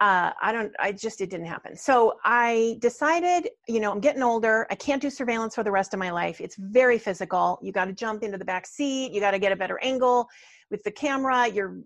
Uh, 0.00 0.32
I 0.40 0.50
don't, 0.50 0.72
I 0.78 0.92
just, 0.92 1.20
it 1.20 1.28
didn't 1.28 1.46
happen. 1.46 1.76
So 1.76 2.14
I 2.24 2.78
decided, 2.80 3.50
you 3.68 3.80
know, 3.80 3.92
I'm 3.92 4.00
getting 4.00 4.22
older. 4.22 4.66
I 4.70 4.74
can't 4.74 5.02
do 5.02 5.10
surveillance 5.10 5.54
for 5.54 5.62
the 5.62 5.70
rest 5.70 5.92
of 5.92 6.00
my 6.00 6.10
life. 6.10 6.40
It's 6.40 6.56
very 6.56 6.98
physical. 6.98 7.58
You 7.62 7.70
got 7.70 7.84
to 7.84 7.92
jump 7.92 8.22
into 8.22 8.38
the 8.38 8.44
back 8.44 8.66
seat. 8.66 9.12
You 9.12 9.20
got 9.20 9.32
to 9.32 9.38
get 9.38 9.52
a 9.52 9.56
better 9.56 9.78
angle 9.82 10.26
with 10.70 10.82
the 10.84 10.90
camera. 10.90 11.48
You're, 11.48 11.76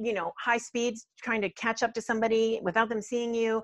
you 0.00 0.14
know, 0.14 0.32
high 0.38 0.56
speeds 0.56 1.06
trying 1.22 1.42
to 1.42 1.50
catch 1.50 1.82
up 1.82 1.92
to 1.92 2.00
somebody 2.00 2.58
without 2.62 2.88
them 2.88 3.02
seeing 3.02 3.34
you 3.34 3.62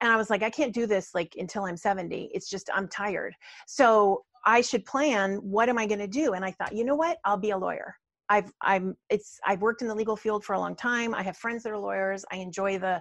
and 0.00 0.12
i 0.12 0.16
was 0.16 0.30
like 0.30 0.42
i 0.42 0.50
can't 0.50 0.72
do 0.72 0.86
this 0.86 1.14
like 1.14 1.34
until 1.38 1.64
i'm 1.64 1.76
70 1.76 2.30
it's 2.34 2.48
just 2.48 2.68
i'm 2.74 2.88
tired 2.88 3.34
so 3.66 4.24
i 4.44 4.60
should 4.60 4.84
plan 4.84 5.36
what 5.36 5.68
am 5.68 5.78
i 5.78 5.86
going 5.86 5.98
to 5.98 6.06
do 6.06 6.32
and 6.32 6.44
i 6.44 6.50
thought 6.50 6.74
you 6.74 6.84
know 6.84 6.94
what 6.94 7.18
i'll 7.24 7.36
be 7.36 7.50
a 7.50 7.58
lawyer 7.58 7.94
i've 8.28 8.50
i'm 8.62 8.96
it's 9.08 9.38
i've 9.46 9.60
worked 9.60 9.82
in 9.82 9.88
the 9.88 9.94
legal 9.94 10.16
field 10.16 10.44
for 10.44 10.54
a 10.54 10.58
long 10.58 10.74
time 10.74 11.14
i 11.14 11.22
have 11.22 11.36
friends 11.36 11.62
that 11.62 11.72
are 11.72 11.78
lawyers 11.78 12.24
i 12.32 12.36
enjoy 12.36 12.78
the 12.78 13.00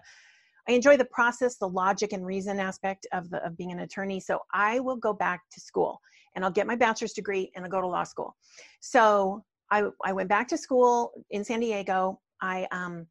i 0.68 0.72
enjoy 0.72 0.98
the 0.98 1.06
process 1.06 1.58
the 1.58 1.68
logic 1.68 2.14
and 2.14 2.26
reason 2.26 2.60
aspect 2.60 3.08
of 3.14 3.30
the 3.30 3.44
of 3.46 3.58
being 3.58 3.72
an 3.72 3.80
attorney 3.80 4.20
so 4.20 4.40
i 4.54 4.80
will 4.80 4.98
go 4.98 5.14
back 5.14 5.42
to 5.52 5.60
school 5.60 6.00
and 6.36 6.44
i'll 6.44 6.52
get 6.52 6.68
my 6.68 6.76
bachelor's 6.76 7.14
degree 7.14 7.52
and 7.56 7.64
i'll 7.64 7.72
go 7.72 7.82
to 7.82 7.88
law 7.88 8.04
school 8.04 8.36
so 8.80 9.44
i 9.72 9.84
i 10.04 10.12
went 10.12 10.30
back 10.30 10.48
to 10.48 10.58
school 10.58 11.12
in 11.32 11.44
san 11.44 11.60
diego 11.60 12.20
i 12.42 12.68
um 12.72 13.06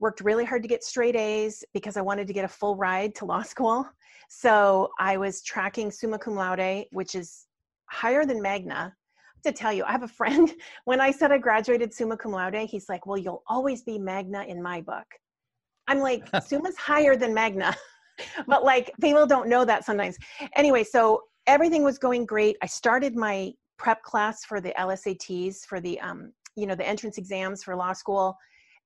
worked 0.00 0.20
really 0.20 0.44
hard 0.44 0.62
to 0.62 0.68
get 0.68 0.84
straight 0.84 1.16
A's 1.16 1.64
because 1.74 1.96
I 1.96 2.00
wanted 2.00 2.26
to 2.26 2.32
get 2.32 2.44
a 2.44 2.48
full 2.48 2.76
ride 2.76 3.14
to 3.16 3.24
law 3.24 3.42
school. 3.54 3.88
So 4.28 4.90
I 4.98 5.16
was 5.16 5.42
tracking 5.42 5.90
summa 5.90 6.18
cum 6.18 6.34
laude, 6.34 6.84
which 6.90 7.14
is 7.14 7.46
higher 7.86 8.24
than 8.24 8.42
magna. 8.42 8.94
To 9.44 9.52
tell 9.52 9.72
you, 9.72 9.84
I 9.84 9.92
have 9.92 10.02
a 10.02 10.08
friend. 10.08 10.52
When 10.84 11.00
I 11.00 11.12
said 11.12 11.30
I 11.30 11.38
graduated 11.38 11.94
summa 11.94 12.16
cum 12.16 12.32
laude, 12.32 12.68
he's 12.68 12.88
like, 12.88 13.06
"Well, 13.06 13.16
you'll 13.16 13.44
always 13.46 13.82
be 13.82 13.98
magna 13.98 14.42
in 14.42 14.62
my 14.62 14.80
book." 14.80 15.06
I'm 15.88 15.98
like, 15.98 16.24
"Summa's 16.46 16.76
higher 16.76 17.16
than 17.16 17.34
magna," 17.34 17.74
but 18.46 18.64
like 18.64 18.92
people 19.00 19.26
don't 19.26 19.48
know 19.48 19.64
that 19.64 19.84
sometimes. 19.84 20.16
Anyway, 20.54 20.84
so 20.84 21.22
everything 21.46 21.82
was 21.82 21.98
going 21.98 22.26
great. 22.26 22.56
I 22.62 22.66
started 22.66 23.16
my 23.16 23.52
prep 23.78 24.02
class 24.02 24.44
for 24.44 24.60
the 24.60 24.72
LSATs 24.78 25.64
for 25.66 25.80
the 25.80 25.98
um, 26.00 26.32
you 26.54 26.66
know 26.66 26.76
the 26.76 26.86
entrance 26.86 27.18
exams 27.18 27.64
for 27.64 27.74
law 27.74 27.92
school 27.92 28.36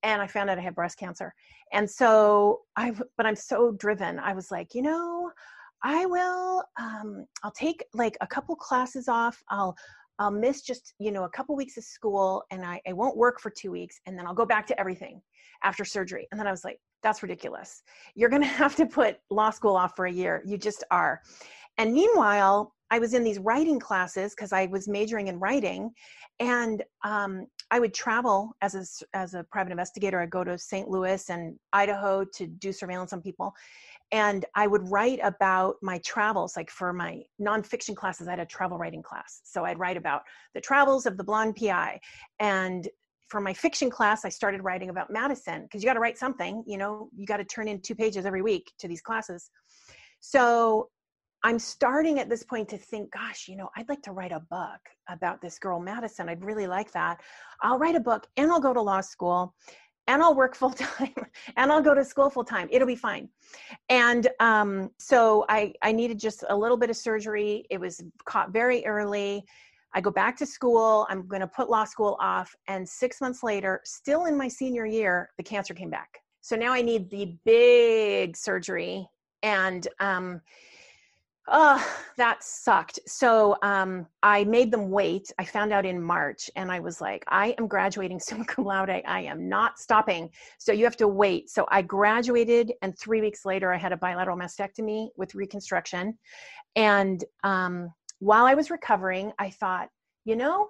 and 0.03 0.21
I 0.21 0.27
found 0.27 0.51
out 0.51 0.59
I 0.59 0.63
had 0.63 0.75
breast 0.75 0.99
cancer. 0.99 1.35
And 1.73 1.89
so 1.89 2.61
I, 2.77 2.93
but 3.17 3.27
I'm 3.27 3.37
so 3.37 3.73
driven. 3.73 4.19
I 4.19 4.33
was 4.33 4.51
like, 4.51 4.75
you 4.75 4.83
know, 4.83 5.31
I 5.83 6.07
will, 6.07 6.63
um, 6.79 7.27
I'll 7.43 7.53
take 7.53 7.85
like 7.95 8.17
a 8.21 8.27
couple 8.27 8.55
classes 8.57 9.09
off. 9.09 9.43
I'll, 9.49 9.77
I'll 10.19 10.31
miss 10.31 10.63
just, 10.63 10.95
you 10.99 11.11
know, 11.11 11.25
a 11.25 11.31
couple 11.31 11.57
weeks 11.57 11.77
of 11.77 11.85
school 11.85 12.45
and 12.51 12.65
I, 12.65 12.81
I 12.87 12.93
won't 12.93 13.17
work 13.17 13.41
for 13.41 13.51
two 13.51 13.71
weeks 13.71 14.01
and 14.07 14.19
then 14.19 14.27
I'll 14.27 14.35
go 14.35 14.47
back 14.47 14.67
to 14.69 14.79
everything 14.79 15.21
after 15.65 15.85
surgery. 15.85 16.27
And 16.31 16.39
then 16.39 16.47
I 16.47 16.51
was 16.51 16.65
like, 16.65 16.79
that's 17.03 17.23
ridiculous. 17.23 17.83
You're 18.15 18.31
going 18.31 18.43
to 18.49 18.49
have 18.49 18.77
to 18.77 18.87
put 18.87 19.19
law 19.31 19.51
school 19.51 19.77
off 19.77 19.97
for 19.97 20.07
a 20.07 20.13
year. 20.13 20.43
You 20.47 20.59
just 20.59 20.85
are. 20.91 21.21
And 21.79 21.93
meanwhile, 21.93 22.75
I 22.93 22.99
was 22.99 23.15
in 23.15 23.25
these 23.25 23.39
writing 23.39 23.81
classes 23.81 24.35
because 24.35 24.53
I 24.53 24.67
was 24.67 24.87
majoring 24.87 25.29
in 25.29 25.41
writing, 25.41 25.91
and 26.41 26.83
um, 27.03 27.47
I 27.71 27.81
would 27.81 27.95
travel 27.95 28.55
as 28.61 28.75
a 28.75 29.17
as 29.17 29.33
a 29.33 29.45
private 29.45 29.71
investigator. 29.71 30.21
I'd 30.21 30.29
go 30.29 30.45
to 30.45 30.59
St. 30.59 30.91
Louis 30.91 31.31
and 31.31 31.59
Idaho 31.73 32.23
to 32.35 32.47
do 32.47 32.71
surveillance 32.71 33.15
on 33.15 33.23
people, 33.23 33.55
and 34.13 34.45
I 34.55 34.67
would 34.67 34.87
write 34.91 35.21
about 35.23 35.77
my 35.81 35.99
travels. 36.05 36.55
Like 36.55 36.69
for 36.69 36.93
my 36.93 37.23
nonfiction 37.41 37.97
classes, 37.97 38.29
I 38.29 38.33
had 38.33 38.41
a 38.41 38.47
travel 38.47 38.77
writing 38.77 39.03
class, 39.03 39.41
so 39.43 39.65
I'd 39.65 39.79
write 39.79 39.97
about 39.97 40.21
the 40.53 40.61
travels 40.61 41.07
of 41.07 41.17
the 41.17 41.25
blonde 41.25 41.57
PI, 41.57 41.99
and 42.41 42.87
for 43.33 43.41
my 43.41 43.55
fiction 43.55 43.89
class, 43.89 44.27
I 44.27 44.29
started 44.29 44.63
writing 44.63 44.91
about 44.91 45.11
Madison 45.11 45.63
because 45.63 45.83
you 45.83 45.89
got 45.89 45.95
to 45.95 46.01
write 46.01 46.19
something. 46.19 46.63
You 46.67 46.77
know, 46.77 47.09
you 47.17 47.25
got 47.25 47.39
to 47.39 47.45
turn 47.45 47.67
in 47.67 47.81
two 47.81 47.95
pages 47.95 48.27
every 48.27 48.43
week 48.43 48.71
to 48.79 48.87
these 48.87 49.01
classes. 49.01 49.51
So 50.21 50.91
I'm 51.43 51.59
starting 51.59 52.19
at 52.19 52.29
this 52.29 52.43
point 52.43 52.69
to 52.69 52.77
think, 52.77 53.11
gosh, 53.11 53.49
you 53.49 53.57
know, 53.57 53.71
I'd 53.75 53.89
like 53.89 54.03
to 54.03 54.13
write 54.13 54.33
a 54.33 54.41
book 54.51 54.81
about 55.09 55.41
this 55.41 55.59
girl, 55.59 55.81
Madison. 55.81 56.29
I'd 56.29 56.45
really 56.45 56.67
like 56.67 56.93
that. 56.93 57.23
I'll 57.63 57.79
write 57.79 57.97
a 57.97 58.01
book 58.01 58.27
and 58.37 58.51
I'll 58.51 58.61
go 58.61 58.75
to 58.75 58.83
law 58.83 59.01
school 59.01 59.55
and 60.09 60.23
I'll 60.23 60.35
work 60.35 60.55
full 60.63 60.73
time 60.73 61.15
and 61.57 61.73
I'll 61.73 61.81
go 61.81 61.95
to 61.95 62.05
school 62.05 62.29
full 62.29 62.45
time. 62.45 62.69
It'll 62.71 62.87
be 62.87 62.97
fine. 62.97 63.31
And 63.89 64.29
um, 64.41 64.91
so 64.99 65.47
I, 65.49 65.73
I 65.81 65.91
needed 65.91 66.21
just 66.21 66.45
a 66.51 66.55
little 66.55 66.77
bit 66.77 66.91
of 66.91 66.99
surgery. 66.99 67.65
It 67.71 67.81
was 67.81 68.05
caught 68.27 68.53
very 68.53 68.85
early. 68.85 69.43
I 69.95 70.01
go 70.01 70.11
back 70.11 70.37
to 70.39 70.47
school. 70.47 71.07
I'm 71.11 71.27
going 71.27 71.41
to 71.41 71.47
put 71.47 71.71
law 71.71 71.85
school 71.85 72.17
off. 72.21 72.55
And 72.69 72.89
six 72.89 73.21
months 73.21 73.43
later, 73.43 73.81
still 73.85 74.27
in 74.27 74.37
my 74.37 74.49
senior 74.49 74.87
year, 74.87 75.31
the 75.37 75.43
cancer 75.43 75.75
came 75.75 75.91
back. 75.91 76.19
So 76.41 76.57
now 76.57 76.73
I 76.73 76.83
need 76.83 77.11
the 77.11 77.37
big 77.45 78.37
surgery. 78.37 79.07
And 79.43 79.87
um, 80.01 80.41
Oh, 81.49 81.85
that 82.19 82.45
sucked. 82.45 83.01
So 83.07 83.57
um, 83.63 84.07
I 84.23 84.45
made 84.45 84.71
them 84.71 84.91
wait. 84.91 85.33
I 85.39 85.45
found 85.45 85.73
out 85.73 85.85
in 85.85 86.01
March, 86.01 86.49
and 86.55 86.71
I 86.71 86.79
was 86.79 87.01
like, 87.01 87.25
I 87.29 87.57
am 87.59 87.67
graduating 87.67 88.21
summa 88.21 88.45
cum 88.45 88.65
laude. 88.65 88.91
I 88.91 89.23
am 89.23 89.49
not 89.49 89.79
stopping. 89.79 90.31
So 90.59 90.73
you 90.73 90.85
have 90.85 90.97
to 90.99 91.09
wait. 91.09 91.51
So 91.51 91.67
I 91.71 91.83
graduated, 91.83 92.73
and 92.83 92.97
three 92.97 93.21
weeks 93.21 93.45
later, 93.45 93.73
I 93.73 93.77
had 93.77 93.93
a 93.93 93.97
bilateral 93.97 94.37
mastectomy 94.37 95.09
with 95.17 95.35
reconstruction. 95.35 96.17
And 96.77 97.25
um, 97.43 97.93
while 98.23 98.47
I 98.47 98.55
was 98.55 98.71
recovering, 98.71 99.33
I 99.41 99.51
thought, 99.51 99.89
you 100.25 100.37
know, 100.37 100.69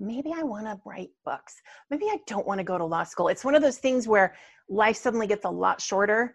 maybe 0.00 0.32
I 0.34 0.42
want 0.42 0.64
to 0.64 0.80
write 0.86 1.10
books. 1.22 1.54
Maybe 1.90 2.06
I 2.06 2.16
don't 2.26 2.46
want 2.46 2.60
to 2.60 2.64
go 2.64 2.78
to 2.78 2.84
law 2.84 3.04
school. 3.04 3.28
It's 3.28 3.44
one 3.44 3.54
of 3.54 3.60
those 3.60 3.76
things 3.76 4.08
where 4.08 4.34
life 4.70 4.96
suddenly 4.96 5.26
gets 5.26 5.44
a 5.44 5.50
lot 5.50 5.82
shorter 5.82 6.34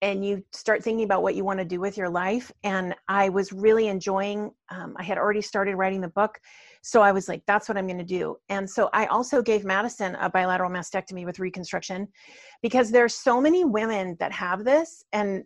and 0.00 0.26
you 0.26 0.42
start 0.50 0.82
thinking 0.82 1.04
about 1.04 1.22
what 1.22 1.36
you 1.36 1.44
want 1.44 1.60
to 1.60 1.64
do 1.64 1.78
with 1.78 1.96
your 1.96 2.08
life. 2.08 2.50
And 2.64 2.92
I 3.06 3.28
was 3.28 3.52
really 3.52 3.86
enjoying, 3.86 4.50
um, 4.70 4.96
I 4.98 5.04
had 5.04 5.16
already 5.16 5.40
started 5.40 5.76
writing 5.76 6.00
the 6.00 6.08
book. 6.08 6.40
So 6.82 7.00
I 7.00 7.12
was 7.12 7.28
like, 7.28 7.44
that's 7.46 7.68
what 7.68 7.78
I'm 7.78 7.86
going 7.86 7.98
to 7.98 8.04
do. 8.04 8.34
And 8.48 8.68
so 8.68 8.90
I 8.92 9.06
also 9.06 9.40
gave 9.42 9.64
Madison 9.64 10.16
a 10.16 10.28
bilateral 10.28 10.72
mastectomy 10.72 11.24
with 11.24 11.38
reconstruction 11.38 12.08
because 12.62 12.90
there's 12.90 13.14
so 13.14 13.40
many 13.40 13.64
women 13.64 14.16
that 14.18 14.32
have 14.32 14.64
this 14.64 15.04
and 15.12 15.44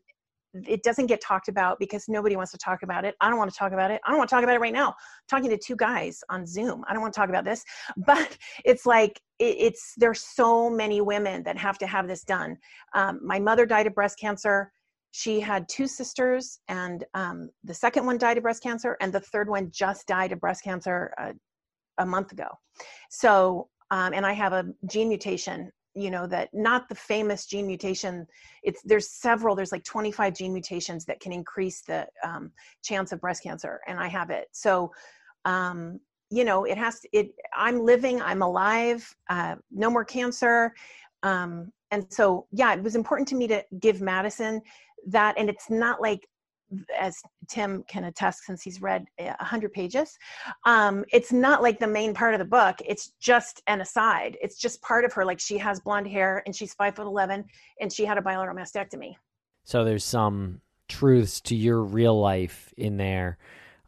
it 0.66 0.83
doesn't 0.83 1.07
get 1.07 1.21
talked 1.21 1.49
about 1.49 1.79
because 1.79 2.09
nobody 2.09 2.37
wants 2.37 2.53
to 2.53 2.59
talk 2.59 2.83
about 2.83 3.05
it. 3.05 3.14
I 3.21 3.29
don't 3.29 3.38
want 3.38 3.51
to 3.51 3.57
talk 3.57 3.73
about 3.73 3.90
it. 3.90 4.01
I 4.05 4.11
don't 4.11 4.19
want 4.19 4.29
to 4.31 4.35
talk 4.35 4.45
about 4.45 4.55
it 4.55 4.61
right 4.61 4.73
now. 4.73 4.88
I'm 4.88 4.95
talking 5.29 5.51
to 5.51 5.59
two 5.59 5.77
guys 5.77 6.23
on 6.29 6.47
Zoom. 6.47 6.85
I 6.88 6.92
don't 6.92 7.03
want 7.03 7.14
to 7.14 7.21
talk 7.21 7.29
about 7.29 7.45
this, 7.45 7.64
but 8.07 8.37
it's 8.64 8.87
like 8.87 9.21
it, 9.38 9.57
it's 9.59 9.95
there's 9.97 10.21
so 10.21 10.71
many 10.71 11.01
women 11.01 11.42
that 11.45 11.57
have 11.59 11.79
to 11.79 11.87
have 11.87 12.09
this 12.09 12.23
done. 12.25 12.57
Um, 12.95 13.21
my 13.23 13.38
mother 13.38 13.66
died 13.66 13.87
of 13.87 13.95
breast 13.95 14.19
cancer. 14.19 14.73
She 15.12 15.40
had 15.40 15.69
two 15.69 15.87
sisters, 15.87 16.59
and 16.69 17.05
um, 17.14 17.49
the 17.64 17.73
second 17.73 18.05
one 18.05 18.19
died 18.19 18.37
of 18.37 18.42
breast 18.42 18.62
cancer, 18.62 18.97
and 19.01 19.12
the 19.12 19.21
third 19.21 19.49
one 19.49 19.71
just 19.71 20.07
died 20.07 20.33
of 20.33 20.40
breast 20.40 20.62
cancer 20.62 21.12
uh, 21.19 21.33
a 21.99 22.05
month 22.05 22.33
ago. 22.33 22.49
So, 23.11 23.69
um, 23.90 24.12
and 24.12 24.27
I 24.27 24.33
have 24.33 24.53
a 24.53 24.66
gene 24.87 25.09
mutation 25.09 25.71
you 25.96 26.11
know 26.11 26.26
that 26.26 26.50
not 26.52 26.88
the 26.88 26.94
famous 26.94 27.46
gene 27.46 27.66
mutation 27.66 28.26
it's 28.62 28.82
there's 28.82 29.11
several 29.11 29.56
there's 29.56 29.72
like 29.72 29.85
25 29.85 30.35
gene 30.35 30.52
mutations 30.52 31.04
that 31.06 31.20
can 31.20 31.32
increase 31.32 31.80
the 31.80 32.06
um, 32.22 32.52
chance 32.85 33.12
of 33.12 33.20
breast 33.20 33.42
cancer 33.42 33.80
and 33.88 33.98
i 33.98 34.06
have 34.06 34.30
it. 34.30 34.48
So 34.52 34.92
um, 35.44 35.98
you 36.30 36.44
know 36.44 36.64
it 36.64 36.76
has 36.76 37.00
to, 37.00 37.09
it 37.12 37.30
i'm 37.56 37.80
living 37.80 38.20
i'm 38.20 38.42
alive 38.42 39.09
uh, 39.30 39.56
no 39.70 39.90
more 39.90 40.04
cancer. 40.04 40.74
Um, 41.22 41.72
and 41.90 42.06
so 42.12 42.46
yeah 42.52 42.74
it 42.74 42.82
was 42.82 42.94
important 42.94 43.26
to 43.28 43.35
me 43.35 43.48
to 43.48 43.64
give 43.80 44.00
madison 44.00 44.61
that 45.06 45.35
and 45.38 45.48
it's 45.48 45.70
not 45.70 46.02
like 46.02 46.28
as 46.98 47.16
Tim 47.48 47.85
can 47.88 48.05
attest 48.05 48.44
since 48.44 48.62
he's 48.62 48.83
read 48.83 49.07
a 49.18 49.44
hundred 49.44 49.72
pages, 49.72 50.16
um, 50.64 51.05
it's 51.12 51.33
not 51.33 51.62
like 51.62 51.79
the 51.79 51.87
main 51.87 52.14
part 52.14 52.35
of 52.35 52.38
the 52.38 52.44
book. 52.44 52.76
It's 52.85 53.12
just 53.20 53.62
an 53.66 53.81
aside. 53.81 54.37
It's 54.40 54.59
just 54.59 54.83
part 54.83 55.05
of 55.05 55.12
her. 55.12 55.24
Like 55.24 55.40
she 55.40 55.59
has 55.59 55.81
blonde 55.81 56.09
hair 56.09 56.42
and 56.46 56.55
she's 56.55 56.74
five 56.74 56.96
foot 56.96 57.07
eleven 57.07 57.44
and 57.81 57.92
she 57.92 58.05
had 58.05 58.18
a 58.18 58.22
bilateral 58.22 58.57
mastectomy. 58.57 59.14
So 59.64 59.85
there's 59.85 60.05
some 60.05 60.61
truths 60.88 61.40
to 61.42 61.57
your 61.57 61.83
real 61.83 62.18
life 62.20 62.72
in 62.76 62.96
there, 62.96 63.38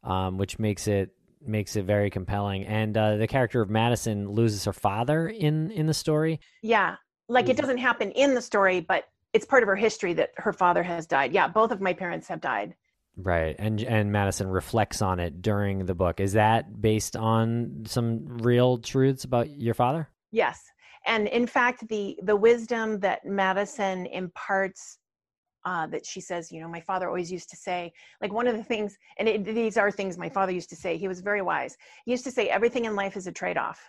um, 0.03 0.39
which 0.39 0.59
makes 0.59 0.89
it 0.89 1.11
makes 1.47 1.77
it 1.77 1.85
very 1.85 2.11
compelling. 2.11 2.67
And 2.67 2.97
uh, 2.97 3.17
the 3.17 3.27
character 3.27 3.61
of 3.61 3.71
Madison 3.71 4.31
loses 4.31 4.65
her 4.65 4.73
father 4.73 5.29
in 5.29 5.71
in 5.71 5.87
the 5.87 5.95
story. 5.95 6.41
Yeah, 6.63 6.97
like 7.29 7.49
it 7.49 7.57
doesn't 7.57 7.79
happen 7.79 8.11
in 8.13 8.35
the 8.35 8.43
story, 8.43 8.81
but 8.81 9.05
it's 9.33 9.47
part 9.47 9.63
of 9.63 9.67
her 9.67 9.77
history 9.77 10.15
that 10.15 10.31
her 10.37 10.53
father 10.53 10.83
has 10.83 11.07
died. 11.07 11.33
Yeah, 11.33 11.49
both 11.49 11.71
of 11.71 11.81
my 11.81 11.93
parents 11.93 12.29
have 12.29 12.41
died. 12.41 12.75
Right. 13.17 13.57
And 13.59 13.83
and 13.83 14.13
Madison 14.13 14.47
reflects 14.47 15.03
on 15.03 15.19
it 15.19 15.43
during 15.43 15.87
the 15.87 15.95
book. 15.95 16.21
Is 16.21 16.35
that 16.35 16.81
based 16.81 17.17
on 17.17 17.83
some 17.87 18.25
real 18.39 18.79
truths 18.79 19.25
about 19.25 19.51
your 19.51 19.75
father? 19.75 20.09
Yes. 20.31 20.63
And 21.05 21.27
in 21.27 21.47
fact, 21.47 21.89
the 21.89 22.17
the 22.23 22.37
wisdom 22.37 23.01
that 23.01 23.25
Madison 23.25 24.07
imparts 24.07 24.99
uh, 25.65 25.89
that 25.89 26.07
she 26.07 26.21
says, 26.21 26.53
you 26.53 26.61
know, 26.61 26.69
my 26.69 26.81
father 26.81 27.09
always 27.09 27.31
used 27.33 27.51
to 27.51 27.57
say, 27.57 27.93
like 28.23 28.33
one 28.33 28.47
of 28.47 28.57
the 28.57 28.63
things, 28.63 28.97
and 29.19 29.29
it, 29.29 29.45
these 29.45 29.77
are 29.77 29.91
things 29.91 30.17
my 30.17 30.29
father 30.29 30.53
used 30.53 30.71
to 30.71 30.77
say. 30.77 30.97
He 30.97 31.09
was 31.09 31.21
very 31.21 31.43
wise. 31.43 31.77
He 32.05 32.13
used 32.13 32.25
to 32.25 32.31
say, 32.31 32.49
everything 32.49 32.85
in 32.85 32.95
life 32.95 33.17
is 33.17 33.27
a 33.27 33.33
trade 33.33 33.59
off 33.59 33.81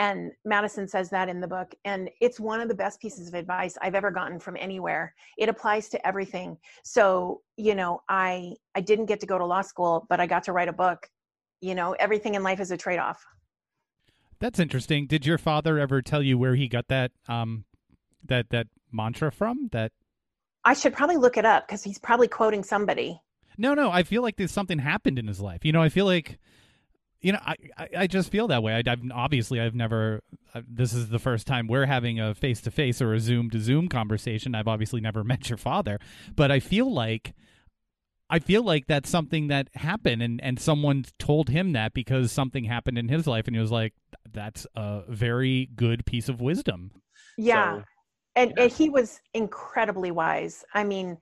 and 0.00 0.32
madison 0.46 0.88
says 0.88 1.10
that 1.10 1.28
in 1.28 1.40
the 1.40 1.46
book 1.46 1.74
and 1.84 2.08
it's 2.22 2.40
one 2.40 2.60
of 2.62 2.68
the 2.68 2.74
best 2.74 2.98
pieces 3.00 3.28
of 3.28 3.34
advice 3.34 3.76
i've 3.82 3.94
ever 3.94 4.10
gotten 4.10 4.40
from 4.40 4.56
anywhere. 4.58 5.14
It 5.36 5.48
applies 5.48 5.88
to 5.90 6.06
everything. 6.06 6.56
So 6.82 7.42
you 7.56 7.74
know 7.74 8.00
i 8.08 8.54
i 8.74 8.80
didn't 8.80 9.06
get 9.06 9.20
to 9.20 9.26
go 9.26 9.38
to 9.38 9.44
law 9.44 9.60
school 9.60 10.06
but 10.08 10.18
i 10.18 10.26
got 10.26 10.42
to 10.44 10.52
write 10.52 10.68
a 10.68 10.72
book. 10.72 11.08
You 11.60 11.74
know 11.74 11.92
everything 11.92 12.34
in 12.34 12.42
life 12.42 12.60
is 12.60 12.70
a 12.70 12.76
trade-off. 12.76 13.24
That's 14.40 14.58
interesting. 14.58 15.06
Did 15.06 15.26
your 15.26 15.36
father 15.36 15.78
ever 15.78 16.00
tell 16.00 16.22
you 16.22 16.38
where 16.38 16.54
he 16.54 16.66
got 16.66 16.88
that 16.88 17.12
um 17.28 17.64
that 18.24 18.48
that 18.50 18.68
mantra 18.90 19.30
from 19.30 19.68
that 19.72 19.92
i 20.64 20.72
should 20.74 20.94
probably 20.94 21.16
look 21.16 21.36
it 21.36 21.44
up 21.44 21.66
because 21.66 21.84
he's 21.84 21.98
probably 21.98 22.28
quoting 22.28 22.64
somebody. 22.64 23.20
No 23.58 23.74
no 23.74 23.90
i 23.90 24.02
feel 24.02 24.22
like 24.22 24.36
there's 24.36 24.50
something 24.50 24.78
happened 24.78 25.18
in 25.18 25.26
his 25.26 25.40
life. 25.40 25.62
You 25.62 25.72
know 25.72 25.82
i 25.82 25.90
feel 25.90 26.06
like 26.06 26.38
you 27.20 27.32
know, 27.32 27.38
I, 27.44 27.56
I 27.98 28.06
just 28.06 28.30
feel 28.30 28.48
that 28.48 28.62
way. 28.62 28.74
I, 28.74 28.82
have 28.88 29.00
obviously 29.12 29.60
I've 29.60 29.74
never. 29.74 30.20
Uh, 30.54 30.62
this 30.68 30.92
is 30.92 31.10
the 31.10 31.18
first 31.18 31.46
time 31.46 31.66
we're 31.66 31.86
having 31.86 32.18
a 32.18 32.34
face 32.34 32.60
to 32.62 32.70
face 32.70 33.00
or 33.00 33.12
a 33.12 33.20
Zoom 33.20 33.50
to 33.50 33.60
Zoom 33.60 33.88
conversation. 33.88 34.54
I've 34.54 34.68
obviously 34.68 35.00
never 35.00 35.22
met 35.24 35.48
your 35.48 35.58
father, 35.58 35.98
but 36.34 36.50
I 36.50 36.60
feel 36.60 36.92
like 36.92 37.34
I 38.30 38.38
feel 38.38 38.62
like 38.62 38.86
that's 38.86 39.10
something 39.10 39.48
that 39.48 39.68
happened, 39.74 40.22
and 40.22 40.40
and 40.40 40.58
someone 40.58 41.04
told 41.18 41.48
him 41.48 41.72
that 41.72 41.92
because 41.92 42.30
something 42.30 42.64
happened 42.64 42.96
in 42.96 43.08
his 43.08 43.26
life, 43.26 43.46
and 43.46 43.56
he 43.56 43.60
was 43.60 43.72
like, 43.72 43.92
"That's 44.32 44.66
a 44.76 45.02
very 45.08 45.68
good 45.74 46.06
piece 46.06 46.28
of 46.28 46.40
wisdom." 46.40 46.92
Yeah, 47.36 47.78
so, 47.78 47.84
and, 48.36 48.52
yeah. 48.56 48.62
and 48.62 48.72
he 48.72 48.88
was 48.88 49.20
incredibly 49.34 50.12
wise. 50.12 50.64
I 50.74 50.84
mean, 50.84 51.18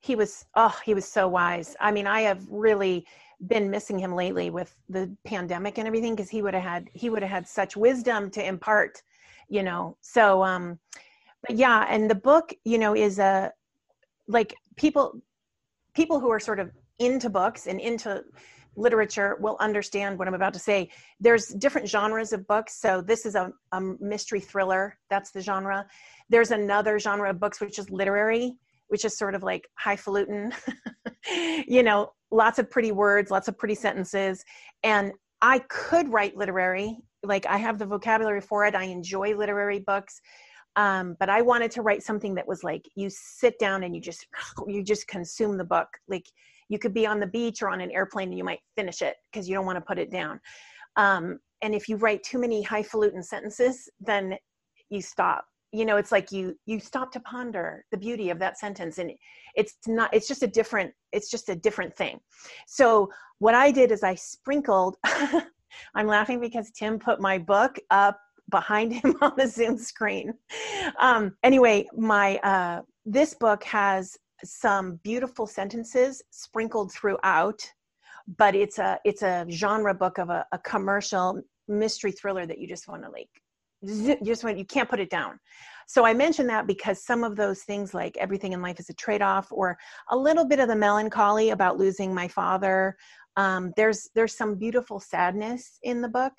he 0.00 0.14
was 0.14 0.44
oh, 0.54 0.78
he 0.84 0.92
was 0.92 1.06
so 1.06 1.26
wise. 1.26 1.74
I 1.80 1.90
mean, 1.90 2.06
I 2.06 2.20
have 2.20 2.46
really 2.50 3.06
been 3.46 3.70
missing 3.70 3.98
him 3.98 4.14
lately 4.14 4.50
with 4.50 4.74
the 4.88 5.14
pandemic 5.24 5.78
and 5.78 5.86
everything 5.86 6.14
because 6.14 6.30
he 6.30 6.42
would 6.42 6.54
have 6.54 6.62
had 6.62 6.88
he 6.92 7.10
would 7.10 7.22
have 7.22 7.30
had 7.30 7.48
such 7.48 7.76
wisdom 7.76 8.30
to 8.30 8.46
impart 8.46 9.02
you 9.48 9.62
know? 9.62 9.96
So 10.00 10.42
um 10.42 10.78
but 11.46 11.56
yeah 11.56 11.86
and 11.88 12.10
the 12.10 12.14
book 12.14 12.54
you 12.64 12.78
know 12.78 12.94
is 12.94 13.18
a 13.18 13.52
like 14.28 14.54
people 14.76 15.20
people 15.94 16.20
who 16.20 16.30
are 16.30 16.40
sort 16.40 16.60
of 16.60 16.70
into 16.98 17.28
books 17.28 17.66
and 17.66 17.80
into 17.80 18.22
literature 18.76 19.36
will 19.40 19.58
understand 19.60 20.18
what 20.18 20.26
i'm 20.26 20.34
about 20.34 20.54
to 20.54 20.58
say. 20.58 20.88
There's 21.20 21.48
different 21.48 21.88
genres 21.88 22.32
of 22.32 22.46
books. 22.46 22.80
So 22.80 23.02
this 23.02 23.26
is 23.26 23.34
a, 23.34 23.52
a 23.72 23.80
mystery 24.00 24.40
thriller. 24.40 24.96
That's 25.10 25.30
the 25.30 25.42
genre. 25.42 25.86
There's 26.30 26.52
another 26.52 26.98
genre 26.98 27.28
of 27.28 27.38
books 27.38 27.60
which 27.60 27.78
is 27.78 27.90
literary 27.90 28.56
which 28.92 29.06
is 29.06 29.16
sort 29.16 29.34
of 29.34 29.42
like 29.42 29.66
highfalutin 29.78 30.52
you 31.66 31.82
know 31.82 32.12
lots 32.32 32.58
of 32.58 32.70
pretty 32.70 32.92
words, 32.92 33.30
lots 33.30 33.46
of 33.46 33.56
pretty 33.56 33.74
sentences. 33.74 34.44
And 34.82 35.12
I 35.42 35.60
could 35.68 36.08
write 36.12 36.36
literary, 36.36 36.96
like 37.22 37.46
I 37.46 37.58
have 37.58 37.78
the 37.78 37.86
vocabulary 37.86 38.40
for 38.40 38.64
it. 38.64 38.74
I 38.74 38.84
enjoy 38.84 39.36
literary 39.36 39.80
books. 39.80 40.20
Um, 40.76 41.16
but 41.20 41.28
I 41.28 41.42
wanted 41.42 41.70
to 41.72 41.82
write 41.82 42.02
something 42.02 42.34
that 42.36 42.48
was 42.48 42.64
like 42.64 42.88
you 42.94 43.10
sit 43.10 43.58
down 43.58 43.82
and 43.82 43.94
you 43.94 44.00
just 44.00 44.26
you 44.66 44.82
just 44.82 45.06
consume 45.06 45.58
the 45.58 45.64
book. 45.64 45.88
Like 46.08 46.24
you 46.68 46.78
could 46.78 46.94
be 46.94 47.06
on 47.06 47.20
the 47.20 47.26
beach 47.26 47.62
or 47.62 47.68
on 47.68 47.82
an 47.82 47.90
airplane 47.90 48.28
and 48.28 48.38
you 48.38 48.44
might 48.44 48.60
finish 48.74 49.02
it 49.02 49.16
because 49.30 49.46
you 49.48 49.54
don't 49.54 49.66
want 49.66 49.76
to 49.76 49.84
put 49.84 49.98
it 49.98 50.10
down. 50.10 50.40
Um, 50.96 51.38
and 51.60 51.74
if 51.74 51.88
you 51.88 51.96
write 51.96 52.22
too 52.22 52.38
many 52.38 52.62
highfalutin 52.62 53.22
sentences, 53.22 53.88
then 54.00 54.36
you 54.88 55.02
stop 55.02 55.44
you 55.72 55.84
know 55.84 55.96
it's 55.96 56.12
like 56.12 56.30
you 56.30 56.54
you 56.66 56.78
stop 56.78 57.10
to 57.12 57.20
ponder 57.20 57.84
the 57.90 57.96
beauty 57.96 58.30
of 58.30 58.38
that 58.38 58.58
sentence 58.58 58.98
and 58.98 59.10
it's 59.54 59.74
not 59.86 60.12
it's 60.12 60.28
just 60.28 60.42
a 60.42 60.46
different 60.46 60.92
it's 61.12 61.30
just 61.30 61.48
a 61.48 61.56
different 61.56 61.94
thing. 61.96 62.20
So 62.66 63.10
what 63.38 63.54
i 63.54 63.70
did 63.70 63.90
is 63.90 64.02
i 64.02 64.14
sprinkled 64.14 64.96
i'm 65.94 66.06
laughing 66.06 66.40
because 66.40 66.70
tim 66.70 66.98
put 66.98 67.20
my 67.20 67.38
book 67.38 67.78
up 67.90 68.18
behind 68.50 68.92
him 69.00 69.16
on 69.22 69.32
the 69.36 69.46
zoom 69.46 69.78
screen. 69.78 70.34
Um, 71.00 71.36
anyway 71.42 71.86
my 71.96 72.36
uh, 72.38 72.82
this 73.04 73.34
book 73.34 73.64
has 73.64 74.16
some 74.44 75.00
beautiful 75.02 75.46
sentences 75.46 76.22
sprinkled 76.30 76.92
throughout 76.92 77.60
but 78.38 78.54
it's 78.54 78.78
a 78.78 78.98
it's 79.04 79.22
a 79.22 79.46
genre 79.50 79.94
book 79.94 80.18
of 80.18 80.30
a, 80.30 80.44
a 80.52 80.58
commercial 80.58 81.40
mystery 81.68 82.12
thriller 82.12 82.46
that 82.46 82.58
you 82.58 82.68
just 82.68 82.88
want 82.88 83.02
to 83.02 83.10
like 83.10 83.28
you 83.82 84.16
just 84.24 84.44
want 84.44 84.58
you 84.58 84.64
can't 84.64 84.88
put 84.88 85.00
it 85.00 85.10
down. 85.10 85.38
So 85.88 86.06
i 86.06 86.14
mention 86.14 86.46
that 86.46 86.66
because 86.66 87.04
some 87.04 87.24
of 87.24 87.36
those 87.36 87.62
things 87.62 87.92
like 87.92 88.16
everything 88.16 88.52
in 88.52 88.62
life 88.62 88.78
is 88.78 88.88
a 88.88 88.94
trade-off 88.94 89.48
or 89.50 89.76
a 90.10 90.16
little 90.16 90.46
bit 90.46 90.60
of 90.60 90.68
the 90.68 90.76
melancholy 90.76 91.50
about 91.50 91.76
losing 91.76 92.14
my 92.14 92.28
father 92.28 92.96
um, 93.36 93.72
there's 93.76 94.08
there's 94.14 94.36
some 94.36 94.56
beautiful 94.56 95.00
sadness 95.00 95.78
in 95.82 96.00
the 96.00 96.08
book. 96.08 96.32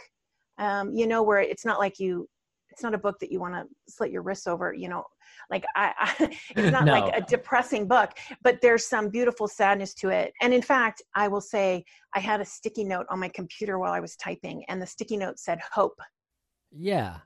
Um, 0.59 0.93
you 0.93 1.07
know 1.07 1.23
where 1.23 1.39
it's 1.39 1.65
not 1.65 1.79
like 1.79 1.99
you 1.99 2.27
it's 2.69 2.83
not 2.83 2.93
a 2.93 2.99
book 2.99 3.19
that 3.19 3.31
you 3.31 3.39
want 3.39 3.53
to 3.55 3.65
slit 3.87 4.11
your 4.11 4.23
wrists 4.23 4.47
over 4.47 4.73
you 4.73 4.89
know 4.89 5.03
like 5.51 5.63
i, 5.75 5.93
I 5.97 6.37
it's 6.55 6.71
not 6.71 6.85
no. 6.85 6.91
like 6.91 7.15
a 7.15 7.21
depressing 7.21 7.87
book 7.87 8.11
but 8.43 8.59
there's 8.61 8.87
some 8.87 9.09
beautiful 9.09 9.47
sadness 9.47 9.93
to 9.95 10.09
it. 10.09 10.31
And 10.41 10.53
in 10.53 10.61
fact 10.61 11.01
i 11.15 11.27
will 11.27 11.41
say 11.41 11.83
i 12.15 12.19
had 12.19 12.39
a 12.39 12.45
sticky 12.45 12.83
note 12.83 13.07
on 13.09 13.19
my 13.19 13.29
computer 13.29 13.79
while 13.79 13.93
i 13.93 13.99
was 13.99 14.15
typing 14.15 14.63
and 14.69 14.79
the 14.79 14.87
sticky 14.87 15.17
note 15.17 15.39
said 15.39 15.59
hope. 15.73 15.99
Yeah 16.71 17.17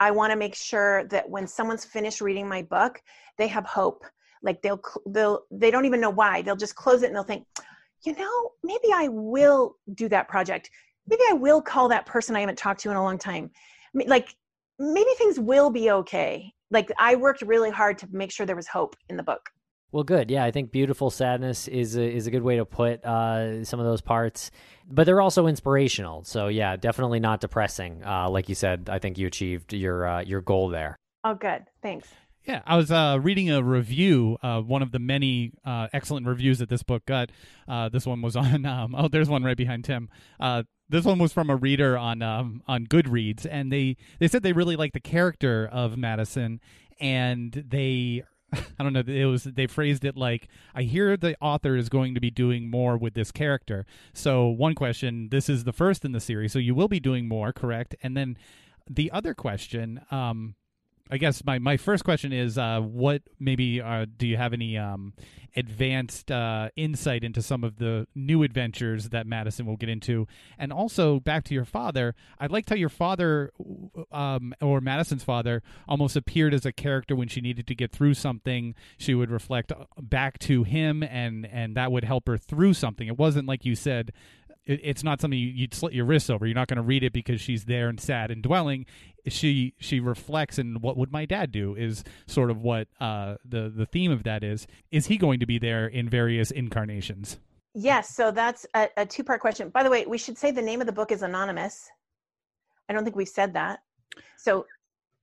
I 0.00 0.10
want 0.10 0.32
to 0.32 0.36
make 0.36 0.54
sure 0.54 1.04
that 1.04 1.28
when 1.28 1.46
someone's 1.46 1.84
finished 1.84 2.20
reading 2.20 2.48
my 2.48 2.62
book, 2.62 3.00
they 3.36 3.48
have 3.48 3.66
hope. 3.66 4.04
Like 4.42 4.62
they'll 4.62 4.80
they'll 5.06 5.40
they 5.50 5.70
don't 5.70 5.84
even 5.84 6.00
know 6.00 6.10
why. 6.10 6.42
They'll 6.42 6.56
just 6.56 6.76
close 6.76 7.02
it 7.02 7.06
and 7.06 7.16
they'll 7.16 7.24
think, 7.24 7.44
you 8.04 8.14
know, 8.16 8.50
maybe 8.62 8.88
I 8.94 9.08
will 9.08 9.76
do 9.94 10.08
that 10.10 10.28
project. 10.28 10.70
Maybe 11.08 11.22
I 11.28 11.32
will 11.32 11.60
call 11.60 11.88
that 11.88 12.06
person 12.06 12.36
I 12.36 12.40
haven't 12.40 12.58
talked 12.58 12.80
to 12.82 12.90
in 12.90 12.96
a 12.96 13.02
long 13.02 13.18
time. 13.18 13.50
Like 13.94 14.34
maybe 14.78 15.10
things 15.16 15.40
will 15.40 15.70
be 15.70 15.90
okay. 15.90 16.52
Like 16.70 16.92
I 16.98 17.16
worked 17.16 17.42
really 17.42 17.70
hard 17.70 17.98
to 17.98 18.08
make 18.12 18.30
sure 18.30 18.46
there 18.46 18.54
was 18.54 18.68
hope 18.68 18.94
in 19.08 19.16
the 19.16 19.22
book. 19.22 19.50
Well, 19.90 20.04
good. 20.04 20.30
Yeah, 20.30 20.44
I 20.44 20.50
think 20.50 20.70
beautiful 20.70 21.10
sadness 21.10 21.66
is 21.66 21.96
a, 21.96 22.04
is 22.04 22.26
a 22.26 22.30
good 22.30 22.42
way 22.42 22.56
to 22.56 22.66
put 22.66 23.02
uh, 23.04 23.64
some 23.64 23.80
of 23.80 23.86
those 23.86 24.02
parts, 24.02 24.50
but 24.86 25.04
they're 25.04 25.20
also 25.20 25.46
inspirational. 25.46 26.24
So 26.24 26.48
yeah, 26.48 26.76
definitely 26.76 27.20
not 27.20 27.40
depressing. 27.40 28.02
Uh, 28.04 28.28
like 28.28 28.48
you 28.50 28.54
said, 28.54 28.90
I 28.90 28.98
think 28.98 29.16
you 29.16 29.26
achieved 29.26 29.72
your 29.72 30.06
uh, 30.06 30.20
your 30.22 30.42
goal 30.42 30.68
there. 30.68 30.98
Oh, 31.24 31.34
good. 31.34 31.64
Thanks. 31.82 32.08
Yeah, 32.44 32.62
I 32.66 32.76
was 32.76 32.90
uh, 32.90 33.18
reading 33.20 33.50
a 33.50 33.62
review, 33.62 34.38
uh, 34.42 34.62
one 34.62 34.80
of 34.80 34.90
the 34.90 34.98
many 34.98 35.52
uh, 35.66 35.88
excellent 35.92 36.26
reviews 36.26 36.60
that 36.60 36.70
this 36.70 36.82
book 36.82 37.04
got. 37.04 37.30
Uh, 37.66 37.90
this 37.90 38.06
one 38.06 38.22
was 38.22 38.36
on. 38.36 38.66
Um, 38.66 38.94
oh, 38.94 39.08
there's 39.08 39.28
one 39.28 39.42
right 39.42 39.56
behind 39.56 39.84
Tim. 39.84 40.08
Uh, 40.40 40.62
this 40.88 41.04
one 41.04 41.18
was 41.18 41.32
from 41.32 41.50
a 41.50 41.56
reader 41.56 41.96
on 41.96 42.22
um, 42.22 42.62
on 42.66 42.86
Goodreads, 42.86 43.46
and 43.50 43.72
they 43.72 43.96
they 44.18 44.28
said 44.28 44.42
they 44.42 44.52
really 44.52 44.76
like 44.76 44.92
the 44.92 45.00
character 45.00 45.68
of 45.70 45.96
Madison, 45.96 46.60
and 47.00 47.64
they 47.68 48.22
I 48.78 48.82
don't 48.82 48.92
know. 48.92 49.02
It 49.06 49.26
was 49.26 49.44
they 49.44 49.66
phrased 49.66 50.04
it 50.04 50.16
like 50.16 50.48
I 50.74 50.82
hear 50.82 51.16
the 51.16 51.36
author 51.40 51.76
is 51.76 51.88
going 51.88 52.14
to 52.14 52.20
be 52.20 52.30
doing 52.30 52.70
more 52.70 52.96
with 52.96 53.14
this 53.14 53.30
character. 53.30 53.86
So 54.12 54.46
one 54.46 54.74
question: 54.74 55.28
This 55.30 55.48
is 55.48 55.64
the 55.64 55.72
first 55.72 56.04
in 56.04 56.12
the 56.12 56.20
series, 56.20 56.52
so 56.52 56.58
you 56.58 56.74
will 56.74 56.88
be 56.88 57.00
doing 57.00 57.28
more, 57.28 57.52
correct? 57.52 57.94
And 58.02 58.16
then 58.16 58.38
the 58.88 59.10
other 59.10 59.34
question, 59.34 60.00
um, 60.10 60.54
I 61.10 61.18
guess 61.18 61.44
my, 61.44 61.58
my 61.58 61.76
first 61.76 62.04
question 62.04 62.32
is 62.32 62.58
uh, 62.58 62.80
what 62.80 63.22
maybe 63.38 63.80
uh, 63.80 64.06
do 64.16 64.26
you 64.26 64.36
have 64.36 64.52
any 64.52 64.76
um, 64.76 65.14
advanced 65.56 66.30
uh, 66.30 66.68
insight 66.76 67.24
into 67.24 67.40
some 67.40 67.64
of 67.64 67.78
the 67.78 68.06
new 68.14 68.42
adventures 68.42 69.08
that 69.08 69.26
Madison 69.26 69.66
will 69.66 69.76
get 69.76 69.88
into? 69.88 70.26
And 70.58 70.72
also 70.72 71.20
back 71.20 71.44
to 71.44 71.54
your 71.54 71.64
father, 71.64 72.14
I'd 72.38 72.50
liked 72.50 72.68
how 72.68 72.76
your 72.76 72.88
father 72.90 73.52
um, 74.12 74.54
or 74.60 74.80
Madison's 74.80 75.24
father 75.24 75.62
almost 75.88 76.16
appeared 76.16 76.52
as 76.52 76.66
a 76.66 76.72
character 76.72 77.16
when 77.16 77.28
she 77.28 77.40
needed 77.40 77.66
to 77.68 77.74
get 77.74 77.90
through 77.90 78.14
something. 78.14 78.74
She 78.98 79.14
would 79.14 79.30
reflect 79.30 79.72
back 80.00 80.38
to 80.40 80.64
him, 80.64 81.02
and 81.02 81.46
and 81.46 81.76
that 81.76 81.90
would 81.90 82.04
help 82.04 82.26
her 82.28 82.36
through 82.36 82.74
something. 82.74 83.08
It 83.08 83.16
wasn't 83.16 83.48
like 83.48 83.64
you 83.64 83.74
said 83.74 84.12
it's 84.68 85.02
not 85.02 85.20
something 85.20 85.38
you, 85.38 85.62
would 85.62 85.72
slit 85.72 85.94
your 85.94 86.04
wrists 86.04 86.28
over. 86.28 86.46
You're 86.46 86.54
not 86.54 86.68
going 86.68 86.76
to 86.76 86.82
read 86.82 87.02
it 87.02 87.12
because 87.12 87.40
she's 87.40 87.64
there 87.64 87.88
and 87.88 87.98
sad 87.98 88.30
and 88.30 88.42
dwelling. 88.42 88.84
She 89.28 89.74
she 89.78 90.00
reflects, 90.00 90.58
and 90.58 90.82
what 90.82 90.96
would 90.96 91.12
my 91.12 91.24
dad 91.24 91.52
do 91.52 91.74
is 91.74 92.04
sort 92.26 92.50
of 92.50 92.62
what 92.62 92.88
uh, 93.00 93.36
the 93.44 93.68
the 93.68 93.86
theme 93.86 94.10
of 94.10 94.22
that 94.24 94.42
is. 94.42 94.66
Is 94.90 95.06
he 95.06 95.16
going 95.16 95.40
to 95.40 95.46
be 95.46 95.58
there 95.58 95.86
in 95.86 96.08
various 96.08 96.50
incarnations? 96.50 97.38
Yes. 97.74 98.14
So 98.14 98.30
that's 98.30 98.66
a, 98.74 98.88
a 98.96 99.06
two 99.06 99.24
part 99.24 99.40
question. 99.40 99.68
By 99.68 99.82
the 99.82 99.90
way, 99.90 100.04
we 100.06 100.18
should 100.18 100.38
say 100.38 100.50
the 100.50 100.62
name 100.62 100.80
of 100.80 100.86
the 100.86 100.92
book 100.92 101.12
is 101.12 101.22
anonymous. 101.22 101.88
I 102.88 102.92
don't 102.92 103.04
think 103.04 103.16
we've 103.16 103.28
said 103.28 103.54
that. 103.54 103.80
So 104.36 104.66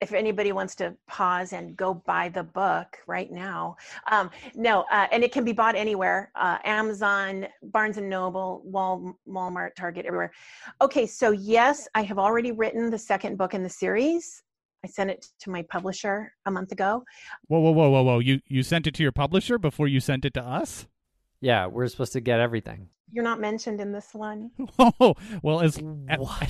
if 0.02 0.14
anybody 0.14 0.52
wants 0.52 0.76
to 0.76 0.94
pause 1.08 1.54
and 1.54 1.76
go 1.78 1.94
buy 1.94 2.30
the 2.30 2.44
book 2.44 2.98
right 3.08 3.32
now 3.32 3.76
um, 4.12 4.30
no 4.54 4.86
uh, 4.92 5.08
and 5.12 5.24
it 5.24 5.32
can 5.32 5.44
be 5.44 5.54
bought 5.54 5.76
anywhere 5.76 6.32
uh, 6.36 6.58
amazon 6.64 7.48
barnes 7.64 7.98
and 7.98 8.10
noble 8.10 8.62
Wal- 8.66 9.18
walmart 9.28 9.76
target 9.76 10.06
everywhere. 10.06 10.32
Okay 10.82 11.06
so 11.06 11.32
yes 11.32 11.88
i 11.96 12.02
have 12.02 12.20
already 12.20 12.52
written 12.52 12.90
the 12.90 13.00
second 13.00 13.38
book 13.38 13.54
in 13.54 13.64
the 13.64 13.70
series. 13.70 14.44
I 14.84 14.88
sent 14.88 15.10
it 15.10 15.26
to 15.40 15.50
my 15.50 15.64
publisher 15.64 16.32
a 16.46 16.52
month 16.52 16.72
ago. 16.72 17.04
Whoa 17.48 17.60
whoa 17.60 17.72
whoa 17.72 17.90
whoa 17.90 18.04
whoa. 18.04 18.20
You 18.20 18.40
you 18.48 18.62
sent 18.62 18.86
it 18.86 18.94
to 18.96 19.04
your 19.04 19.12
publisher 19.12 19.58
before 19.58 19.88
you 19.88 20.00
sent 20.00 20.26
it 20.26 20.34
to 20.36 20.44
us? 20.44 20.88
Yeah 21.42 21.68
we're 21.68 21.88
supposed 21.88 22.14
to 22.14 22.22
get 22.22 22.40
everything 22.40 22.90
you're 23.12 23.24
not 23.24 23.40
mentioned 23.40 23.80
in 23.82 23.92
this 23.92 24.14
one. 24.14 24.52
Oh 24.78 25.16
well, 25.42 25.62
as 25.62 25.82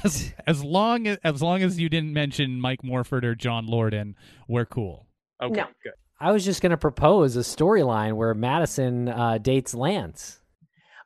as, 0.03 0.33
as 0.47 0.63
long 0.63 1.07
as 1.07 1.17
as 1.23 1.41
long 1.41 1.61
as 1.61 1.79
you 1.79 1.89
didn't 1.89 2.13
mention 2.13 2.59
Mike 2.59 2.83
Morford 2.83 3.23
or 3.23 3.35
John 3.35 3.67
Lorden, 3.67 4.15
we're 4.47 4.65
cool. 4.65 5.07
Okay, 5.41 5.61
no. 5.61 5.67
good. 5.83 5.93
I 6.19 6.31
was 6.31 6.45
just 6.45 6.61
going 6.61 6.71
to 6.71 6.77
propose 6.77 7.35
a 7.35 7.41
storyline 7.41 8.13
where 8.13 8.33
Madison 8.33 9.09
uh, 9.09 9.37
dates 9.37 9.73
Lance. 9.73 10.39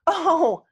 Oh, 0.08 0.64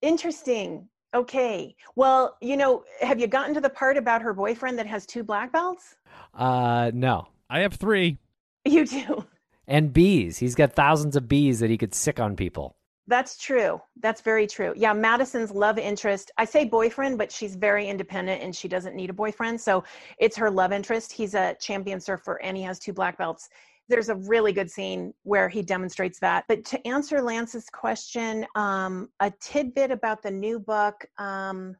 interesting. 0.00 0.88
Okay. 1.12 1.74
Well, 1.96 2.36
you 2.40 2.56
know, 2.56 2.84
have 3.00 3.20
you 3.20 3.26
gotten 3.26 3.54
to 3.54 3.60
the 3.60 3.70
part 3.70 3.96
about 3.96 4.22
her 4.22 4.32
boyfriend 4.32 4.78
that 4.78 4.86
has 4.86 5.06
two 5.06 5.24
black 5.24 5.52
belts? 5.52 5.96
Uh, 6.34 6.92
no. 6.94 7.28
I 7.48 7.60
have 7.60 7.74
three. 7.74 8.18
You 8.64 8.86
do. 8.86 9.26
And 9.66 9.92
bees. 9.92 10.38
He's 10.38 10.54
got 10.54 10.74
thousands 10.74 11.16
of 11.16 11.28
bees 11.28 11.60
that 11.60 11.70
he 11.70 11.78
could 11.78 11.94
sick 11.94 12.20
on 12.20 12.36
people. 12.36 12.76
That's 13.10 13.36
true. 13.36 13.82
That's 14.00 14.20
very 14.20 14.46
true. 14.46 14.72
Yeah, 14.76 14.92
Madison's 14.92 15.50
love 15.50 15.78
interest. 15.78 16.30
I 16.38 16.44
say 16.44 16.64
boyfriend, 16.64 17.18
but 17.18 17.32
she's 17.32 17.56
very 17.56 17.88
independent 17.88 18.40
and 18.40 18.54
she 18.54 18.68
doesn't 18.68 18.94
need 18.94 19.10
a 19.10 19.12
boyfriend. 19.12 19.60
So 19.60 19.82
it's 20.20 20.36
her 20.36 20.48
love 20.48 20.72
interest. 20.72 21.10
He's 21.10 21.34
a 21.34 21.56
champion 21.60 22.00
surfer 22.00 22.40
and 22.40 22.56
he 22.56 22.62
has 22.62 22.78
two 22.78 22.92
black 22.92 23.18
belts. 23.18 23.48
There's 23.88 24.10
a 24.10 24.14
really 24.14 24.52
good 24.52 24.70
scene 24.70 25.12
where 25.24 25.48
he 25.48 25.60
demonstrates 25.60 26.20
that. 26.20 26.44
But 26.46 26.64
to 26.66 26.86
answer 26.86 27.20
Lance's 27.20 27.68
question, 27.68 28.46
um, 28.54 29.08
a 29.18 29.32
tidbit 29.40 29.90
about 29.90 30.22
the 30.22 30.30
new 30.30 30.60
book 30.60 31.04
um, 31.18 31.74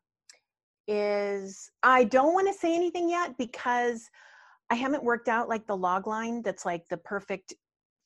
is 0.88 1.70
I 1.84 2.02
don't 2.02 2.34
want 2.34 2.48
to 2.48 2.54
say 2.54 2.74
anything 2.74 3.08
yet 3.08 3.38
because 3.38 4.10
I 4.68 4.74
haven't 4.74 5.04
worked 5.04 5.28
out 5.28 5.48
like 5.48 5.68
the 5.68 5.76
log 5.76 6.08
line 6.08 6.42
that's 6.42 6.66
like 6.66 6.88
the 6.90 6.96
perfect 6.96 7.54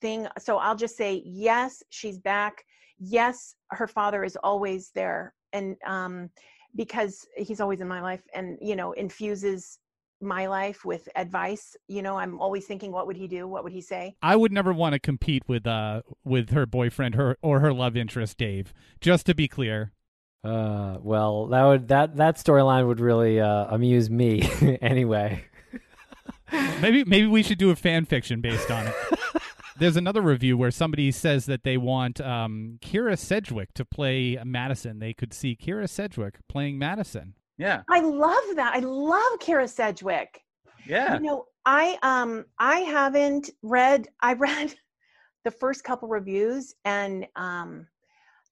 thing. 0.02 0.28
So 0.38 0.58
I'll 0.58 0.76
just 0.76 0.98
say, 0.98 1.22
yes, 1.24 1.82
she's 1.88 2.18
back 2.18 2.62
yes, 3.04 3.54
her 3.70 3.86
father 3.86 4.24
is 4.24 4.36
always 4.42 4.90
there, 4.94 5.34
and 5.52 5.76
um, 5.86 6.30
because 6.76 7.26
he's 7.36 7.60
always 7.60 7.80
in 7.80 7.88
my 7.88 8.00
life, 8.00 8.22
and 8.34 8.58
you 8.60 8.76
know, 8.76 8.92
infuses 8.92 9.78
my 10.20 10.46
life 10.46 10.84
with 10.84 11.08
advice 11.16 11.76
you 11.86 12.00
know 12.00 12.16
i'm 12.16 12.40
always 12.40 12.64
thinking 12.64 12.90
what 12.92 13.06
would 13.06 13.16
he 13.16 13.28
do? 13.28 13.46
What 13.46 13.62
would 13.64 13.72
he 13.72 13.80
say? 13.80 14.16
I 14.22 14.36
would 14.36 14.52
never 14.52 14.72
want 14.72 14.94
to 14.94 14.98
compete 14.98 15.42
with 15.48 15.66
uh 15.66 16.02
with 16.24 16.50
her 16.50 16.66
boyfriend 16.66 17.14
her 17.14 17.36
or 17.42 17.60
her 17.60 17.72
love 17.72 17.96
interest 17.96 18.38
dave 18.38 18.72
just 19.00 19.26
to 19.26 19.34
be 19.34 19.48
clear. 19.48 19.92
Uh 20.42 20.96
well 21.00 21.46
that 21.48 21.64
would 21.64 21.88
that 21.88 22.16
that 22.16 22.36
storyline 22.36 22.86
would 22.86 23.00
really 23.00 23.40
uh 23.40 23.66
amuse 23.70 24.08
me 24.08 24.48
anyway. 24.80 25.44
Maybe 26.80 27.04
maybe 27.04 27.26
we 27.26 27.42
should 27.42 27.58
do 27.58 27.70
a 27.70 27.76
fan 27.76 28.04
fiction 28.06 28.40
based 28.40 28.70
on 28.70 28.86
it 28.86 28.94
there's 29.78 29.96
another 29.96 30.22
review 30.22 30.56
where 30.56 30.70
somebody 30.70 31.10
says 31.10 31.46
that 31.46 31.64
they 31.64 31.76
want 31.76 32.20
um, 32.20 32.78
Kyra 32.80 33.18
Sedgwick 33.18 33.74
to 33.74 33.84
play 33.84 34.38
Madison. 34.44 34.98
They 34.98 35.12
could 35.12 35.32
see 35.32 35.56
Kyra 35.56 35.88
Sedgwick 35.88 36.38
playing 36.48 36.78
Madison. 36.78 37.34
Yeah. 37.56 37.82
I 37.88 38.00
love 38.00 38.56
that. 38.56 38.74
I 38.74 38.80
love 38.80 39.38
Kyra 39.40 39.68
Sedgwick. 39.68 40.40
Yeah. 40.87 41.14
You 41.14 41.20
know, 41.20 41.46
I 41.64 41.96
um 42.02 42.44
I 42.58 42.80
haven't 42.80 43.50
read 43.62 44.08
I 44.20 44.32
read 44.34 44.74
the 45.44 45.50
first 45.50 45.84
couple 45.84 46.08
reviews 46.08 46.74
and 46.84 47.26
um 47.37 47.87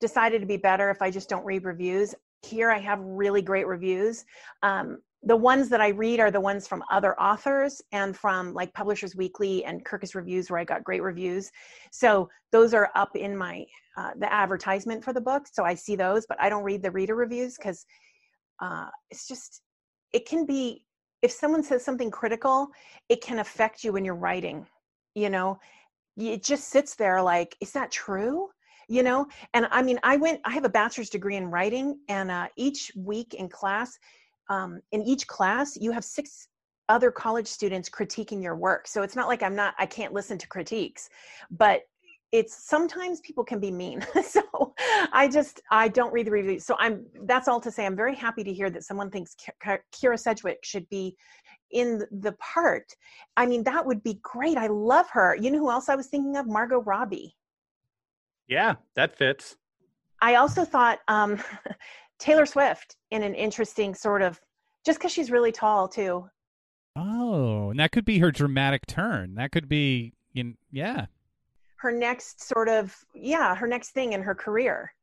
decided 0.00 0.40
to 0.40 0.46
be 0.46 0.56
better 0.56 0.90
if 0.90 1.00
I 1.00 1.11
just 1.11 1.28
don't 1.28 1.44
read 1.44 1.64
reviews. 1.64 2.14
Here 2.42 2.70
I 2.70 2.78
have 2.78 2.98
really 3.00 3.40
great 3.40 3.66
reviews. 3.66 4.24
Um, 4.62 4.98
the 5.24 5.37
ones 5.37 5.68
that 5.68 5.80
I 5.80 5.88
read 5.88 6.18
are 6.18 6.30
the 6.30 6.40
ones 6.40 6.66
from 6.66 6.82
other 6.90 7.18
authors 7.20 7.80
and 7.92 8.16
from 8.16 8.52
like 8.54 8.74
Publishers 8.74 9.14
Weekly 9.14 9.64
and 9.64 9.85
Kirkus 9.85 10.14
Reviews, 10.14 10.50
where 10.50 10.58
I 10.58 10.64
got 10.64 10.82
great 10.82 11.02
reviews. 11.02 11.50
So 11.92 12.28
those 12.50 12.74
are 12.74 12.90
up 12.96 13.14
in 13.14 13.37
my 13.37 13.64
uh, 13.96 14.12
the 14.18 14.32
advertisement 14.32 15.04
for 15.04 15.12
the 15.12 15.20
book. 15.20 15.46
So 15.52 15.64
I 15.64 15.74
see 15.74 15.96
those, 15.96 16.26
but 16.26 16.40
I 16.40 16.48
don't 16.48 16.64
read 16.64 16.82
the 16.82 16.90
reader 16.90 17.14
reviews 17.14 17.56
because 17.56 17.85
uh, 18.61 18.87
it's 19.11 19.28
just 19.28 19.62
it 20.12 20.26
can 20.26 20.44
be 20.44 20.85
if 21.20 21.30
someone 21.30 21.62
says 21.62 21.85
something 21.85 22.11
critical, 22.11 22.68
it 23.08 23.20
can 23.20 23.38
affect 23.38 23.85
you 23.85 23.92
when 23.92 24.04
you're 24.04 24.16
writing. 24.16 24.66
You 25.14 25.30
know, 25.30 25.61
it 26.16 26.42
just 26.42 26.68
sits 26.70 26.96
there 26.96 27.22
like, 27.22 27.56
is 27.61 27.72
that 27.72 27.90
true? 27.90 28.48
you 28.88 29.04
know 29.04 29.26
and 29.54 29.68
i 29.70 29.80
mean 29.80 29.98
i 30.02 30.16
went 30.16 30.40
i 30.44 30.50
have 30.50 30.64
a 30.64 30.68
bachelor's 30.68 31.08
degree 31.08 31.37
in 31.37 31.46
writing 31.46 31.98
and 32.08 32.32
uh, 32.32 32.48
each 32.56 32.90
week 32.96 33.32
in 33.35 33.48
class 33.48 33.96
um, 34.52 34.80
in 34.92 35.02
each 35.02 35.26
class 35.26 35.76
you 35.80 35.90
have 35.92 36.04
six 36.04 36.48
other 36.88 37.10
college 37.10 37.46
students 37.46 37.88
critiquing 37.88 38.42
your 38.42 38.56
work. 38.56 38.86
So 38.86 39.02
it's 39.02 39.16
not 39.16 39.28
like 39.28 39.42
i'm 39.42 39.56
not 39.56 39.74
i 39.78 39.86
can't 39.86 40.12
listen 40.12 40.36
to 40.38 40.46
critiques 40.46 41.08
but 41.50 41.82
it's 42.32 42.54
sometimes 42.66 43.20
people 43.20 43.44
can 43.44 43.60
be 43.60 43.70
mean. 43.70 44.04
So 44.22 44.42
i 45.12 45.28
just 45.28 45.62
i 45.70 45.88
don't 45.88 46.12
read 46.12 46.26
the 46.26 46.30
reviews 46.30 46.64
so 46.64 46.76
i'm 46.78 47.04
that's 47.24 47.48
all 47.48 47.60
to 47.60 47.70
say 47.70 47.84
i'm 47.86 47.96
very 47.96 48.14
happy 48.14 48.44
to 48.44 48.52
hear 48.52 48.70
that 48.70 48.84
someone 48.84 49.10
thinks 49.10 49.34
kyra 49.64 50.18
sedgwick 50.18 50.60
should 50.62 50.88
be 50.88 51.16
in 51.72 52.02
the 52.10 52.32
part. 52.32 52.94
I 53.36 53.46
mean 53.46 53.64
that 53.64 53.84
would 53.86 54.02
be 54.02 54.18
great. 54.22 54.58
I 54.58 54.66
love 54.66 55.08
her. 55.10 55.34
You 55.34 55.50
know 55.50 55.58
who 55.58 55.70
else 55.70 55.88
i 55.88 55.96
was 55.96 56.08
thinking 56.08 56.36
of? 56.36 56.46
Margot 56.46 56.82
robbie. 56.82 57.34
Yeah 58.48 58.74
that 58.96 59.16
fits. 59.16 59.56
I 60.20 60.36
also 60.36 60.64
thought 60.64 60.98
um 61.08 61.42
Taylor 62.22 62.46
Swift 62.46 62.96
in 63.11 63.24
an 63.24 63.35
interesting 63.35 63.94
sort 63.94 64.22
of 64.22 64.40
just 64.87 64.98
because 64.98 65.12
she's 65.12 65.30
really 65.30 65.50
tall 65.50 65.88
too. 65.88 66.28
Oh, 66.94 67.70
and 67.70 67.80
that 67.80 67.90
could 67.90 68.04
be 68.04 68.20
her 68.20 68.30
dramatic 68.30 68.87
turn. 68.87 69.35
That 69.35 69.50
could 69.50 69.68
be, 69.68 70.12
in, 70.35 70.56
yeah. 70.70 71.06
Her 71.76 71.90
next 71.90 72.46
sort 72.46 72.68
of, 72.68 72.96
yeah, 73.12 73.56
her 73.56 73.66
next 73.66 73.90
thing 73.90 74.12
in 74.12 74.22
her 74.22 74.37
career. 74.37 74.94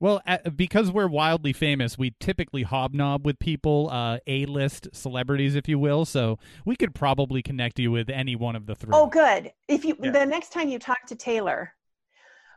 Well, 0.00 0.20
because 0.56 0.90
we're 0.90 1.06
wildly 1.06 1.52
famous, 1.52 1.96
we 1.96 2.14
typically 2.20 2.64
hobnob 2.64 3.24
with 3.24 3.38
people, 3.38 3.88
uh, 3.90 4.18
A-list 4.26 4.88
celebrities, 4.92 5.54
if 5.54 5.68
you 5.68 5.78
will. 5.78 6.04
So 6.04 6.38
we 6.64 6.74
could 6.74 6.94
probably 6.94 7.42
connect 7.42 7.78
you 7.78 7.92
with 7.92 8.10
any 8.10 8.34
one 8.34 8.56
of 8.56 8.66
the 8.66 8.74
three. 8.74 8.90
Oh, 8.92 9.06
good. 9.06 9.52
If 9.68 9.84
you 9.84 9.96
yeah. 10.02 10.10
the 10.10 10.26
next 10.26 10.52
time 10.52 10.68
you 10.68 10.78
talk 10.78 11.06
to 11.06 11.14
Taylor, 11.14 11.72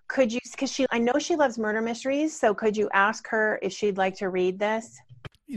could 0.09 0.33
you 0.33 0.39
because 0.51 0.71
she 0.71 0.85
i 0.91 0.97
know 0.97 1.17
she 1.17 1.35
loves 1.37 1.57
murder 1.57 1.81
mysteries 1.81 2.37
so 2.37 2.53
could 2.53 2.75
you 2.75 2.89
ask 2.93 3.27
her 3.27 3.57
if 3.61 3.71
she'd 3.71 3.97
like 3.97 4.15
to 4.17 4.27
read 4.29 4.59
this 4.59 4.99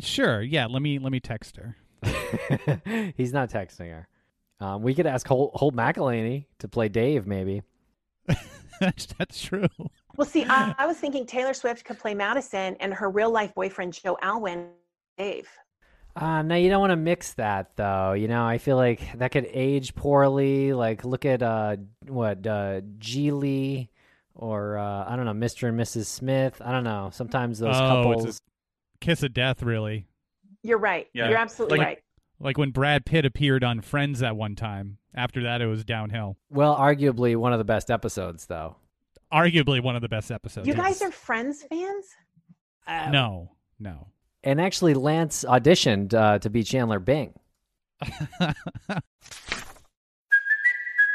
Sure. 0.00 0.40
Yeah. 0.40 0.66
Let 0.66 0.80
me 0.80 0.98
let 0.98 1.12
me 1.12 1.20
text 1.20 1.58
her. 1.58 1.76
He's 3.16 3.32
not 3.32 3.50
texting 3.50 3.90
her. 3.90 4.08
Um, 4.60 4.82
we 4.82 4.94
could 4.94 5.06
ask 5.06 5.26
Holt, 5.26 5.52
Holt 5.54 5.74
McCallany 5.74 6.46
to 6.60 6.68
play 6.68 6.88
Dave, 6.88 7.26
maybe. 7.26 7.62
that's, 8.80 9.06
that's 9.18 9.42
true. 9.42 9.66
well 10.16 10.26
see 10.26 10.44
I, 10.44 10.74
I 10.78 10.86
was 10.86 10.96
thinking 10.96 11.26
taylor 11.26 11.52
swift 11.54 11.84
could 11.84 11.98
play 11.98 12.14
madison 12.14 12.76
and 12.78 12.94
her 12.94 13.10
real 13.10 13.30
life 13.30 13.52
boyfriend 13.54 13.92
joe 13.92 14.16
alwyn 14.22 14.68
dave 15.18 15.48
Uh, 16.14 16.42
no, 16.42 16.54
you 16.54 16.68
don't 16.68 16.80
want 16.80 16.90
to 16.92 16.96
mix 16.96 17.32
that, 17.34 17.74
though. 17.76 18.12
You 18.12 18.28
know, 18.28 18.44
I 18.44 18.58
feel 18.58 18.76
like 18.76 19.18
that 19.18 19.32
could 19.32 19.48
age 19.50 19.94
poorly. 19.94 20.74
Like, 20.74 21.04
look 21.06 21.24
at 21.24 21.42
uh, 21.42 21.76
what 22.06 22.46
uh, 22.46 22.82
Gigli 22.98 23.88
or 24.34 24.78
uh, 24.78 25.04
I 25.08 25.16
don't 25.16 25.24
know, 25.24 25.32
Mr. 25.46 25.68
and 25.68 25.78
Mrs. 25.78 26.06
Smith. 26.06 26.60
I 26.64 26.72
don't 26.72 26.84
know. 26.84 27.10
Sometimes 27.12 27.58
those 27.58 27.74
Oh, 27.76 28.10
it's 28.12 28.20
a- 28.20 28.24
couples. 28.24 28.40
Kiss 29.00 29.22
of 29.22 29.32
death, 29.34 29.62
really. 29.62 30.06
you're 30.62 30.78
right 30.78 31.08
Yeah. 31.12 31.28
you're 31.28 31.38
absolutely 31.38 31.78
Like- 31.78 31.86
right 31.86 31.98
Like 32.38 32.58
when 32.58 32.70
Brad 32.70 33.04
Pitt 33.04 33.24
appeared 33.24 33.64
on 33.64 33.80
Friends 33.80 34.22
at 34.22 34.36
one 34.36 34.54
time. 34.56 34.98
After 35.14 35.42
that, 35.42 35.60
it 35.60 35.66
was 35.66 35.84
downhill. 35.84 36.36
Well, 36.50 36.74
arguably 36.76 37.36
one 37.36 37.52
of 37.52 37.58
the 37.58 37.64
best 37.64 37.90
episodes, 37.90 38.46
though. 38.46 38.76
Arguably 39.32 39.82
one 39.82 39.94
of 39.96 40.02
the 40.02 40.08
best 40.08 40.30
episodes. 40.30 40.66
you 40.66 40.74
guys 40.74 41.00
yes. 41.00 41.02
are 41.02 41.12
friends 41.12 41.62
fans 41.68 42.06
no, 42.88 43.52
no. 43.78 44.08
And 44.44 44.60
actually, 44.60 44.94
Lance 44.94 45.44
auditioned 45.48 46.12
uh, 46.14 46.38
to 46.40 46.50
be 46.50 46.62
Chandler 46.64 46.98
Bing. 46.98 47.32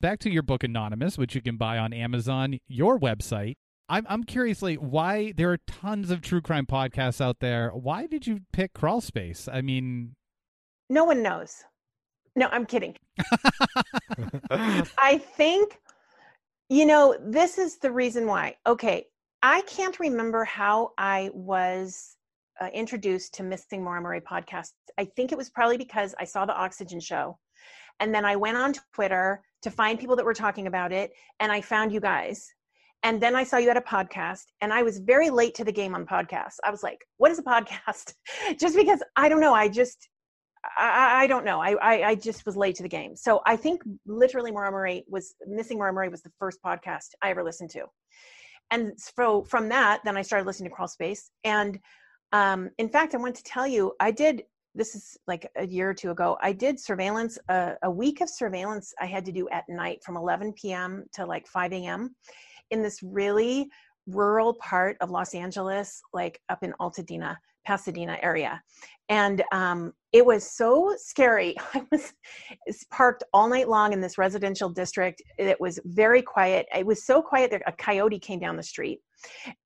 Back 0.00 0.18
to 0.20 0.30
your 0.30 0.42
book, 0.42 0.64
Anonymous, 0.64 1.18
which 1.18 1.34
you 1.34 1.42
can 1.42 1.56
buy 1.56 1.78
on 1.78 1.92
Amazon, 1.92 2.58
your 2.68 2.98
website. 2.98 3.56
I'm 3.88 4.06
I'm 4.08 4.24
curious, 4.24 4.62
like, 4.62 4.78
why 4.78 5.32
there 5.36 5.50
are 5.52 5.58
tons 5.66 6.10
of 6.10 6.20
true 6.20 6.40
crime 6.40 6.66
podcasts 6.66 7.20
out 7.20 7.40
there. 7.40 7.70
Why 7.70 8.06
did 8.06 8.26
you 8.26 8.40
pick 8.52 8.72
Crawl 8.72 9.00
Space? 9.00 9.48
I 9.52 9.60
mean, 9.60 10.14
no 10.90 11.04
one 11.04 11.22
knows 11.22 11.64
no 12.36 12.48
i'm 12.52 12.66
kidding 12.66 12.94
I 14.50 15.18
think, 15.36 15.78
you 16.68 16.86
know, 16.86 17.16
this 17.20 17.58
is 17.58 17.78
the 17.78 17.90
reason 17.90 18.26
why. 18.26 18.56
Okay, 18.66 19.06
I 19.42 19.62
can't 19.62 19.98
remember 20.00 20.44
how 20.44 20.92
I 20.98 21.30
was 21.32 22.16
uh, 22.60 22.68
introduced 22.72 23.34
to 23.34 23.42
Missing 23.42 23.82
Murray 23.82 24.20
podcast. 24.20 24.72
I 24.98 25.04
think 25.04 25.32
it 25.32 25.38
was 25.38 25.50
probably 25.50 25.76
because 25.76 26.14
I 26.18 26.24
saw 26.24 26.44
the 26.44 26.56
Oxygen 26.56 27.00
show. 27.00 27.38
And 28.00 28.14
then 28.14 28.24
I 28.24 28.36
went 28.36 28.56
on 28.56 28.74
Twitter 28.94 29.42
to 29.62 29.70
find 29.70 29.98
people 29.98 30.16
that 30.16 30.24
were 30.24 30.34
talking 30.34 30.66
about 30.66 30.92
it, 30.92 31.12
and 31.38 31.52
I 31.52 31.60
found 31.60 31.92
you 31.92 32.00
guys. 32.00 32.52
And 33.02 33.20
then 33.20 33.34
I 33.34 33.44
saw 33.44 33.56
you 33.56 33.68
had 33.68 33.76
a 33.76 33.82
podcast, 33.82 34.46
and 34.60 34.72
I 34.72 34.82
was 34.82 34.98
very 34.98 35.30
late 35.30 35.54
to 35.54 35.64
the 35.64 35.72
game 35.72 35.94
on 35.94 36.04
podcasts. 36.04 36.56
I 36.64 36.70
was 36.70 36.82
like, 36.82 36.98
what 37.16 37.30
is 37.30 37.38
a 37.38 37.42
podcast? 37.42 38.14
just 38.58 38.76
because 38.76 39.02
I 39.16 39.28
don't 39.28 39.40
know. 39.40 39.54
I 39.54 39.68
just, 39.68 40.08
I, 40.76 41.22
I 41.22 41.26
don't 41.26 41.44
know. 41.44 41.60
I, 41.60 41.72
I, 41.80 42.08
I 42.08 42.14
just 42.14 42.44
was 42.44 42.56
late 42.56 42.74
to 42.76 42.82
the 42.82 42.88
game. 42.88 43.16
So 43.16 43.40
I 43.46 43.56
think 43.56 43.82
literally 44.06 44.50
Maura 44.50 44.70
Murray 44.70 45.04
was 45.08 45.34
missing 45.46 45.78
Maura 45.78 45.92
Murray 45.92 46.10
was 46.10 46.22
the 46.22 46.32
first 46.38 46.58
podcast 46.64 47.08
I 47.22 47.30
ever 47.30 47.42
listened 47.42 47.70
to. 47.70 47.86
And 48.70 48.92
so 48.96 49.44
from 49.44 49.68
that, 49.70 50.00
then 50.04 50.16
I 50.16 50.22
started 50.22 50.46
listening 50.46 50.70
to 50.70 50.74
Crawl 50.74 50.88
Space. 50.88 51.30
And 51.44 51.78
um, 52.32 52.70
in 52.78 52.88
fact, 52.88 53.14
I 53.14 53.18
want 53.18 53.34
to 53.36 53.42
tell 53.42 53.66
you, 53.66 53.94
I 53.98 54.10
did, 54.10 54.44
this 54.74 54.94
is 54.94 55.16
like 55.26 55.50
a 55.56 55.66
year 55.66 55.90
or 55.90 55.94
two 55.94 56.10
ago, 56.10 56.38
I 56.40 56.52
did 56.52 56.78
surveillance, 56.78 57.38
uh, 57.48 57.72
a 57.82 57.90
week 57.90 58.20
of 58.20 58.28
surveillance 58.28 58.92
I 59.00 59.06
had 59.06 59.24
to 59.26 59.32
do 59.32 59.48
at 59.50 59.64
night 59.68 60.02
from 60.04 60.16
11 60.16 60.52
p.m. 60.54 61.04
to 61.14 61.26
like 61.26 61.46
5 61.46 61.72
a.m. 61.72 62.14
in 62.70 62.82
this 62.82 63.02
really 63.02 63.68
rural 64.06 64.54
part 64.54 64.96
of 65.00 65.10
Los 65.10 65.34
Angeles, 65.34 66.00
like 66.12 66.40
up 66.48 66.62
in 66.62 66.72
Altadena, 66.80 67.36
Pasadena 67.66 68.18
area. 68.22 68.62
And 69.08 69.42
um, 69.52 69.92
it 70.12 70.24
was 70.24 70.48
so 70.48 70.94
scary. 70.96 71.56
I 71.74 71.84
was 71.90 72.12
parked 72.90 73.24
all 73.32 73.48
night 73.48 73.68
long 73.68 73.92
in 73.92 74.00
this 74.00 74.18
residential 74.18 74.68
district. 74.68 75.20
It 75.36 75.60
was 75.60 75.80
very 75.84 76.22
quiet. 76.22 76.66
It 76.74 76.86
was 76.86 77.04
so 77.04 77.20
quiet 77.20 77.50
that 77.50 77.62
a 77.66 77.72
coyote 77.72 78.18
came 78.18 78.38
down 78.38 78.56
the 78.56 78.62
street. 78.62 79.00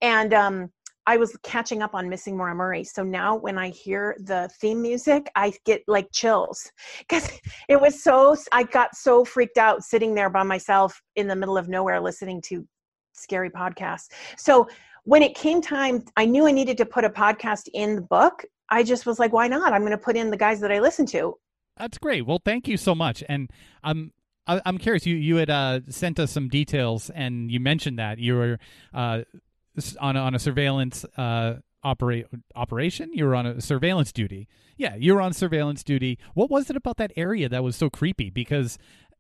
And 0.01 0.33
um, 0.33 0.71
I 1.07 1.17
was 1.17 1.37
catching 1.43 1.83
up 1.83 1.95
on 1.95 2.09
Missing 2.09 2.37
Maura 2.37 2.55
Murray. 2.55 2.85
So 2.85 3.03
now 3.03 3.37
when 3.37 3.59
I 3.59 3.69
hear 3.69 4.17
the 4.21 4.51
theme 4.61 4.81
music, 4.81 5.31
I 5.37 5.53
get 5.65 5.83
like 5.87 6.09
chills 6.13 6.71
because 6.99 7.31
it 7.69 7.81
was 7.81 8.03
so, 8.03 8.37
I 8.53 8.65
got 8.65 8.95
so 8.97 9.25
freaked 9.25 9.59
out 9.59 9.83
sitting 9.83 10.15
there 10.15 10.31
by 10.31 10.43
myself 10.43 11.01
in 11.17 11.29
the 11.29 11.37
middle 11.37 11.59
of 11.59 11.69
nowhere 11.69 12.01
listening 12.01 12.41
to 12.43 12.67
scary 13.13 13.51
podcasts. 13.51 14.09
So 14.37 14.69
when 15.05 15.23
it 15.23 15.35
came 15.35 15.61
time, 15.61 16.05
I 16.17 16.25
knew 16.25 16.47
I 16.47 16.53
needed 16.53 16.79
to 16.79 16.87
put 16.87 17.05
a 17.05 17.11
podcast 17.11 17.69
in 17.75 17.97
the 17.97 18.03
book. 18.03 18.45
I 18.71 18.83
just 18.83 19.05
was 19.05 19.19
like, 19.19 19.33
why 19.33 19.47
not? 19.47 19.73
I'm 19.73 19.83
going 19.83 19.93
to 19.93 19.99
put 19.99 20.17
in 20.17 20.31
the 20.31 20.37
guys 20.37 20.61
that 20.61 20.73
I 20.73 20.81
listen 20.81 21.05
to. 21.07 21.35
That's 21.77 21.99
great. 21.99 22.27
Well, 22.27 22.41
thank 22.43 22.67
you 22.67 22.77
so 22.77 22.95
much. 22.95 23.23
And 23.29 23.51
I'm 23.83 24.13
I'm 24.47 24.79
curious. 24.79 25.07
You 25.07 25.17
you 25.17 25.37
had 25.37 25.51
uh, 25.51 25.81
sent 25.89 26.19
us 26.19 26.31
some 26.31 26.49
details, 26.49 27.11
and 27.11 27.51
you 27.51 27.61
mentioned 27.61 27.99
that 27.99 28.19
you 28.19 28.37
were 28.37 28.59
uh, 28.93 29.23
on 30.01 30.17
a, 30.17 30.21
on 30.21 30.35
a 30.35 30.39
surveillance 30.39 31.05
uh, 31.17 31.57
operate 31.83 32.27
operation. 32.55 33.11
You 33.13 33.27
were 33.27 33.35
on 33.35 33.47
a 33.47 33.61
surveillance 33.61 34.13
duty. 34.13 34.49
Yeah, 34.77 34.97
you 34.97 35.15
were 35.15 35.21
on 35.21 35.33
surveillance 35.33 35.85
duty. 35.85 36.19
What 36.35 36.51
was 36.51 36.71
it 36.71 36.77
about 36.77 36.97
that 36.97 37.13
area 37.17 37.49
that 37.49 37.63
was 37.63 37.77
so 37.77 37.91
creepy? 37.91 38.31
Because 38.31 38.79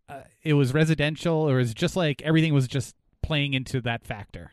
uh, 0.09 0.23
it 0.43 0.55
was 0.55 0.75
residential, 0.75 1.49
or 1.49 1.61
is 1.61 1.75
just 1.75 1.97
like 1.97 2.23
everything 2.23 2.53
was 2.53 2.67
just 2.69 2.95
playing 3.23 3.55
into 3.55 3.81
that 3.83 4.05
factor. 4.05 4.53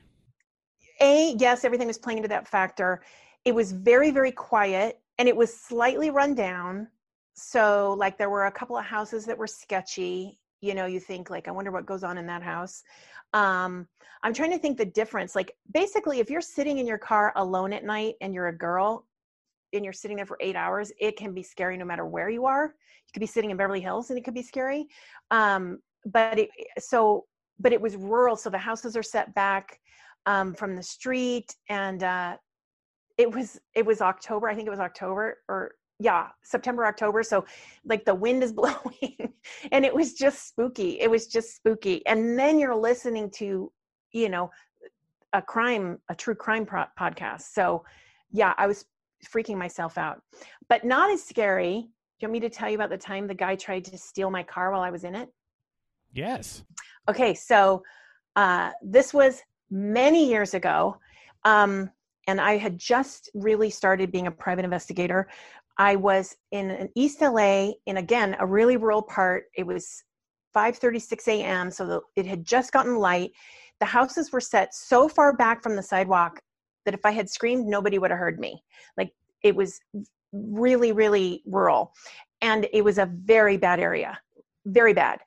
A, 1.02 1.36
yes, 1.40 1.66
everything 1.66 1.88
was 1.88 1.98
playing 1.98 2.20
into 2.20 2.30
that 2.30 2.48
factor. 2.48 3.02
It 3.44 3.56
was 3.56 3.72
very, 3.72 4.12
very 4.12 4.32
quiet 4.32 5.00
and 5.18 5.28
it 5.28 5.36
was 5.36 5.56
slightly 5.56 6.10
run 6.10 6.36
down. 6.36 6.88
So, 7.34 7.96
like, 7.98 8.18
there 8.18 8.30
were 8.30 8.46
a 8.46 8.52
couple 8.52 8.78
of 8.78 8.86
houses 8.86 9.26
that 9.26 9.38
were 9.38 9.48
sketchy. 9.48 10.38
You 10.62 10.76
know, 10.76 10.86
you 10.86 11.00
think, 11.00 11.30
like, 11.30 11.48
I 11.48 11.52
wonder 11.52 11.72
what 11.72 11.86
goes 11.86 12.04
on 12.04 12.18
in 12.18 12.28
that 12.28 12.44
house. 12.44 12.84
Um, 13.34 13.88
I'm 14.24 14.34
trying 14.34 14.52
to 14.52 14.60
think 14.60 14.78
the 14.78 14.86
difference. 14.86 15.36
Like, 15.36 15.54
basically, 15.74 16.20
if 16.20 16.30
you're 16.30 16.42
sitting 16.42 16.78
in 16.78 16.88
your 16.88 16.98
car 16.98 17.34
alone 17.36 17.74
at 17.74 17.84
night 17.84 18.16
and 18.22 18.34
you're 18.34 18.48
a 18.48 18.58
girl 18.58 19.08
and 19.74 19.84
you're 19.84 19.94
sitting 19.94 20.18
there 20.18 20.26
for 20.26 20.38
eight 20.40 20.56
hours, 20.56 20.92
it 21.00 21.18
can 21.18 21.34
be 21.34 21.44
scary 21.44 21.78
no 21.78 21.86
matter 21.86 22.06
where 22.06 22.30
you 22.30 22.46
are. 22.46 22.66
You 22.66 23.12
could 23.14 23.22
be 23.22 23.26
sitting 23.26 23.50
in 23.50 23.58
Beverly 23.58 23.82
Hills 23.82 24.10
and 24.10 24.20
it 24.20 24.24
could 24.24 24.34
be 24.34 24.44
scary. 24.44 24.88
Um, 25.32 25.80
but 26.06 26.38
it, 26.38 26.50
so, 26.78 27.26
but 27.60 27.74
it 27.74 27.82
was 27.82 27.96
rural. 27.96 28.36
So 28.36 28.50
the 28.50 28.58
houses 28.58 28.96
are 28.96 29.04
set 29.04 29.34
back 29.34 29.80
um, 30.26 30.54
from 30.54 30.76
the 30.76 30.84
street 30.84 31.56
and 31.70 32.04
uh, 32.04 32.38
it 33.18 33.34
was 33.34 33.60
it 33.76 33.86
was 33.86 34.02
october 34.02 34.50
i 34.50 34.56
think 34.56 34.68
it 34.68 34.72
was 34.72 34.80
october 34.80 35.38
or 35.48 35.76
yeah 36.02 36.28
september 36.44 36.86
october 36.86 37.22
so 37.22 37.46
like 37.86 38.04
the 38.06 38.14
wind 38.14 38.42
is 38.44 38.52
blowing 38.60 39.34
and 39.72 39.86
it 39.86 39.94
was 39.94 40.14
just 40.14 40.48
spooky 40.48 41.00
it 41.00 41.10
was 41.10 41.28
just 41.28 41.56
spooky 41.56 42.06
and 42.08 42.38
then 42.38 42.60
you're 42.60 42.76
listening 42.76 43.30
to 43.30 43.72
you 44.12 44.30
know 44.30 44.50
a 45.34 45.42
crime 45.42 45.98
a 46.10 46.16
true 46.16 46.36
crime 46.36 46.66
pro- 46.66 46.86
podcast 47.00 47.42
so 47.54 47.84
yeah 48.32 48.54
i 48.58 48.66
was 48.66 48.86
freaking 49.26 49.58
myself 49.58 49.98
out 49.98 50.22
but 50.68 50.84
not 50.84 51.12
as 51.12 51.24
scary 51.24 51.74
do 51.76 52.26
you 52.26 52.28
want 52.28 52.34
me 52.34 52.40
to 52.40 52.50
tell 52.50 52.70
you 52.70 52.76
about 52.76 52.90
the 52.90 52.98
time 52.98 53.28
the 53.28 53.34
guy 53.34 53.56
tried 53.56 53.86
to 53.86 53.98
steal 53.98 54.32
my 54.32 54.44
car 54.44 54.72
while 54.72 54.82
i 54.82 54.90
was 54.90 55.04
in 55.04 55.16
it 55.16 55.30
Yes. 56.14 56.64
okay 57.10 57.34
so 57.34 57.84
uh, 58.36 58.72
this 58.82 59.14
was 59.14 59.42
many 59.70 60.28
years 60.28 60.54
ago 60.54 60.98
um, 61.44 61.90
and 62.28 62.42
i 62.42 62.58
had 62.58 62.78
just 62.78 63.30
really 63.34 63.70
started 63.70 64.12
being 64.12 64.28
a 64.28 64.32
private 64.32 64.66
investigator 64.66 65.30
i 65.82 65.96
was 65.96 66.36
in 66.52 66.70
an 66.70 66.90
east 66.96 67.22
la 67.22 67.72
in 67.88 67.98
again 67.98 68.36
a 68.40 68.46
really 68.46 68.78
rural 68.78 69.02
part. 69.02 69.46
It 69.58 69.66
was 69.66 70.04
5.36 70.56 71.28
a.m 71.28 71.72
so 71.72 71.86
the, 71.92 72.02
it 72.16 72.26
had 72.28 72.46
just 72.46 72.72
gotten 72.72 72.96
light. 72.98 73.32
The 73.80 73.88
houses 73.88 74.32
were 74.32 74.42
set 74.42 74.76
so 74.76 75.10
far 75.10 75.36
back 75.36 75.64
from 75.64 75.76
the 75.76 75.88
sidewalk 75.94 76.40
that 76.86 76.94
if 76.94 77.04
i 77.04 77.12
had 77.20 77.30
screamed 77.30 77.66
nobody 77.66 77.98
would 77.98 78.12
have 78.12 78.20
heard 78.20 78.40
me. 78.40 78.64
Like 78.98 79.12
it 79.44 79.56
was 79.56 79.80
really 80.32 80.92
really 80.92 81.42
rural. 81.58 81.94
And 82.42 82.68
it 82.78 82.84
was 82.84 82.98
a 83.00 83.10
very 83.36 83.58
bad 83.58 83.80
area 83.80 84.20
very 84.66 84.94
bad. 84.94 85.20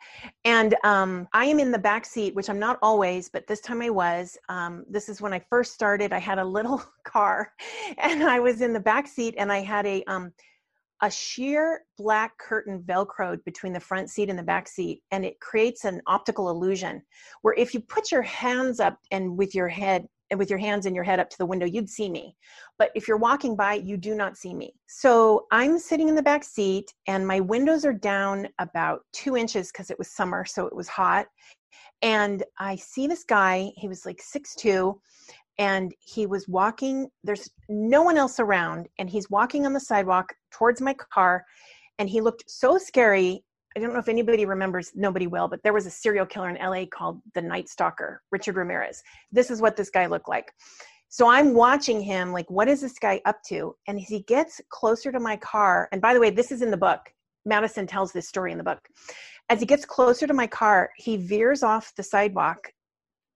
And 0.45 0.77
um, 0.85 1.29
I 1.33 1.47
am 1.47 1.59
in 1.59 1.73
the 1.73 1.79
back 1.79 2.05
seat, 2.05 2.35
which 2.35 2.49
I'm 2.49 2.59
not 2.59 2.79
always, 2.83 3.29
but 3.29 3.47
this 3.47 3.61
time 3.61 3.83
I 3.83 3.91
was. 3.91 4.39
Um, 4.49 4.85
this 4.89 5.09
is 5.09 5.21
when 5.21 5.33
I 5.33 5.41
first 5.51 5.73
started. 5.73 6.13
I 6.13 6.19
had 6.19 6.39
a 6.39 6.45
little 6.45 6.83
car, 7.05 7.53
and 7.99 8.23
I 8.23 8.41
was 8.41 8.61
in 8.61 8.73
the 8.73 8.81
back 8.81 9.09
seat, 9.09 9.35
and 9.39 9.53
I 9.53 9.61
had 9.61 9.87
a 9.87 10.05
um, 10.05 10.33
a 11.03 11.11
sheer 11.11 11.83
black 11.99 12.39
curtain 12.39 12.83
velcroed 12.87 13.43
between 13.45 13.73
the 13.73 13.81
front 13.81 14.09
seat 14.09 14.31
and 14.31 14.39
the 14.39 14.45
back 14.45 14.69
seat, 14.69 15.03
and 15.11 15.25
it 15.25 15.39
creates 15.41 15.85
an 15.85 16.01
optical 16.07 16.49
illusion 16.49 17.03
where 17.43 17.55
if 17.55 17.75
you 17.75 17.81
put 17.81 18.13
your 18.13 18.23
hands 18.23 18.81
up 18.81 18.99
and 19.11 19.37
with 19.37 19.55
your 19.55 19.69
head 19.69 20.07
and 20.35 20.39
with 20.41 20.51
your 20.51 20.59
hands 20.59 20.85
and 20.85 20.97
your 20.97 21.05
head 21.05 21.21
up 21.21 21.31
to 21.31 21.39
the 21.39 21.47
window, 21.47 21.65
you'd 21.65 21.89
see 21.89 22.09
me. 22.09 22.35
But 22.77 22.91
if 22.97 23.07
you're 23.07 23.17
walking 23.17 23.55
by, 23.55 23.75
you 23.75 23.97
do 23.97 24.17
not 24.17 24.37
see 24.37 24.53
me. 24.53 24.75
So 24.89 25.47
I'm 25.53 25.79
sitting 25.79 26.09
in 26.09 26.17
the 26.17 26.25
back 26.25 26.43
seat 26.43 26.93
and 27.07 27.25
my 27.25 27.39
windows 27.39 27.85
are 27.85 27.93
down 27.93 28.49
about 28.59 29.03
two 29.13 29.37
inches 29.37 29.71
because 29.71 29.93
it 29.93 29.99
was 29.99 30.11
summer, 30.11 30.45
so 30.45 30.67
it 30.67 30.75
was 30.75 30.89
hot. 30.89 31.27
And 32.03 32.43
I 32.59 32.75
see 32.75 33.07
this 33.07 33.23
guy, 33.23 33.71
he 33.77 33.87
was 33.87 34.05
like 34.05 34.21
six 34.21 34.57
two, 34.57 35.01
and 35.59 35.95
he 36.01 36.27
was 36.27 36.49
walking, 36.49 37.09
there's 37.23 37.49
no 37.69 38.03
one 38.03 38.17
else 38.17 38.41
around, 38.41 38.89
and 38.99 39.09
he's 39.09 39.31
walking 39.31 39.67
on 39.67 39.73
the 39.73 39.79
sidewalk 39.79 40.35
towards 40.51 40.81
my 40.81 40.95
car. 40.95 41.45
And 42.01 42.11
he 42.11 42.21
looked 42.21 42.43
so 42.49 42.77
scary 42.77 43.45
I 43.77 43.81
don't 43.81 43.93
know 43.93 43.99
if 43.99 44.09
anybody 44.09 44.47
remembers, 44.47 44.93
nobody 44.95 45.27
will, 45.27 45.49
but 45.49 45.63
there 45.63 45.73
was 45.73 45.87
a 45.87 45.91
serial 45.91 46.27
killer 46.27 46.49
in 46.49 46.65
LA 46.65 46.87
called 46.87 47.21
the 47.35 47.43
Night 47.43 47.69
Stalker, 47.69 48.23
Richard 48.31 48.57
Ramirez. 48.57 49.03
This 49.33 49.51
is 49.51 49.61
what 49.61 49.77
this 49.77 49.91
guy 49.91 50.07
looked 50.07 50.29
like. 50.29 50.53
So 51.09 51.29
I'm 51.29 51.55
watching 51.55 52.01
him, 52.01 52.33
like, 52.33 52.49
what 52.51 52.69
is 52.69 52.81
this 52.81 52.99
guy 52.99 53.21
up 53.25 53.43
to? 53.49 53.75
And 53.87 53.99
as 53.99 54.09
he 54.09 54.21
gets 54.23 54.61
closer 54.71 55.11
to 55.13 55.21
my 55.21 55.37
car, 55.37 55.89
and 55.93 56.01
by 56.01 56.15
the 56.15 56.21
way, 56.21 56.31
this 56.31 56.53
is 56.53 56.63
in 56.63 56.71
the 56.71 56.77
book. 56.77 57.01
Madison 57.45 57.87
tells 57.87 58.13
this 58.13 58.29
story 58.29 58.53
in 58.53 58.59
the 58.59 58.65
book. 58.65 58.89
As 59.49 59.61
he 59.61 59.67
gets 59.67 59.85
closer 59.85 60.27
to 60.27 60.35
my 60.35 60.47
car, 60.47 60.91
he 60.97 61.17
veers 61.17 61.63
off 61.63 61.93
the 61.97 62.03
sidewalk 62.03 62.73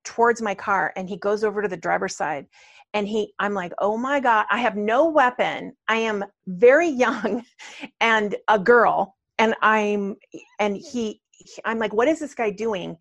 towards 0.05 0.41
my 0.41 0.55
car 0.55 0.93
and 0.97 1.09
he 1.09 1.19
goes 1.19 1.45
over 1.45 1.61
to 1.61 1.69
the 1.69 1.77
driver's 1.77 2.17
side 2.17 2.47
and 2.95 3.07
he 3.07 3.35
i'm 3.39 3.53
like 3.53 3.73
oh 3.79 3.97
my 3.97 4.19
god 4.21 4.47
i 4.51 4.59
have 4.59 4.75
no 4.75 5.07
weapon 5.07 5.71
i 5.89 5.97
am 5.97 6.25
very 6.47 6.89
young 6.89 7.45
and 8.01 8.35
a 8.49 8.59
girl 8.59 9.18
and 9.39 9.55
i'm 9.63 10.17
and 10.59 10.77
he 10.77 11.21
i'm 11.65 11.79
like 11.79 11.93
what 11.93 12.09
is 12.09 12.19
this 12.19 12.35
guy 12.35 12.51
doing? 12.51 12.97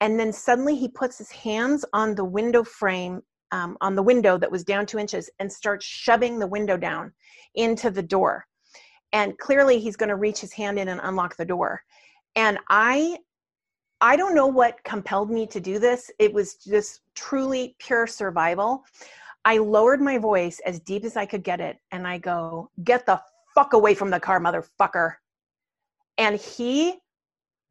And 0.00 0.18
then 0.18 0.32
suddenly 0.32 0.76
he 0.76 0.88
puts 0.88 1.18
his 1.18 1.30
hands 1.30 1.84
on 1.92 2.14
the 2.14 2.24
window 2.24 2.64
frame 2.64 3.20
um, 3.52 3.76
on 3.80 3.94
the 3.94 4.02
window 4.02 4.38
that 4.38 4.50
was 4.50 4.64
down 4.64 4.86
two 4.86 4.98
inches 4.98 5.28
and 5.38 5.52
starts 5.52 5.84
shoving 5.84 6.38
the 6.38 6.46
window 6.46 6.76
down 6.76 7.12
into 7.54 7.90
the 7.90 8.02
door. 8.02 8.46
And 9.12 9.36
clearly 9.38 9.78
he's 9.78 9.96
going 9.96 10.08
to 10.08 10.16
reach 10.16 10.40
his 10.40 10.52
hand 10.52 10.78
in 10.78 10.88
and 10.88 11.00
unlock 11.02 11.36
the 11.36 11.44
door. 11.44 11.82
And 12.36 12.58
i 12.68 13.18
i 14.00 14.16
don't 14.16 14.34
know 14.34 14.46
what 14.46 14.82
compelled 14.84 15.30
me 15.30 15.46
to 15.48 15.60
do 15.60 15.78
this. 15.78 16.10
It 16.18 16.32
was 16.32 16.54
just 16.54 17.00
truly 17.14 17.76
pure 17.78 18.06
survival. 18.06 18.84
I 19.44 19.58
lowered 19.58 20.00
my 20.00 20.16
voice 20.18 20.60
as 20.64 20.80
deep 20.80 21.04
as 21.04 21.16
i 21.16 21.26
could 21.26 21.42
get 21.42 21.60
it 21.60 21.78
and 21.92 22.06
i 22.06 22.18
go 22.18 22.70
get 22.84 23.04
the 23.04 23.20
fuck 23.54 23.72
away 23.72 23.94
from 23.94 24.10
the 24.10 24.20
car 24.20 24.40
motherfucker 24.40 25.14
and 26.20 26.38
he, 26.38 26.96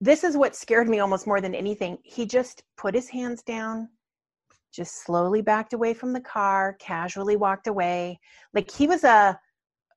this 0.01 0.23
is 0.23 0.35
what 0.35 0.55
scared 0.55 0.89
me 0.89 0.99
almost 0.99 1.27
more 1.27 1.39
than 1.39 1.53
anything. 1.53 1.99
He 2.03 2.25
just 2.25 2.63
put 2.77 2.95
his 2.95 3.07
hands 3.07 3.43
down, 3.43 3.87
just 4.73 5.05
slowly 5.05 5.43
backed 5.43 5.73
away 5.73 5.93
from 5.93 6.13
the 6.13 6.19
car, 6.19 6.75
casually 6.79 7.35
walked 7.35 7.67
away. 7.67 8.19
Like 8.53 8.69
he 8.71 8.87
was 8.87 9.03
a 9.03 9.39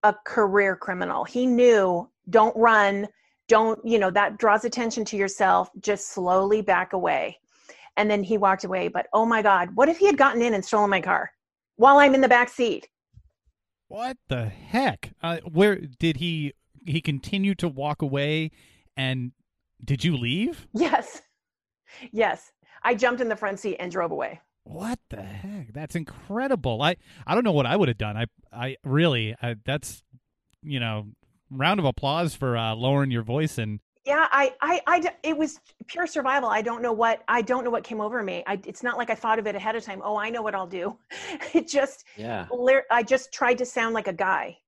a 0.05 0.15
career 0.27 0.77
criminal. 0.77 1.25
He 1.25 1.47
knew 1.47 2.11
don't 2.29 2.55
run, 2.57 3.09
don't, 3.49 3.79
you 3.85 3.99
know, 3.99 4.11
that 4.11 4.37
draws 4.37 4.65
attention 4.65 5.05
to 5.07 5.17
yourself. 5.17 5.71
Just 5.81 6.13
slowly 6.13 6.61
back 6.61 6.93
away. 6.93 7.39
And 7.97 8.11
then 8.11 8.23
he 8.23 8.37
walked 8.37 8.65
away. 8.65 8.89
But 8.89 9.07
oh 9.13 9.25
my 9.25 9.41
God, 9.41 9.71
what 9.75 9.89
if 9.89 9.97
he 9.97 10.07
had 10.07 10.19
gotten 10.19 10.43
in 10.43 10.55
and 10.55 10.65
stolen 10.65 10.91
my 10.91 11.01
car 11.01 11.31
while 11.77 11.99
I'm 11.99 12.15
in 12.15 12.21
the 12.21 12.29
back 12.29 12.49
seat? 12.49 12.89
What 13.89 14.17
the 14.29 14.47
heck? 14.47 15.13
Uh, 15.23 15.39
where 15.53 15.77
did 15.77 16.17
he 16.17 16.53
he 16.87 17.01
continued 17.01 17.59
to 17.59 17.69
walk 17.69 18.03
away 18.03 18.51
and 18.97 19.33
did 19.85 20.05
you 20.05 20.17
leave? 20.17 20.67
Yes. 20.73 21.23
Yes. 22.13 22.53
I 22.83 22.95
jumped 22.95 23.21
in 23.21 23.29
the 23.29 23.37
front 23.37 23.61
seat 23.61 23.77
and 23.79 23.91
drove 23.91 24.11
away. 24.11 24.41
What 24.65 24.99
the 25.11 25.23
heck? 25.23 25.73
That's 25.73 25.97
incredible. 25.97 26.83
I 26.83 26.97
I 27.27 27.35
don't 27.35 27.45
know 27.45 27.53
what 27.53 27.67
I 27.67 27.77
would 27.77 27.89
have 27.89 27.99
done. 27.99 28.17
I 28.17 28.27
I 28.53 28.77
really 28.85 29.35
I, 29.43 29.57
that's 29.65 30.03
you 30.63 30.79
know 30.79 31.09
round 31.51 31.81
of 31.81 31.87
applause 31.87 32.35
for 32.35 32.57
uh, 32.57 32.75
lowering 32.75 33.11
your 33.11 33.23
voice 33.23 33.59
and 33.59 33.81
yeah 34.05 34.27
I, 34.33 34.53
I 34.61 34.81
i 34.87 35.13
it 35.23 35.37
was 35.37 35.61
pure 35.87 36.07
survival 36.07 36.49
i 36.49 36.63
don't 36.63 36.83
know 36.83 36.93
what 36.93 37.23
i 37.29 37.43
don't 37.43 37.63
know 37.63 37.71
what 37.71 37.85
came 37.85 38.01
over 38.01 38.23
me 38.23 38.43
I, 38.47 38.61
it's 38.67 38.83
not 38.83 38.97
like 38.97 39.11
i 39.11 39.15
thought 39.15 39.39
of 39.39 39.47
it 39.47 39.55
ahead 39.55 39.77
of 39.77 39.85
time 39.85 40.01
oh 40.03 40.17
i 40.17 40.31
know 40.31 40.43
what 40.43 40.55
i'll 40.55 40.67
do 40.67 40.97
it 41.55 41.69
just 41.69 42.05
yeah 42.17 42.47
i 42.91 43.03
just 43.03 43.33
tried 43.33 43.59
to 43.59 43.67
sound 43.67 43.95
like 43.95 44.09
a 44.09 44.13
guy 44.13 44.59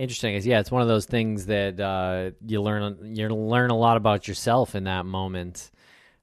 Interesting. 0.00 0.34
Is 0.34 0.46
yeah, 0.46 0.60
it's 0.60 0.70
one 0.70 0.80
of 0.80 0.88
those 0.88 1.04
things 1.04 1.44
that 1.46 1.78
uh, 1.78 2.30
you 2.46 2.62
learn 2.62 3.14
you 3.14 3.28
learn 3.28 3.68
a 3.68 3.76
lot 3.76 3.98
about 3.98 4.26
yourself 4.26 4.74
in 4.74 4.84
that 4.84 5.04
moment, 5.04 5.70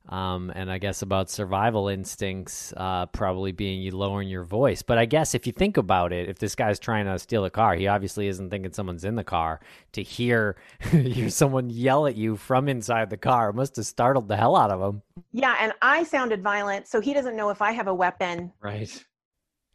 um, 0.10 0.52
and 0.56 0.72
I 0.72 0.80
guess 0.80 1.04
about 1.04 1.30
survival 1.30 1.88
instincts, 1.88 2.74
uh, 2.76 3.06
probably 3.06 3.52
being 3.52 3.80
you 3.80 3.92
lowering 3.92 4.30
your 4.30 4.44
voice. 4.44 4.82
But 4.82 4.98
I 4.98 5.06
guess 5.06 5.36
if 5.36 5.46
you 5.46 5.54
think 5.54 5.78
about 5.78 6.12
it, 6.12 6.28
if 6.28 6.40
this 6.40 6.56
guy's 6.56 6.80
trying 6.80 7.06
to 7.06 7.20
steal 7.20 7.46
a 7.46 7.52
car, 7.52 7.76
he 7.76 7.86
obviously 7.86 8.28
isn't 8.28 8.50
thinking 8.50 8.72
someone's 8.72 9.06
in 9.06 9.14
the 9.14 9.24
car. 9.24 9.60
To 9.92 10.02
hear 10.02 10.56
hear 10.90 11.30
someone 11.30 11.70
yell 11.70 12.08
at 12.08 12.16
you 12.16 12.36
from 12.36 12.68
inside 12.68 13.12
the 13.12 13.18
car 13.18 13.54
must 13.54 13.76
have 13.76 13.86
startled 13.86 14.28
the 14.28 14.38
hell 14.38 14.56
out 14.56 14.72
of 14.72 14.82
him. 14.82 15.04
Yeah, 15.34 15.56
and 15.62 15.72
I 15.84 16.02
sounded 16.02 16.42
violent, 16.42 16.88
so 16.88 17.00
he 17.00 17.14
doesn't 17.14 17.36
know 17.36 17.52
if 17.52 17.62
I 17.62 17.74
have 17.74 17.86
a 17.86 17.94
weapon. 17.94 18.54
Right. 18.60 19.06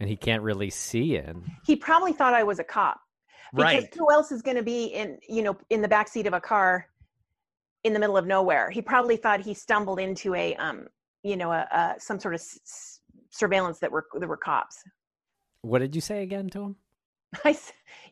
And 0.01 0.09
he 0.09 0.17
can't 0.17 0.43
really 0.43 0.71
see 0.71 1.15
it. 1.15 1.37
He 1.65 1.77
probably 1.77 2.13
thought 2.13 2.35
I 2.35 2.43
was 2.43 2.59
a 2.59 2.65
cop 2.65 2.99
because 3.55 3.83
right. 3.83 3.95
who 3.95 4.11
else 4.11 4.33
is 4.33 4.43
going 4.43 4.57
to 4.57 4.63
be 4.63 4.87
in 4.87 5.19
you 5.29 5.43
know 5.43 5.57
in 5.71 5.83
the 5.83 5.89
back 5.89 6.09
seat 6.09 6.27
of 6.27 6.33
a 6.33 6.41
car 6.41 6.87
in 7.85 7.93
the 7.93 7.99
middle 7.99 8.17
of 8.17 8.27
nowhere? 8.27 8.71
He 8.71 8.81
probably 8.83 9.17
thought 9.17 9.41
he 9.41 9.55
stumbled 9.55 10.01
into 10.01 10.35
a 10.35 10.55
um 10.57 10.87
you 11.23 11.37
know 11.37 11.53
a, 11.53 11.67
a 11.71 11.95
some 11.99 12.19
sort 12.19 12.35
of 12.35 12.41
s- 12.41 13.01
surveillance 13.31 13.79
that 13.81 13.91
were 13.91 14.07
there 14.19 14.29
were 14.29 14.37
cops. 14.37 14.83
What 15.63 15.81
did 15.81 15.95
you 15.95 16.01
say 16.01 16.23
again 16.23 16.49
to 16.51 16.63
him? 16.63 16.77
I 17.45 17.57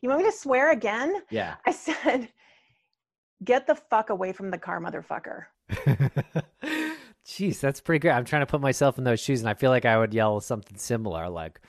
you 0.01 0.09
want 0.09 0.23
me 0.23 0.31
to 0.31 0.37
swear 0.37 0.73
again? 0.73 1.23
Yeah. 1.31 1.57
I 1.67 1.73
said 1.73 2.29
get 3.43 3.67
the 3.67 3.75
fuck 3.75 4.11
away 4.11 4.33
from 4.33 4.51
the 4.51 4.59
car 4.59 4.81
motherfucker. 4.81 5.45
Jeez 7.27 7.61
that's 7.61 7.81
pretty 7.81 8.01
good 8.01 8.11
i'm 8.11 8.25
trying 8.25 8.43
to 8.43 8.47
put 8.47 8.61
myself 8.61 8.99
in 8.99 9.05
those 9.05 9.21
shoes 9.21 9.41
and 9.41 9.49
i 9.49 9.55
feel 9.55 9.71
like 9.71 9.85
i 9.85 9.97
would 9.97 10.13
yell 10.13 10.41
something 10.41 10.77
similar 10.77 11.29
like 11.29 11.61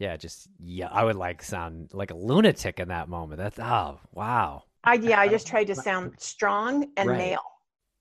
yeah, 0.00 0.16
just 0.16 0.48
yeah, 0.58 0.88
I 0.90 1.04
would 1.04 1.14
like 1.16 1.42
sound 1.42 1.90
like 1.92 2.10
a 2.10 2.16
lunatic 2.16 2.80
in 2.80 2.88
that 2.88 3.08
moment. 3.08 3.38
That's 3.38 3.58
oh 3.60 4.00
wow. 4.12 4.64
I 4.82 4.94
yeah, 4.94 5.20
I 5.20 5.28
just 5.28 5.46
tried 5.46 5.66
to 5.68 5.74
sound 5.74 6.14
strong 6.18 6.90
and 6.96 7.10
Right. 7.10 7.18
male. 7.18 7.42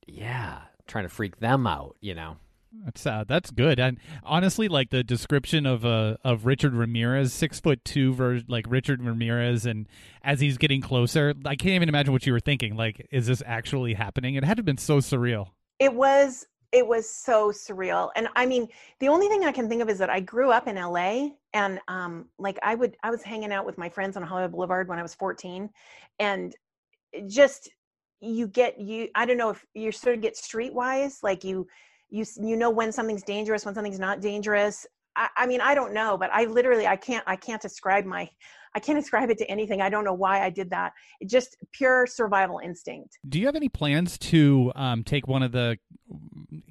Yeah, 0.08 0.62
trying 0.88 1.04
to 1.04 1.10
freak 1.10 1.40
them 1.40 1.68
out, 1.68 1.98
you 2.00 2.16
know. 2.16 2.38
That's 2.86 3.06
uh, 3.06 3.26
that's 3.28 3.52
good. 3.52 3.80
And 3.80 3.98
honestly, 4.24 4.70
like 4.70 4.92
the 4.92 5.04
description 5.04 5.66
of 5.66 5.84
uh 5.86 6.16
of 6.24 6.46
Richard 6.46 6.74
Ramirez, 6.74 7.34
six 7.34 7.60
foot 7.60 7.84
two, 7.84 8.14
ver- 8.14 8.42
like 8.48 8.66
Richard 8.70 9.04
Ramirez, 9.04 9.66
and 9.66 9.88
as 10.24 10.40
he's 10.40 10.58
getting 10.58 10.80
closer, 10.80 11.34
I 11.46 11.56
can't 11.58 11.74
even 11.74 11.90
imagine 11.90 12.14
what 12.14 12.26
you 12.26 12.32
were 12.32 12.40
thinking. 12.40 12.78
Like, 12.78 13.08
is 13.12 13.28
this 13.28 13.44
actually 13.46 13.96
happening? 13.96 14.36
It 14.36 14.46
had 14.46 14.56
to 14.56 14.60
have 14.62 14.66
been 14.66 14.78
so 14.78 15.00
surreal. 15.00 15.50
It 15.80 15.94
was 15.96 16.46
it 16.72 16.86
was 16.86 17.10
so 17.10 17.52
surreal. 17.52 18.10
And 18.16 18.28
I 18.36 18.46
mean, 18.46 18.68
the 19.00 19.08
only 19.08 19.28
thing 19.28 19.44
I 19.44 19.52
can 19.52 19.68
think 19.68 19.82
of 19.82 19.90
is 19.90 19.98
that 19.98 20.10
I 20.10 20.20
grew 20.20 20.52
up 20.52 20.68
in 20.68 20.76
LA 20.76 21.30
and 21.54 21.80
um 21.88 22.26
like 22.38 22.60
I 22.62 22.76
would 22.76 22.96
I 23.04 23.10
was 23.10 23.24
hanging 23.24 23.52
out 23.52 23.66
with 23.66 23.78
my 23.78 23.90
friends 23.90 24.16
on 24.16 24.24
Hollywood 24.24 24.52
Boulevard 24.52 24.88
when 24.88 25.00
I 25.00 25.02
was 25.02 25.16
14 25.16 25.70
and 26.20 26.56
just 27.28 27.70
you 28.22 28.48
get 28.48 28.80
you 28.80 29.10
I 29.16 29.26
don't 29.26 29.38
know 29.38 29.50
if 29.50 29.66
you 29.74 29.92
sort 29.92 30.16
of 30.16 30.22
get 30.22 30.36
streetwise 30.36 31.24
like 31.24 31.44
you 31.44 31.68
you 32.10 32.24
you 32.40 32.56
know 32.56 32.70
when 32.70 32.92
something's 32.92 33.24
dangerous 33.24 33.66
when 33.66 33.74
something's 33.74 34.00
not 34.00 34.22
dangerous. 34.22 34.86
I, 35.16 35.30
I 35.38 35.48
mean 35.48 35.62
I 35.62 35.74
don't 35.74 35.94
know 35.94 36.18
but 36.18 36.30
I 36.32 36.46
literally 36.46 36.86
I 36.86 36.98
can't 36.98 37.24
I 37.26 37.36
can't 37.36 37.62
describe 37.62 38.06
my 38.06 38.30
I 38.76 38.80
can't 38.80 38.98
ascribe 39.00 39.30
it 39.30 39.38
to 39.40 39.50
anything. 39.50 39.82
I 39.82 39.90
don't 39.90 40.04
know 40.06 40.14
why 40.14 40.44
I 40.44 40.50
did 40.50 40.70
that. 40.72 40.94
It 41.20 41.30
just 41.30 41.58
pure 41.72 42.06
survival 42.06 42.60
instinct. 42.64 43.18
Do 43.28 43.40
you 43.40 43.46
have 43.46 43.56
any 43.56 43.70
plans 43.70 44.18
to 44.20 44.72
um, 44.76 45.04
take 45.04 45.28
one 45.28 45.44
of 45.44 45.52
the 45.52 45.78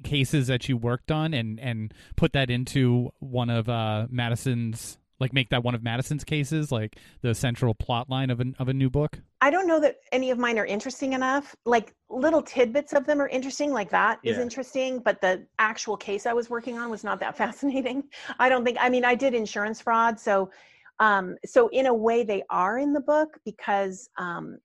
cases 0.03 0.47
that 0.47 0.67
you 0.67 0.77
worked 0.77 1.11
on 1.11 1.33
and 1.33 1.59
and 1.59 1.93
put 2.15 2.33
that 2.33 2.49
into 2.49 3.11
one 3.19 3.49
of 3.49 3.69
uh, 3.69 4.07
Madison's 4.09 4.97
like 5.19 5.33
make 5.33 5.49
that 5.49 5.63
one 5.63 5.75
of 5.75 5.83
Madison's 5.83 6.23
cases, 6.23 6.71
like 6.71 6.97
the 7.21 7.35
central 7.35 7.73
plot 7.73 8.09
line 8.09 8.29
of 8.29 8.39
a 8.39 8.45
of 8.57 8.69
a 8.69 8.73
new 8.73 8.89
book? 8.89 9.19
I 9.41 9.49
don't 9.49 9.67
know 9.67 9.79
that 9.81 9.97
any 10.11 10.31
of 10.31 10.37
mine 10.37 10.57
are 10.59 10.65
interesting 10.65 11.13
enough. 11.13 11.55
Like 11.65 11.93
little 12.09 12.41
tidbits 12.41 12.93
of 12.93 13.05
them 13.05 13.21
are 13.21 13.27
interesting, 13.27 13.71
like 13.73 13.89
that 13.89 14.19
is 14.23 14.37
Yeah. 14.37 14.43
interesting, 14.43 14.99
but 14.99 15.19
the 15.21 15.45
actual 15.57 15.97
case 15.97 16.25
I 16.25 16.33
was 16.33 16.49
working 16.49 16.77
on 16.77 16.89
was 16.89 17.03
not 17.03 17.19
that 17.19 17.35
fascinating. 17.43 18.03
I 18.39 18.47
don't 18.49 18.63
think 18.63 18.77
I 18.79 18.89
mean 18.89 19.03
I 19.05 19.15
did 19.15 19.33
insurance 19.33 19.81
fraud, 19.81 20.19
so 20.19 20.51
um 20.99 21.35
so 21.45 21.67
in 21.69 21.87
a 21.87 21.93
way 21.93 22.23
they 22.23 22.43
are 22.49 22.79
in 22.79 22.93
the 22.93 23.01
book 23.01 23.37
because 23.45 24.09
um 24.17 24.57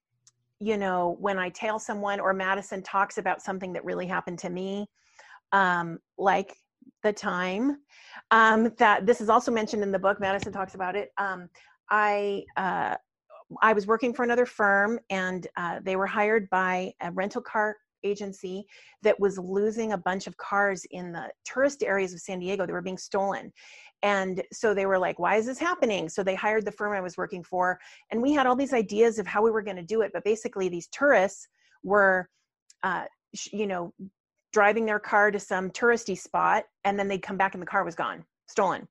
you 0.61 0.79
know, 0.79 1.17
when 1.21 1.39
I 1.39 1.51
tell 1.51 1.79
someone 1.79 2.21
or 2.21 2.33
Madison 2.33 2.83
talks 2.83 3.19
about 3.19 3.43
something 3.43 3.73
that 3.75 3.85
really 3.85 4.07
happened 4.07 4.39
to 4.41 4.51
me, 4.51 4.89
um, 5.53 5.99
like 6.17 6.57
the 7.03 7.13
time 7.13 7.79
um, 8.31 8.73
that 8.79 9.05
this 9.05 9.21
is 9.21 9.29
also 9.29 9.53
mentioned 9.53 9.83
in 9.83 9.93
the 9.93 9.99
book, 9.99 10.21
Madison 10.21 10.53
talks 10.53 10.75
about 10.75 10.97
it. 10.97 11.11
Um, 11.19 11.49
I 11.91 12.45
uh, 12.57 12.97
I 13.61 13.73
was 13.75 13.87
working 13.87 14.15
for 14.15 14.25
another 14.25 14.47
firm, 14.47 14.99
and 15.11 15.47
uh, 15.57 15.81
they 15.83 15.97
were 15.97 16.07
hired 16.07 16.49
by 16.51 16.93
a 17.03 17.11
rental 17.13 17.43
car 17.43 17.77
agency 18.03 18.65
that 19.03 19.19
was 19.19 19.39
losing 19.39 19.93
a 19.93 19.99
bunch 19.99 20.27
of 20.27 20.37
cars 20.37 20.85
in 20.91 21.13
the 21.13 21.29
tourist 21.45 21.83
areas 21.83 22.13
of 22.13 22.21
San 22.21 22.39
Diego. 22.39 22.67
They 22.67 22.73
were 22.73 22.83
being 22.83 22.99
stolen. 22.99 23.53
And 24.05 24.43
so 24.53 24.75
they 24.75 24.85
were 24.85 24.99
like, 24.99 25.19
why 25.19 25.37
is 25.37 25.47
this 25.47 25.59
happening? 25.59 26.11
So 26.11 26.23
they 26.23 26.35
hired 26.35 26.67
the 26.67 26.73
firm 26.73 26.93
I 26.93 27.01
was 27.01 27.17
working 27.17 27.43
for. 27.43 27.81
And 28.11 28.21
we 28.21 28.35
had 28.35 28.47
all 28.47 28.55
these 28.55 28.75
ideas 28.75 29.19
of 29.19 29.27
how 29.27 29.43
we 29.43 29.51
were 29.51 29.63
going 29.63 29.79
to 29.79 29.83
do 29.83 30.03
it. 30.03 30.11
But 30.13 30.25
basically, 30.25 30.69
these 30.69 30.89
tourists 30.89 31.49
were, 31.83 32.29
uh, 32.83 33.07
you 33.51 33.67
know, 33.67 33.95
driving 34.53 34.85
their 34.85 34.99
car 34.99 35.31
to 35.31 35.41
some 35.41 35.71
touristy 35.71 36.19
spot. 36.19 36.65
And 36.85 36.99
then 36.99 37.09
they'd 37.09 37.23
come 37.23 37.39
back 37.39 37.55
and 37.55 37.63
the 37.63 37.67
car 37.67 37.83
was 37.83 37.95
gone, 37.95 38.27
stolen. 38.47 38.87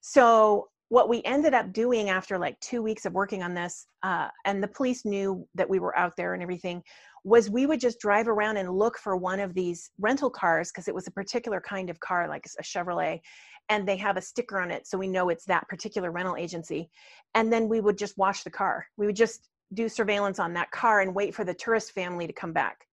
So 0.00 0.66
what 0.88 1.08
we 1.08 1.22
ended 1.22 1.54
up 1.54 1.72
doing 1.72 2.10
after 2.10 2.36
like 2.36 2.58
two 2.58 2.82
weeks 2.82 3.06
of 3.06 3.12
working 3.12 3.44
on 3.44 3.54
this, 3.54 3.86
uh, 4.02 4.26
and 4.44 4.60
the 4.60 4.68
police 4.68 5.04
knew 5.04 5.46
that 5.54 5.70
we 5.70 5.78
were 5.78 5.96
out 5.96 6.14
there 6.16 6.34
and 6.34 6.42
everything, 6.42 6.82
was 7.24 7.48
we 7.48 7.66
would 7.66 7.80
just 7.80 8.00
drive 8.00 8.26
around 8.26 8.56
and 8.56 8.70
look 8.70 8.98
for 8.98 9.16
one 9.16 9.38
of 9.38 9.54
these 9.54 9.90
rental 10.00 10.30
cars 10.30 10.72
because 10.72 10.88
it 10.88 10.94
was 10.94 11.06
a 11.06 11.12
particular 11.12 11.60
kind 11.60 11.90
of 11.90 12.00
car, 12.00 12.28
like 12.28 12.46
a 12.58 12.62
Chevrolet, 12.62 13.20
and 13.68 13.86
they 13.86 13.96
have 13.96 14.16
a 14.16 14.22
sticker 14.22 14.60
on 14.60 14.70
it 14.70 14.86
so 14.86 14.96
we 14.96 15.08
know 15.08 15.28
it's 15.28 15.44
that 15.44 15.68
particular 15.68 16.10
rental 16.10 16.36
agency. 16.36 16.90
And 17.34 17.52
then 17.52 17.68
we 17.68 17.80
would 17.80 17.98
just 17.98 18.16
watch 18.16 18.44
the 18.44 18.50
car. 18.50 18.86
We 18.96 19.06
would 19.06 19.16
just 19.16 19.48
do 19.74 19.88
surveillance 19.88 20.38
on 20.38 20.54
that 20.54 20.70
car 20.70 21.00
and 21.00 21.14
wait 21.14 21.34
for 21.34 21.44
the 21.44 21.54
tourist 21.54 21.92
family 21.92 22.26
to 22.26 22.32
come 22.32 22.52
back. 22.52 22.86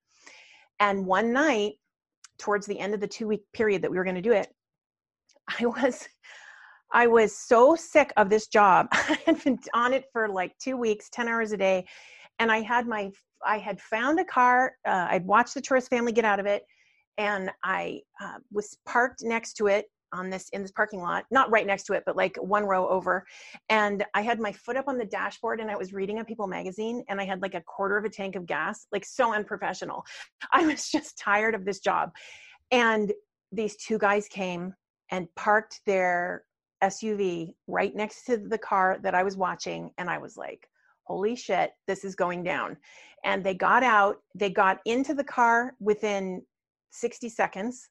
And 0.80 1.06
one 1.06 1.32
night 1.32 1.76
towards 2.38 2.66
the 2.66 2.80
end 2.80 2.94
of 2.94 3.00
the 3.00 3.08
two 3.08 3.28
week 3.28 3.44
period 3.54 3.82
that 3.82 3.92
we 3.92 3.98
were 3.98 4.04
going 4.04 4.16
to 4.16 4.22
do 4.22 4.32
it 4.32 4.48
i 5.60 5.66
was 5.66 6.08
i 6.92 7.08
was 7.08 7.36
so 7.36 7.76
sick 7.76 8.12
of 8.18 8.30
this 8.30 8.48
job. 8.48 8.88
I 8.92 9.18
had 9.26 9.44
been 9.44 9.60
on 9.74 9.94
it 9.94 10.06
for 10.12 10.28
like 10.28 10.58
two 10.58 10.78
weeks 10.78 11.10
10 11.12 11.28
hours 11.28 11.52
a 11.52 11.58
day 11.58 11.86
and 12.40 12.52
i 12.52 12.62
had 12.62 12.88
my 12.88 13.12
i 13.46 13.58
had 13.58 13.80
found 13.80 14.20
a 14.20 14.26
car 14.26 14.74
uh, 14.86 15.08
i'd 15.12 15.26
watched 15.26 15.54
the 15.54 15.62
tourist 15.62 15.90
family 15.90 16.12
get 16.12 16.26
out 16.26 16.40
of 16.40 16.46
it 16.46 16.64
and 17.18 17.50
i 17.64 18.02
uh, 18.22 18.40
was 18.52 18.78
parked 18.86 19.24
next 19.24 19.54
to 19.54 19.68
it 19.68 19.86
on 20.16 20.30
this 20.30 20.50
in 20.50 20.62
this 20.62 20.72
parking 20.72 21.02
lot 21.02 21.26
not 21.32 21.52
right 21.52 21.68
next 21.68 21.84
to 21.84 21.94
it 21.94 22.04
but 22.06 22.16
like 22.16 22.36
one 22.38 22.66
row 22.66 22.88
over. 22.90 23.26
And 23.70 24.04
i 24.14 24.22
had 24.22 24.40
my 24.40 24.52
foot 24.52 24.78
up 24.78 24.88
on 24.88 24.98
the 24.98 25.06
dashboard 25.06 25.60
and 25.60 25.70
i 25.70 25.76
was 25.76 25.94
reading 25.94 26.20
a 26.20 26.26
people 26.26 26.48
magazine 26.48 27.04
and 27.10 27.20
i 27.20 27.26
had 27.26 27.42
like 27.42 27.54
a 27.54 27.62
quarter 27.62 27.98
of 27.98 28.06
a 28.06 28.10
tank 28.10 28.36
of 28.36 28.46
gas 28.46 28.88
like 28.92 29.06
so 29.06 29.34
unprofessional. 29.34 30.04
I 30.52 30.66
was 30.66 30.90
just 30.90 31.18
tired 31.18 31.56
of 31.56 31.66
this 31.66 31.80
job. 31.80 32.12
And 32.72 33.14
these 33.52 33.76
two 33.76 33.98
guys 33.98 34.28
came 34.28 34.74
and 35.12 35.28
parked 35.36 35.82
their 35.86 36.44
suv 36.84 37.54
right 37.68 37.96
next 37.96 38.26
to 38.26 38.38
the 38.38 38.58
car 38.58 39.00
that 39.02 39.16
i 39.16 39.24
was 39.24 39.38
watching 39.38 39.92
and 39.98 40.10
i 40.10 40.18
was 40.18 40.36
like 40.36 40.68
holy 41.06 41.36
shit 41.36 41.72
this 41.88 42.04
is 42.04 42.16
going 42.16 42.44
down. 42.44 42.78
And 43.24 43.44
they 43.44 43.56
got 43.56 43.84
out 43.84 44.18
they 44.36 44.50
got 44.50 44.80
into 44.86 45.14
the 45.14 45.24
car 45.24 45.74
within 45.80 46.42
60 46.92 47.30
seconds 47.30 47.90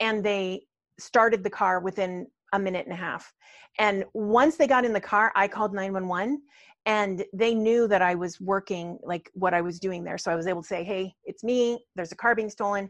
and 0.00 0.24
they 0.24 0.62
started 0.98 1.42
the 1.42 1.50
car 1.50 1.80
within 1.80 2.26
a 2.52 2.58
minute 2.58 2.86
and 2.86 2.92
a 2.92 2.96
half. 2.96 3.32
And 3.78 4.04
once 4.14 4.56
they 4.56 4.66
got 4.66 4.84
in 4.84 4.92
the 4.92 5.00
car, 5.00 5.32
I 5.36 5.48
called 5.48 5.72
911 5.72 6.42
and 6.86 7.24
they 7.32 7.54
knew 7.54 7.86
that 7.88 8.02
I 8.02 8.14
was 8.14 8.40
working 8.40 8.98
like 9.02 9.30
what 9.34 9.54
I 9.54 9.60
was 9.60 9.78
doing 9.78 10.04
there. 10.04 10.18
So 10.18 10.32
I 10.32 10.36
was 10.36 10.46
able 10.46 10.62
to 10.62 10.68
say, 10.68 10.82
"Hey, 10.82 11.14
it's 11.24 11.44
me. 11.44 11.84
There's 11.94 12.12
a 12.12 12.16
car 12.16 12.34
being 12.34 12.50
stolen." 12.50 12.88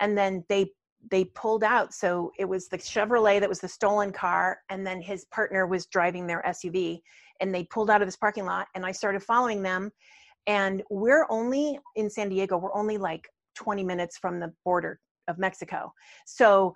And 0.00 0.16
then 0.16 0.44
they 0.48 0.72
they 1.10 1.24
pulled 1.24 1.64
out. 1.64 1.94
So 1.94 2.32
it 2.38 2.44
was 2.44 2.68
the 2.68 2.78
Chevrolet 2.78 3.40
that 3.40 3.48
was 3.48 3.60
the 3.60 3.68
stolen 3.68 4.12
car 4.12 4.58
and 4.68 4.86
then 4.86 5.00
his 5.00 5.24
partner 5.26 5.66
was 5.66 5.86
driving 5.86 6.26
their 6.26 6.42
SUV 6.42 7.00
and 7.40 7.54
they 7.54 7.64
pulled 7.64 7.88
out 7.88 8.02
of 8.02 8.08
this 8.08 8.16
parking 8.16 8.44
lot 8.44 8.66
and 8.74 8.84
I 8.84 8.92
started 8.92 9.22
following 9.22 9.62
them 9.62 9.92
and 10.46 10.82
we're 10.90 11.26
only 11.30 11.78
in 11.94 12.10
San 12.10 12.28
Diego, 12.28 12.56
we're 12.58 12.74
only 12.74 12.98
like 12.98 13.28
20 13.54 13.84
minutes 13.84 14.18
from 14.18 14.40
the 14.40 14.52
border 14.64 14.98
of 15.28 15.38
Mexico. 15.38 15.92
So 16.26 16.74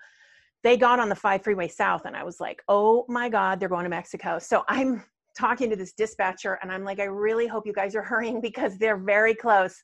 they 0.62 0.76
got 0.76 1.00
on 1.00 1.08
the 1.08 1.14
five 1.14 1.42
freeway 1.42 1.68
south 1.68 2.02
and 2.04 2.16
i 2.16 2.24
was 2.24 2.40
like 2.40 2.62
oh 2.68 3.04
my 3.08 3.28
god 3.28 3.58
they're 3.58 3.68
going 3.68 3.84
to 3.84 3.90
mexico. 3.90 4.38
So 4.38 4.64
i'm 4.68 5.04
talking 5.36 5.70
to 5.70 5.76
this 5.76 5.94
dispatcher 5.94 6.58
and 6.60 6.70
i'm 6.70 6.84
like 6.84 7.00
i 7.00 7.04
really 7.04 7.46
hope 7.46 7.66
you 7.66 7.72
guys 7.72 7.94
are 7.94 8.02
hurrying 8.12 8.40
because 8.40 8.76
they're 8.78 8.98
very 8.98 9.34
close. 9.34 9.80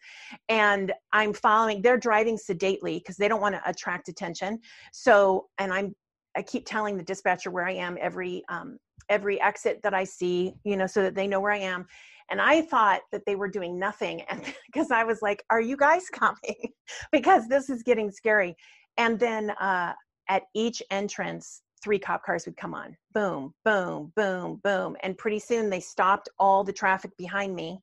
And 0.48 0.92
i'm 1.12 1.32
following 1.32 1.82
they're 1.82 1.98
driving 1.98 2.36
sedately 2.36 2.98
because 2.98 3.16
they 3.16 3.28
don't 3.28 3.40
want 3.40 3.54
to 3.54 3.62
attract 3.68 4.08
attention. 4.08 4.60
So 4.92 5.46
and 5.58 5.72
i'm 5.72 5.94
i 6.36 6.42
keep 6.42 6.66
telling 6.66 6.96
the 6.96 7.04
dispatcher 7.04 7.50
where 7.50 7.66
i 7.66 7.72
am 7.72 7.96
every 8.00 8.42
um, 8.48 8.78
every 9.08 9.40
exit 9.40 9.80
that 9.82 9.94
i 9.94 10.04
see 10.04 10.52
you 10.64 10.76
know 10.76 10.86
so 10.86 11.02
that 11.02 11.14
they 11.14 11.26
know 11.26 11.40
where 11.40 11.52
i 11.52 11.58
am. 11.58 11.86
And 12.30 12.42
i 12.42 12.60
thought 12.60 13.00
that 13.10 13.22
they 13.24 13.36
were 13.36 13.48
doing 13.48 13.78
nothing 13.78 14.20
and 14.28 14.42
because 14.66 14.90
i 14.90 15.02
was 15.02 15.22
like 15.22 15.42
are 15.50 15.60
you 15.60 15.76
guys 15.76 16.08
coming? 16.10 16.72
Because 17.12 17.48
this 17.48 17.70
is 17.70 17.82
getting 17.82 18.10
scary. 18.10 18.54
And 18.98 19.18
then 19.18 19.50
uh, 19.50 19.92
at 20.28 20.44
each 20.54 20.82
entrance, 20.90 21.62
three 21.82 21.98
cop 21.98 22.24
cars 22.24 22.44
would 22.46 22.56
come 22.56 22.74
on 22.74 22.96
boom, 23.14 23.52
boom, 23.64 24.12
boom, 24.14 24.60
boom. 24.62 24.96
And 25.02 25.18
pretty 25.18 25.38
soon 25.38 25.70
they 25.70 25.80
stopped 25.80 26.28
all 26.38 26.62
the 26.62 26.72
traffic 26.72 27.16
behind 27.16 27.54
me. 27.54 27.80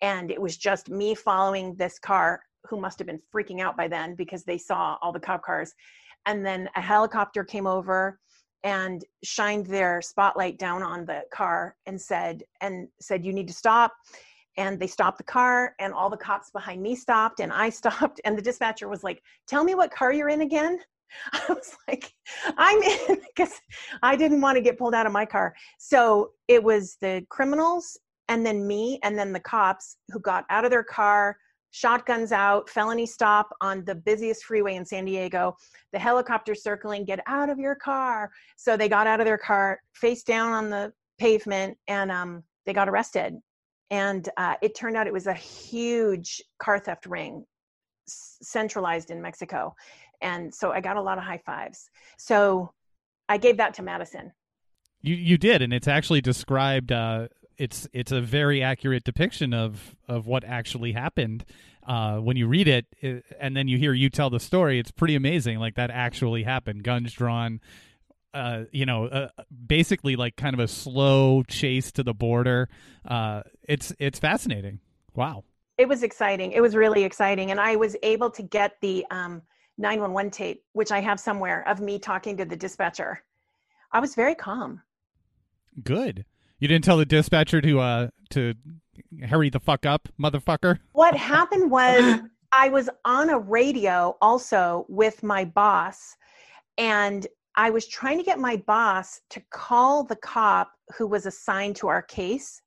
And 0.00 0.30
it 0.30 0.40
was 0.40 0.56
just 0.56 0.88
me 0.88 1.14
following 1.14 1.74
this 1.74 1.98
car 1.98 2.40
who 2.66 2.80
must 2.80 2.98
have 2.98 3.06
been 3.06 3.20
freaking 3.34 3.60
out 3.60 3.76
by 3.76 3.88
then 3.88 4.14
because 4.14 4.44
they 4.44 4.56
saw 4.56 4.96
all 5.02 5.12
the 5.12 5.20
cop 5.20 5.42
cars. 5.42 5.74
And 6.26 6.44
then 6.44 6.68
a 6.76 6.80
helicopter 6.80 7.44
came 7.44 7.66
over 7.66 8.18
and 8.62 9.04
shined 9.22 9.66
their 9.66 10.02
spotlight 10.02 10.58
down 10.58 10.82
on 10.82 11.04
the 11.04 11.22
car 11.32 11.76
and 11.86 12.00
said 12.00 12.42
and 12.60 12.88
said 13.00 13.24
you 13.24 13.32
need 13.32 13.48
to 13.48 13.54
stop 13.54 13.92
and 14.56 14.78
they 14.78 14.86
stopped 14.86 15.18
the 15.18 15.24
car 15.24 15.74
and 15.78 15.94
all 15.94 16.10
the 16.10 16.16
cops 16.16 16.50
behind 16.50 16.82
me 16.82 16.94
stopped 16.94 17.40
and 17.40 17.52
i 17.52 17.70
stopped 17.80 18.20
and 18.24 18.36
the 18.36 18.42
dispatcher 18.42 18.88
was 18.88 19.02
like 19.02 19.22
tell 19.46 19.64
me 19.64 19.74
what 19.74 19.90
car 19.90 20.12
you're 20.12 20.28
in 20.28 20.42
again 20.42 20.78
I 21.32 21.40
was 21.48 21.76
like, 21.88 22.12
I'm 22.56 22.82
in 22.82 23.20
because 23.36 23.52
I 24.02 24.16
didn't 24.16 24.40
want 24.40 24.56
to 24.56 24.62
get 24.62 24.78
pulled 24.78 24.94
out 24.94 25.06
of 25.06 25.12
my 25.12 25.26
car. 25.26 25.54
So 25.78 26.30
it 26.48 26.62
was 26.62 26.96
the 27.00 27.24
criminals 27.28 27.98
and 28.28 28.46
then 28.46 28.66
me 28.66 28.98
and 29.02 29.18
then 29.18 29.32
the 29.32 29.40
cops 29.40 29.96
who 30.10 30.20
got 30.20 30.44
out 30.50 30.64
of 30.64 30.70
their 30.70 30.84
car, 30.84 31.36
shotguns 31.72 32.32
out, 32.32 32.68
felony 32.68 33.06
stop 33.06 33.50
on 33.60 33.84
the 33.84 33.94
busiest 33.94 34.44
freeway 34.44 34.76
in 34.76 34.84
San 34.84 35.04
Diego, 35.04 35.56
the 35.92 35.98
helicopter 35.98 36.54
circling, 36.54 37.04
get 37.04 37.20
out 37.26 37.50
of 37.50 37.58
your 37.58 37.74
car. 37.74 38.30
So 38.56 38.76
they 38.76 38.88
got 38.88 39.06
out 39.06 39.20
of 39.20 39.26
their 39.26 39.38
car, 39.38 39.80
face 39.94 40.22
down 40.22 40.52
on 40.52 40.70
the 40.70 40.92
pavement, 41.18 41.76
and 41.88 42.10
um, 42.10 42.42
they 42.66 42.72
got 42.72 42.88
arrested. 42.88 43.34
And 43.90 44.28
uh, 44.36 44.54
it 44.62 44.76
turned 44.76 44.96
out 44.96 45.06
it 45.06 45.12
was 45.12 45.26
a 45.26 45.34
huge 45.34 46.40
car 46.60 46.78
theft 46.78 47.06
ring 47.06 47.44
centralized 48.06 49.10
in 49.10 49.20
Mexico 49.20 49.74
and 50.20 50.54
so 50.54 50.72
I 50.72 50.80
got 50.80 50.96
a 50.96 51.02
lot 51.02 51.18
of 51.18 51.24
high 51.24 51.42
fives. 51.44 51.90
So 52.16 52.72
I 53.28 53.38
gave 53.38 53.56
that 53.58 53.74
to 53.74 53.82
Madison. 53.82 54.32
You 55.02 55.14
you 55.14 55.38
did, 55.38 55.62
and 55.62 55.72
it's 55.72 55.88
actually 55.88 56.20
described. 56.20 56.92
Uh, 56.92 57.28
it's 57.56 57.86
it's 57.92 58.12
a 58.12 58.20
very 58.20 58.62
accurate 58.62 59.04
depiction 59.04 59.54
of 59.54 59.96
of 60.08 60.26
what 60.26 60.44
actually 60.44 60.92
happened. 60.92 61.44
Uh, 61.86 62.18
when 62.18 62.36
you 62.36 62.46
read 62.46 62.68
it, 62.68 62.86
it, 63.00 63.24
and 63.40 63.56
then 63.56 63.68
you 63.68 63.78
hear 63.78 63.92
you 63.92 64.10
tell 64.10 64.30
the 64.30 64.40
story, 64.40 64.78
it's 64.78 64.90
pretty 64.90 65.14
amazing. 65.14 65.58
Like 65.58 65.74
that 65.76 65.90
actually 65.90 66.42
happened. 66.42 66.84
Guns 66.84 67.12
drawn. 67.12 67.60
Uh, 68.32 68.64
you 68.70 68.86
know, 68.86 69.06
uh, 69.06 69.28
basically 69.66 70.14
like 70.14 70.36
kind 70.36 70.54
of 70.54 70.60
a 70.60 70.68
slow 70.68 71.42
chase 71.42 71.90
to 71.90 72.04
the 72.04 72.14
border. 72.14 72.68
Uh, 73.04 73.42
it's 73.64 73.92
it's 73.98 74.18
fascinating. 74.18 74.78
Wow. 75.14 75.44
It 75.78 75.88
was 75.88 76.02
exciting. 76.02 76.52
It 76.52 76.60
was 76.60 76.76
really 76.76 77.04
exciting, 77.04 77.50
and 77.50 77.58
I 77.58 77.76
was 77.76 77.96
able 78.02 78.30
to 78.30 78.42
get 78.42 78.76
the 78.80 79.04
um, 79.10 79.42
911 79.80 80.30
tape, 80.30 80.62
which 80.72 80.92
I 80.92 81.00
have 81.00 81.18
somewhere 81.18 81.66
of 81.66 81.80
me 81.80 81.98
talking 81.98 82.36
to 82.36 82.44
the 82.44 82.56
dispatcher. 82.56 83.22
I 83.92 84.00
was 84.00 84.14
very 84.14 84.34
calm. 84.34 84.82
Good. 85.82 86.24
You 86.58 86.68
didn't 86.68 86.84
tell 86.84 86.98
the 86.98 87.06
dispatcher 87.06 87.60
to 87.62 87.80
uh 87.80 88.08
to 88.30 88.54
hurry 89.28 89.50
the 89.50 89.60
fuck 89.60 89.86
up, 89.86 90.08
motherfucker. 90.20 90.78
What 90.92 91.16
happened 91.34 91.70
was 91.70 92.20
I 92.52 92.68
was 92.68 92.90
on 93.04 93.30
a 93.30 93.38
radio 93.38 94.16
also 94.20 94.84
with 94.88 95.22
my 95.22 95.44
boss 95.44 96.16
and 96.76 97.26
I 97.56 97.70
was 97.70 97.88
trying 97.88 98.18
to 98.18 98.24
get 98.24 98.38
my 98.38 98.56
boss 98.56 99.20
to 99.30 99.42
call 99.50 100.04
the 100.04 100.16
cop 100.16 100.72
who 100.96 101.06
was 101.06 101.26
assigned 101.26 101.76
to 101.76 101.88
our 101.88 102.02
case 102.02 102.62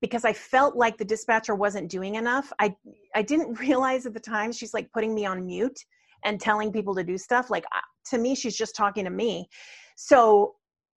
because 0.00 0.24
I 0.24 0.32
felt 0.32 0.76
like 0.76 0.98
the 0.98 1.04
dispatcher 1.04 1.54
wasn't 1.54 1.90
doing 1.90 2.16
enough. 2.16 2.52
I 2.58 2.74
I 3.14 3.22
didn't 3.22 3.58
realize 3.66 4.04
at 4.04 4.12
the 4.12 4.20
time 4.20 4.52
she's 4.52 4.74
like 4.74 4.92
putting 4.92 5.14
me 5.14 5.24
on 5.24 5.46
mute 5.46 5.78
and 6.24 6.40
telling 6.40 6.72
people 6.72 6.94
to 6.94 7.04
do 7.04 7.18
stuff 7.18 7.50
like 7.50 7.64
to 8.04 8.18
me 8.18 8.34
she's 8.34 8.56
just 8.56 8.74
talking 8.74 9.04
to 9.04 9.10
me 9.10 9.48
so 9.96 10.54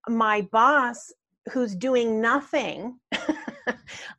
my 0.07 0.41
boss 0.51 1.11
who's 1.51 1.76
doing 1.76 2.21
nothing 2.21 2.97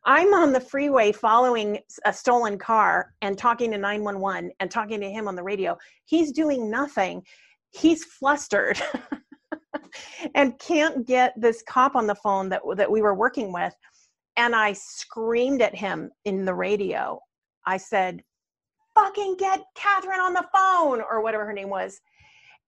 I'm 0.05 0.33
on 0.33 0.51
the 0.51 0.59
freeway 0.59 1.11
following 1.11 1.79
a 2.05 2.13
stolen 2.13 2.57
car 2.57 3.13
and 3.21 3.37
talking 3.37 3.71
to 3.71 3.77
911 3.77 4.51
and 4.59 4.71
talking 4.71 4.99
to 5.01 5.09
him 5.09 5.27
on 5.27 5.35
the 5.35 5.43
radio. 5.43 5.77
He's 6.05 6.31
doing 6.31 6.69
nothing. 6.69 7.23
He's 7.71 8.03
flustered 8.03 8.81
and 10.35 10.57
can't 10.59 11.05
get 11.05 11.33
this 11.37 11.63
cop 11.67 11.95
on 11.95 12.07
the 12.07 12.15
phone 12.15 12.49
that 12.49 12.61
that 12.75 12.89
we 12.89 13.01
were 13.01 13.15
working 13.15 13.51
with. 13.51 13.73
And 14.35 14.55
I 14.55 14.73
screamed 14.73 15.61
at 15.61 15.75
him 15.75 16.11
in 16.25 16.45
the 16.45 16.53
radio. 16.53 17.19
I 17.65 17.77
said, 17.77 18.23
"Fucking 18.97 19.35
get 19.37 19.63
Catherine 19.75 20.19
on 20.19 20.33
the 20.33 20.45
phone," 20.53 21.01
or 21.01 21.21
whatever 21.21 21.45
her 21.45 21.53
name 21.53 21.69
was. 21.69 22.01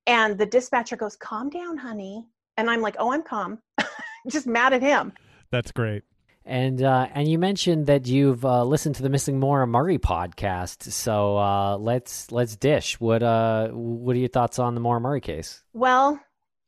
And 0.06 0.38
the 0.38 0.46
dispatcher 0.46 0.96
goes, 0.96 1.16
"Calm 1.16 1.50
down, 1.50 1.76
honey." 1.76 2.26
And 2.56 2.70
I'm 2.70 2.80
like, 2.80 2.96
"Oh, 2.98 3.12
I'm 3.12 3.22
calm." 3.22 3.58
Just 4.28 4.46
mad 4.46 4.72
at 4.72 4.82
him. 4.82 5.12
That's 5.50 5.72
great. 5.72 6.04
And 6.44 6.82
uh, 6.82 7.08
and 7.12 7.28
you 7.28 7.38
mentioned 7.38 7.86
that 7.86 8.06
you've 8.06 8.44
uh, 8.44 8.64
listened 8.64 8.94
to 8.96 9.02
the 9.02 9.08
Missing 9.08 9.38
Maura 9.38 9.66
Murray 9.66 9.98
podcast. 9.98 10.90
So 10.90 11.36
uh, 11.36 11.76
let's 11.76 12.32
let's 12.32 12.56
dish. 12.56 12.98
What 12.98 13.22
uh 13.22 13.68
what 13.68 14.16
are 14.16 14.18
your 14.18 14.28
thoughts 14.28 14.58
on 14.58 14.74
the 14.74 14.80
Maura 14.80 15.00
Murray 15.00 15.20
case? 15.20 15.62
Well, 15.72 16.20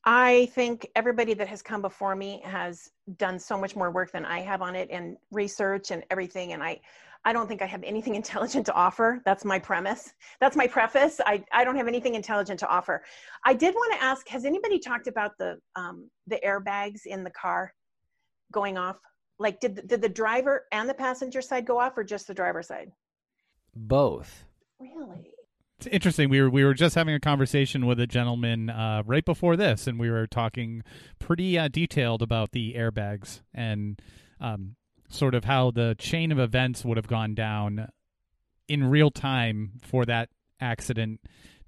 I 0.05 0.47
think 0.55 0.89
everybody 0.97 1.35
that 1.35 1.49
has 1.49 1.63
come 1.63 1.81
before 1.81 2.17
me 2.17 2.43
has 2.45 2.91
done 3.17 3.39
so 3.39 3.59
much 3.59 3.77
more 3.77 3.91
work 3.91 4.13
than 4.13 4.25
I 4.25 4.41
have 4.41 4.61
on 4.61 4.75
it 4.75 4.89
and 4.91 5.17
research 5.31 5.91
and 5.91 6.05
everything. 6.11 6.53
And 6.53 6.63
I, 6.63 6.81
I 7.25 7.33
don't 7.33 7.47
think 7.47 7.63
I 7.63 7.67
have 7.67 7.83
anything 7.83 8.15
intelligent 8.23 8.67
to 8.67 8.75
offer. 8.75 9.21
That's 9.25 9.45
my 9.45 9.59
premise. 9.59 10.13
That's 10.41 10.57
my 10.57 10.67
preface. 10.67 11.21
I, 11.25 11.45
I 11.53 11.65
don't 11.65 11.77
have 11.77 11.89
anything 11.89 12.15
intelligent 12.15 12.59
to 12.61 12.69
offer. 12.69 13.03
I 13.45 13.55
did 13.55 13.75
want 13.75 13.93
to 13.95 14.03
ask: 14.03 14.29
Has 14.29 14.45
anybody 14.45 14.79
talked 14.79 15.07
about 15.07 15.33
the 15.39 15.59
um, 15.77 16.11
the 16.27 16.41
airbags 16.45 17.07
in 17.07 17.25
the 17.25 17.31
car 17.31 17.73
going 18.53 18.79
off? 18.79 18.97
Like, 19.39 19.61
did 19.61 19.87
did 19.87 20.03
the 20.03 20.09
driver 20.09 20.65
and 20.73 20.89
the 20.89 20.95
passenger 20.95 21.43
side 21.43 21.67
go 21.67 21.79
off, 21.79 21.97
or 21.97 22.05
just 22.05 22.27
the 22.27 22.35
driver 22.35 22.63
side? 22.63 22.91
Both. 23.75 24.45
Really? 24.79 25.31
It's 25.79 25.87
interesting. 25.89 26.29
We 26.29 26.41
were 26.41 26.51
we 26.51 26.65
were 26.65 26.75
just 26.75 26.95
having 26.95 27.15
a 27.15 27.21
conversation 27.21 27.87
with 27.87 27.99
a 27.99 28.07
gentleman 28.07 28.71
uh, 28.71 29.03
right 29.05 29.25
before 29.25 29.57
this, 29.57 29.87
and 29.87 29.99
we 29.99 30.11
were 30.11 30.27
talking 30.27 30.83
pretty 31.19 31.59
uh, 31.59 31.69
detailed 31.69 32.23
about 32.23 32.53
the 32.53 32.75
airbags 32.75 33.41
and 33.53 34.01
um, 34.41 34.77
sort 35.13 35.35
of 35.35 35.45
how 35.45 35.71
the 35.71 35.95
chain 35.99 36.33
of 36.33 36.39
events 36.39 36.85
would 36.85 36.97
have 36.97 37.07
gone 37.07 37.35
down 37.35 37.89
in 38.69 38.85
real 38.85 39.11
time 39.11 39.73
for 39.83 40.05
that 40.07 40.29
accident 40.61 41.21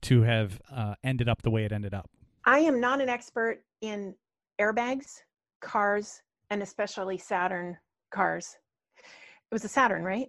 to 0.02 0.22
have 0.22 0.60
uh, 0.72 0.94
ended 1.02 1.28
up 1.28 1.42
the 1.42 1.50
way 1.50 1.64
it 1.64 1.72
ended 1.72 1.94
up. 1.94 2.08
I 2.44 2.58
am 2.60 2.80
not 2.80 3.00
an 3.00 3.08
expert 3.08 3.62
in 3.80 4.14
airbags, 4.60 5.20
cars, 5.60 6.22
and 6.50 6.62
especially 6.62 7.18
Saturn 7.18 7.76
cars. 8.10 8.56
It 8.96 9.54
was 9.54 9.64
a 9.64 9.68
Saturn, 9.68 10.04
right? 10.04 10.28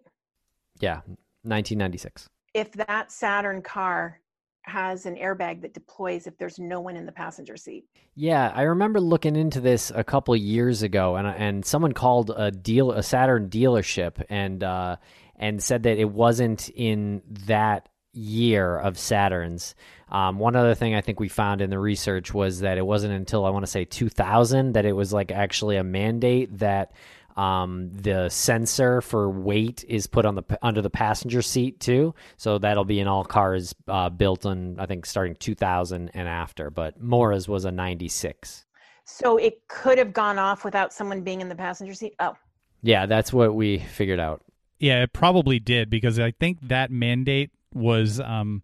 Yeah, 0.79 1.01
1996. 1.43 2.27
If 2.53 2.71
that 2.73 3.11
Saturn 3.11 3.61
car 3.61 4.19
has 4.65 5.05
an 5.05 5.15
airbag 5.15 5.61
that 5.61 5.73
deploys 5.73 6.27
if 6.27 6.37
there's 6.37 6.59
no 6.59 6.81
one 6.81 6.95
in 6.95 7.05
the 7.05 7.11
passenger 7.11 7.55
seat. 7.55 7.85
Yeah, 8.15 8.51
I 8.53 8.63
remember 8.63 8.99
looking 8.99 9.35
into 9.35 9.61
this 9.61 9.91
a 9.93 10.03
couple 10.03 10.35
years 10.35 10.81
ago, 10.81 11.15
and 11.15 11.27
and 11.27 11.65
someone 11.65 11.93
called 11.93 12.31
a 12.35 12.51
deal 12.51 12.91
a 12.91 13.03
Saturn 13.03 13.49
dealership 13.49 14.23
and 14.29 14.63
uh, 14.63 14.97
and 15.35 15.61
said 15.61 15.83
that 15.83 15.97
it 15.97 16.09
wasn't 16.09 16.69
in 16.69 17.21
that 17.45 17.89
year 18.13 18.77
of 18.77 18.95
Saturns. 18.95 19.73
Um, 20.09 20.39
one 20.39 20.55
other 20.55 20.75
thing 20.75 20.95
I 20.95 21.01
think 21.01 21.19
we 21.19 21.27
found 21.27 21.61
in 21.61 21.69
the 21.69 21.79
research 21.79 22.33
was 22.33 22.61
that 22.61 22.77
it 22.77 22.85
wasn't 22.85 23.13
until 23.13 23.45
I 23.45 23.49
want 23.49 23.65
to 23.65 23.71
say 23.71 23.85
2000 23.85 24.73
that 24.73 24.85
it 24.85 24.93
was 24.93 25.11
like 25.11 25.31
actually 25.31 25.77
a 25.77 25.83
mandate 25.83 26.59
that 26.59 26.93
um, 27.35 27.91
the 27.93 28.29
sensor 28.29 29.01
for 29.01 29.29
weight 29.29 29.83
is 29.87 30.07
put 30.07 30.25
on 30.25 30.35
the 30.35 30.43
under 30.61 30.81
the 30.81 30.89
passenger 30.89 31.41
seat 31.41 31.79
too, 31.79 32.15
so 32.37 32.57
that'll 32.57 32.85
be 32.85 32.99
in 32.99 33.07
all 33.07 33.25
cars 33.25 33.75
uh, 33.87 34.09
built 34.09 34.45
on 34.45 34.79
I 34.79 34.85
think 34.85 35.05
starting 35.05 35.35
2000 35.35 36.11
and 36.13 36.27
after. 36.27 36.69
But 36.69 37.01
Maura's 37.01 37.47
was 37.47 37.65
a 37.65 37.71
96. 37.71 38.65
So 39.03 39.37
it 39.37 39.67
could 39.67 39.97
have 39.97 40.13
gone 40.13 40.39
off 40.39 40.65
without 40.65 40.91
someone 40.91 41.21
being 41.21 41.41
in 41.41 41.49
the 41.49 41.55
passenger 41.55 41.93
seat. 41.93 42.15
Oh, 42.19 42.35
Yeah, 42.81 43.05
that's 43.05 43.31
what 43.31 43.53
we 43.53 43.79
figured 43.79 44.19
out. 44.19 44.41
Yeah, 44.79 45.03
it 45.03 45.13
probably 45.13 45.59
did 45.59 45.89
because 45.89 46.19
I 46.19 46.31
think 46.31 46.59
that 46.63 46.91
mandate 46.91 47.51
was 47.73 48.19
um, 48.19 48.63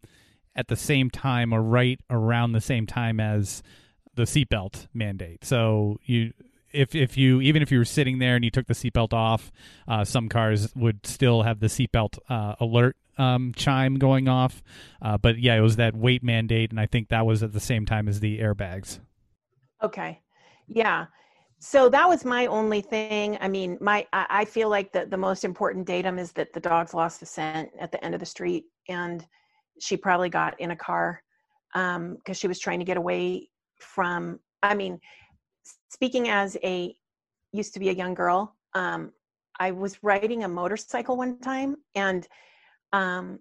at 0.55 0.67
the 0.67 0.75
same 0.75 1.09
time 1.09 1.53
or 1.53 1.61
right 1.61 1.99
around 2.09 2.51
the 2.53 2.61
same 2.61 2.85
time 2.87 3.19
as 3.19 3.61
the 4.15 4.23
seatbelt 4.23 4.87
mandate. 4.93 5.45
So 5.45 5.99
you 6.05 6.33
if 6.73 6.95
if 6.95 7.17
you 7.17 7.41
even 7.41 7.61
if 7.61 7.71
you 7.71 7.77
were 7.77 7.85
sitting 7.85 8.19
there 8.19 8.35
and 8.35 8.43
you 8.43 8.51
took 8.51 8.67
the 8.67 8.73
seatbelt 8.73 9.13
off, 9.13 9.51
uh, 9.87 10.03
some 10.03 10.29
cars 10.29 10.73
would 10.75 11.05
still 11.05 11.43
have 11.43 11.59
the 11.59 11.67
seatbelt 11.67 12.17
uh, 12.29 12.55
alert 12.59 12.95
um, 13.17 13.53
chime 13.55 13.95
going 13.95 14.27
off. 14.27 14.63
Uh, 15.01 15.17
but 15.17 15.39
yeah, 15.39 15.55
it 15.55 15.61
was 15.61 15.75
that 15.77 15.95
weight 15.95 16.23
mandate, 16.23 16.71
and 16.71 16.79
I 16.79 16.85
think 16.85 17.09
that 17.09 17.25
was 17.25 17.43
at 17.43 17.53
the 17.53 17.59
same 17.59 17.85
time 17.85 18.07
as 18.07 18.19
the 18.19 18.39
airbags. 18.39 18.99
okay. 19.83 20.21
Yeah. 20.67 21.07
So 21.59 21.89
that 21.89 22.07
was 22.07 22.25
my 22.25 22.47
only 22.47 22.81
thing. 22.81 23.37
I 23.39 23.47
mean, 23.47 23.77
my 23.79 24.07
I, 24.13 24.45
feel 24.45 24.69
like 24.69 24.91
the, 24.93 25.05
the 25.05 25.17
most 25.17 25.43
important 25.43 25.85
datum 25.85 26.17
is 26.17 26.31
that 26.31 26.53
the 26.53 26.59
dogs 26.59 26.95
lost 26.95 27.19
the 27.19 27.25
scent 27.27 27.69
at 27.79 27.91
the 27.91 28.03
end 28.03 28.15
of 28.15 28.19
the 28.19 28.25
street 28.25 28.65
and 28.89 29.23
she 29.79 29.95
probably 29.95 30.29
got 30.29 30.59
in 30.59 30.71
a 30.71 30.75
car 30.75 31.21
um 31.75 32.15
because 32.15 32.37
she 32.37 32.47
was 32.47 32.59
trying 32.59 32.79
to 32.79 32.85
get 32.85 32.97
away 32.97 33.47
from 33.79 34.39
I 34.63 34.73
mean, 34.73 34.99
speaking 35.91 36.29
as 36.29 36.57
a 36.63 36.95
used 37.51 37.73
to 37.73 37.79
be 37.79 37.89
a 37.89 37.93
young 37.93 38.13
girl, 38.13 38.55
um, 38.73 39.11
I 39.59 39.71
was 39.71 40.01
riding 40.01 40.45
a 40.45 40.47
motorcycle 40.47 41.17
one 41.17 41.37
time 41.39 41.75
and 41.95 42.25
um, 42.93 43.39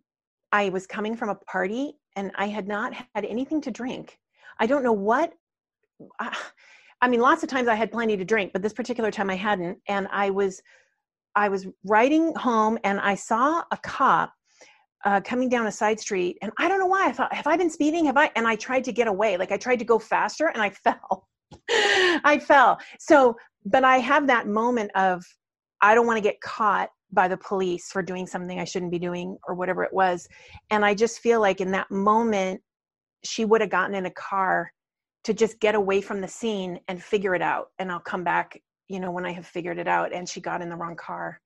I 0.50 0.68
was 0.70 0.84
coming 0.84 1.16
from 1.16 1.28
a 1.28 1.36
party 1.36 1.94
and 2.16 2.32
I 2.34 2.48
had 2.48 2.66
not 2.66 2.92
had 3.14 3.24
anything 3.24 3.60
to 3.62 3.70
drink. 3.70 4.18
I 4.58 4.66
don't 4.66 4.82
know 4.82 4.92
what. 4.92 5.32
I, 6.18 6.36
I 7.00 7.08
mean, 7.08 7.20
lots 7.20 7.44
of 7.44 7.48
times 7.48 7.68
I 7.68 7.76
had 7.76 7.92
plenty 7.92 8.16
to 8.16 8.24
drink, 8.24 8.52
but 8.52 8.62
this 8.62 8.72
particular 8.72 9.12
time 9.12 9.30
I 9.30 9.36
hadn't. 9.36 9.78
And 9.86 10.08
I 10.10 10.30
was, 10.30 10.60
I 11.36 11.48
was 11.48 11.68
riding 11.84 12.34
home 12.34 12.78
and 12.82 12.98
I 12.98 13.14
saw 13.14 13.62
a 13.70 13.76
cop 13.76 14.34
uh, 15.04 15.20
coming 15.20 15.48
down 15.48 15.66
a 15.66 15.72
side 15.72 15.98
street, 15.98 16.36
and 16.42 16.52
I 16.58 16.68
don't 16.68 16.78
know 16.78 16.86
why 16.86 17.06
I 17.06 17.12
thought, 17.12 17.32
have 17.32 17.46
I 17.46 17.56
been 17.56 17.70
speeding? 17.70 18.04
Have 18.04 18.18
I? 18.18 18.30
And 18.36 18.46
I 18.46 18.54
tried 18.56 18.84
to 18.84 18.92
get 18.92 19.08
away, 19.08 19.38
like 19.38 19.50
I 19.50 19.56
tried 19.56 19.78
to 19.78 19.84
go 19.84 19.98
faster, 19.98 20.48
and 20.48 20.60
I 20.60 20.70
fell. 20.84 21.29
I 22.24 22.40
fell. 22.44 22.78
So, 22.98 23.36
but 23.64 23.84
I 23.84 23.98
have 23.98 24.26
that 24.26 24.46
moment 24.46 24.90
of 24.94 25.24
I 25.80 25.94
don't 25.94 26.06
want 26.06 26.16
to 26.16 26.22
get 26.22 26.40
caught 26.40 26.90
by 27.12 27.28
the 27.28 27.36
police 27.36 27.90
for 27.90 28.02
doing 28.02 28.26
something 28.26 28.58
I 28.60 28.64
shouldn't 28.64 28.90
be 28.90 28.98
doing 28.98 29.36
or 29.46 29.54
whatever 29.54 29.82
it 29.82 29.92
was. 29.92 30.28
And 30.70 30.84
I 30.84 30.94
just 30.94 31.20
feel 31.20 31.40
like 31.40 31.60
in 31.60 31.70
that 31.72 31.90
moment, 31.90 32.60
she 33.24 33.44
would 33.44 33.60
have 33.60 33.70
gotten 33.70 33.94
in 33.94 34.06
a 34.06 34.10
car 34.10 34.72
to 35.24 35.34
just 35.34 35.60
get 35.60 35.74
away 35.74 36.00
from 36.00 36.20
the 36.20 36.28
scene 36.28 36.80
and 36.88 37.02
figure 37.02 37.34
it 37.34 37.42
out. 37.42 37.68
And 37.78 37.90
I'll 37.90 38.00
come 38.00 38.24
back, 38.24 38.60
you 38.88 39.00
know, 39.00 39.10
when 39.10 39.26
I 39.26 39.32
have 39.32 39.46
figured 39.46 39.78
it 39.78 39.88
out. 39.88 40.12
And 40.12 40.28
she 40.28 40.40
got 40.40 40.62
in 40.62 40.68
the 40.68 40.76
wrong 40.76 40.96
car. 40.96 41.40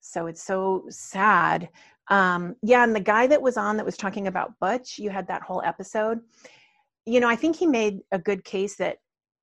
So 0.00 0.26
it's 0.26 0.42
so 0.42 0.84
sad. 0.88 1.68
Um, 2.08 2.56
yeah. 2.62 2.82
And 2.82 2.94
the 2.94 3.00
guy 3.00 3.26
that 3.28 3.40
was 3.40 3.56
on 3.56 3.76
that 3.76 3.86
was 3.86 3.96
talking 3.96 4.26
about 4.26 4.58
Butch, 4.60 4.98
you 4.98 5.10
had 5.10 5.28
that 5.28 5.42
whole 5.42 5.62
episode. 5.64 6.20
You 7.06 7.20
know, 7.20 7.28
I 7.28 7.36
think 7.36 7.56
he 7.56 7.66
made 7.66 8.00
a 8.10 8.18
good 8.18 8.44
case 8.44 8.76
that 8.76 8.98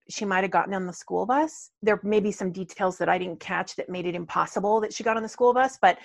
she 0.10 0.26
might 0.26 0.44
have 0.44 0.52
gotten 0.52 0.74
on 0.74 0.86
the 0.86 0.94
school 0.94 1.26
bus. 1.26 1.72
There 1.82 2.00
may 2.04 2.20
be 2.20 2.32
some 2.32 2.52
details 2.52 2.98
that 2.98 3.10
I 3.10 3.18
didn't 3.18 3.40
catch 3.40 3.76
that 3.76 3.90
made 3.90 4.06
it 4.06 4.16
impossible 4.16 4.82
that 4.82 4.94
she 4.94 5.04
got 5.04 5.18
on 5.18 5.24
the 5.24 5.30
school 5.30 5.54
bus, 5.54 5.78
but 5.82 5.98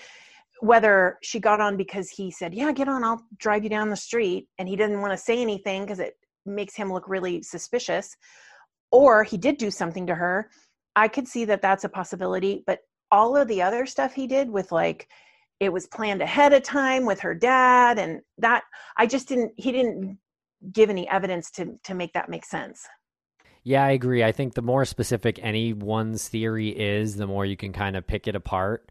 whether 0.61 1.19
she 1.23 1.41
got 1.41 1.61
on 1.61 1.77
because 1.77 2.09
he 2.09 2.31
said, 2.31 2.55
Yeah, 2.55 2.73
get 2.73 2.89
on, 2.89 3.05
I'll 3.05 3.25
drive 3.39 3.65
you 3.65 3.71
down 3.71 3.91
the 3.91 3.97
street, 3.97 4.49
and 4.59 4.69
he 4.69 4.77
didn't 4.77 5.01
want 5.01 5.13
to 5.13 5.17
say 5.17 5.41
anything 5.41 5.83
because 5.83 5.99
it 5.99 6.15
makes 6.47 6.75
him 6.75 6.93
look 6.93 7.09
really 7.09 7.43
suspicious, 7.43 8.17
or 8.91 9.25
he 9.25 9.37
did 9.37 9.57
do 9.57 9.71
something 9.71 10.07
to 10.07 10.15
her, 10.15 10.51
I 10.95 11.09
could 11.09 11.27
see 11.27 11.45
that 11.47 11.63
that's 11.63 11.85
a 11.85 11.89
possibility. 11.89 12.63
But 12.67 12.81
all 13.11 13.37
of 13.37 13.49
the 13.49 13.63
other 13.63 13.87
stuff 13.87 14.15
he 14.15 14.27
did 14.27 14.51
with 14.51 14.73
like, 14.73 15.09
it 15.61 15.73
was 15.73 15.87
planned 15.87 16.23
ahead 16.23 16.53
of 16.53 16.63
time 16.63 17.07
with 17.07 17.21
her 17.21 17.35
dad, 17.35 17.99
and 17.99 18.21
that 18.39 18.65
I 18.97 19.07
just 19.07 19.29
didn't, 19.29 19.53
he 19.57 19.73
didn't 19.73 20.19
give 20.71 20.91
any 20.91 21.09
evidence 21.09 21.51
to 21.51 21.77
to 21.85 21.95
make 21.95 22.13
that 22.13 22.29
make 22.29 22.45
sense. 22.45 22.87
Yeah, 23.65 23.85
I 23.85 23.91
agree. 23.91 24.25
I 24.25 24.33
think 24.33 24.55
the 24.55 24.63
more 24.63 24.85
specific 24.85 25.39
anyone's 25.43 26.29
theory 26.29 26.69
is, 26.69 27.17
the 27.17 27.27
more 27.27 27.47
you 27.47 27.57
can 27.57 27.73
kind 27.73 27.97
of 27.97 28.07
pick 28.07 28.27
it 28.27 28.35
apart. 28.35 28.89